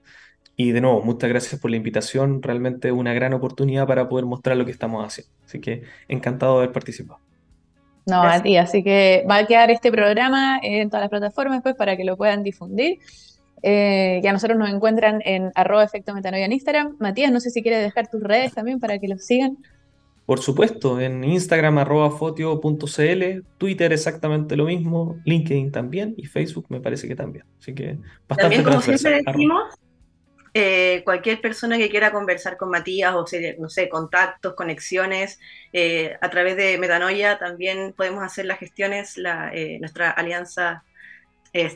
Y 0.56 0.72
de 0.72 0.80
nuevo, 0.80 1.02
muchas 1.02 1.28
gracias 1.28 1.60
por 1.60 1.70
la 1.70 1.76
invitación. 1.76 2.42
Realmente 2.42 2.90
una 2.90 3.12
gran 3.12 3.34
oportunidad 3.34 3.86
para 3.86 4.08
poder 4.08 4.24
mostrar 4.24 4.56
lo 4.56 4.64
que 4.64 4.70
estamos 4.70 5.04
haciendo. 5.04 5.32
Así 5.44 5.60
que 5.60 5.82
encantado 6.08 6.54
de 6.54 6.64
haber 6.64 6.72
participado. 6.72 7.20
No, 8.06 8.22
a 8.22 8.42
ti. 8.42 8.56
Así 8.56 8.82
que 8.82 9.24
va 9.28 9.38
a 9.38 9.46
quedar 9.46 9.70
este 9.70 9.90
programa 9.90 10.58
en 10.62 10.88
todas 10.88 11.02
las 11.02 11.10
plataformas 11.10 11.62
pues, 11.62 11.74
para 11.74 11.96
que 11.96 12.04
lo 12.04 12.16
puedan 12.16 12.42
difundir. 12.42 13.00
Eh, 13.62 14.20
ya 14.22 14.32
nosotros 14.32 14.58
nos 14.58 14.70
encuentran 14.70 15.20
en 15.24 15.50
arroba 15.54 15.84
efecto 15.84 16.14
metanoia 16.14 16.46
en 16.46 16.52
Instagram. 16.52 16.96
Matías, 17.00 17.32
no 17.32 17.40
sé 17.40 17.50
si 17.50 17.62
quieres 17.62 17.82
dejar 17.82 18.08
tus 18.08 18.22
redes 18.22 18.54
también 18.54 18.80
para 18.80 18.98
que 18.98 19.08
los 19.08 19.24
sigan. 19.26 19.58
Por 20.26 20.40
supuesto, 20.40 21.00
en 21.00 21.22
Instagram 21.22 21.78
arroba 21.78 22.10
fotio.cl, 22.10 23.44
Twitter 23.58 23.92
exactamente 23.92 24.56
lo 24.56 24.64
mismo, 24.64 25.20
LinkedIn 25.24 25.70
también 25.70 26.14
y 26.16 26.26
Facebook 26.26 26.66
me 26.68 26.80
parece 26.80 27.06
que 27.06 27.14
también. 27.14 27.44
Así 27.60 27.72
que 27.72 27.96
bastante 28.28 28.56
También 28.56 28.64
como 28.64 28.80
siempre 28.80 29.22
decimos, 29.24 29.62
eh, 30.52 31.02
cualquier 31.04 31.40
persona 31.42 31.76
que 31.76 31.90
quiera 31.90 32.10
conversar 32.10 32.56
con 32.56 32.70
Matías 32.70 33.14
o 33.14 33.26
no 33.58 33.68
sé, 33.68 33.88
contactos, 33.90 34.54
conexiones, 34.54 35.38
eh, 35.70 36.16
a 36.20 36.30
través 36.30 36.56
de 36.56 36.78
Metanoia 36.78 37.38
también 37.38 37.92
podemos 37.94 38.24
hacer 38.24 38.46
las 38.46 38.58
gestiones, 38.58 39.18
la, 39.18 39.52
eh, 39.54 39.78
nuestra 39.78 40.10
alianza 40.10 40.82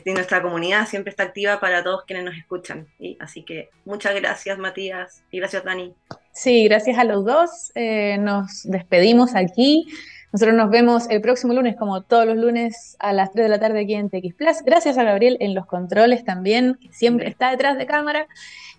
y 0.05 0.13
nuestra 0.13 0.41
comunidad 0.41 0.87
siempre 0.87 1.11
está 1.11 1.23
activa 1.23 1.59
para 1.59 1.83
todos 1.83 2.05
quienes 2.05 2.25
nos 2.25 2.35
escuchan. 2.35 2.87
¿sí? 2.97 3.17
Así 3.19 3.43
que 3.43 3.69
muchas 3.85 4.15
gracias 4.15 4.57
Matías 4.57 5.23
y 5.31 5.39
gracias 5.39 5.63
Dani. 5.63 5.93
Sí, 6.33 6.65
gracias 6.65 6.97
a 6.97 7.03
los 7.03 7.25
dos. 7.25 7.71
Eh, 7.75 8.17
nos 8.19 8.63
despedimos 8.63 9.35
aquí. 9.35 9.87
Nosotros 10.31 10.55
nos 10.55 10.69
vemos 10.69 11.09
el 11.09 11.19
próximo 11.19 11.53
lunes, 11.53 11.75
como 11.75 12.03
todos 12.03 12.25
los 12.25 12.37
lunes, 12.37 12.95
a 12.99 13.11
las 13.11 13.33
3 13.33 13.45
de 13.45 13.49
la 13.49 13.59
tarde 13.59 13.81
aquí 13.81 13.95
en 13.95 14.09
TX 14.09 14.33
Plus. 14.35 14.61
Gracias 14.65 14.97
a 14.97 15.03
Gabriel 15.03 15.35
en 15.41 15.53
los 15.53 15.65
controles 15.65 16.23
también, 16.23 16.75
que 16.75 16.87
siempre 16.93 17.27
está 17.27 17.51
detrás 17.51 17.77
de 17.77 17.85
cámara. 17.85 18.27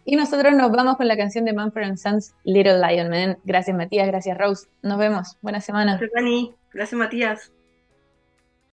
Y 0.04 0.16
nosotros 0.16 0.54
nos 0.54 0.72
vamos 0.72 0.96
con 0.96 1.08
la 1.08 1.16
canción 1.16 1.44
de 1.44 1.52
Manfred 1.52 1.96
Sons, 1.96 2.34
Little 2.44 2.78
Lion 2.78 3.10
Man. 3.10 3.38
Gracias, 3.44 3.76
Matías. 3.76 4.06
Gracias, 4.06 4.36
Rose. 4.38 4.66
Nos 4.82 4.98
vemos. 4.98 5.36
Buena 5.42 5.60
semana. 5.60 5.98
Gracias, 5.98 6.10
Dani. 6.14 6.54
Gracias, 6.72 6.98
Matías. 6.98 7.52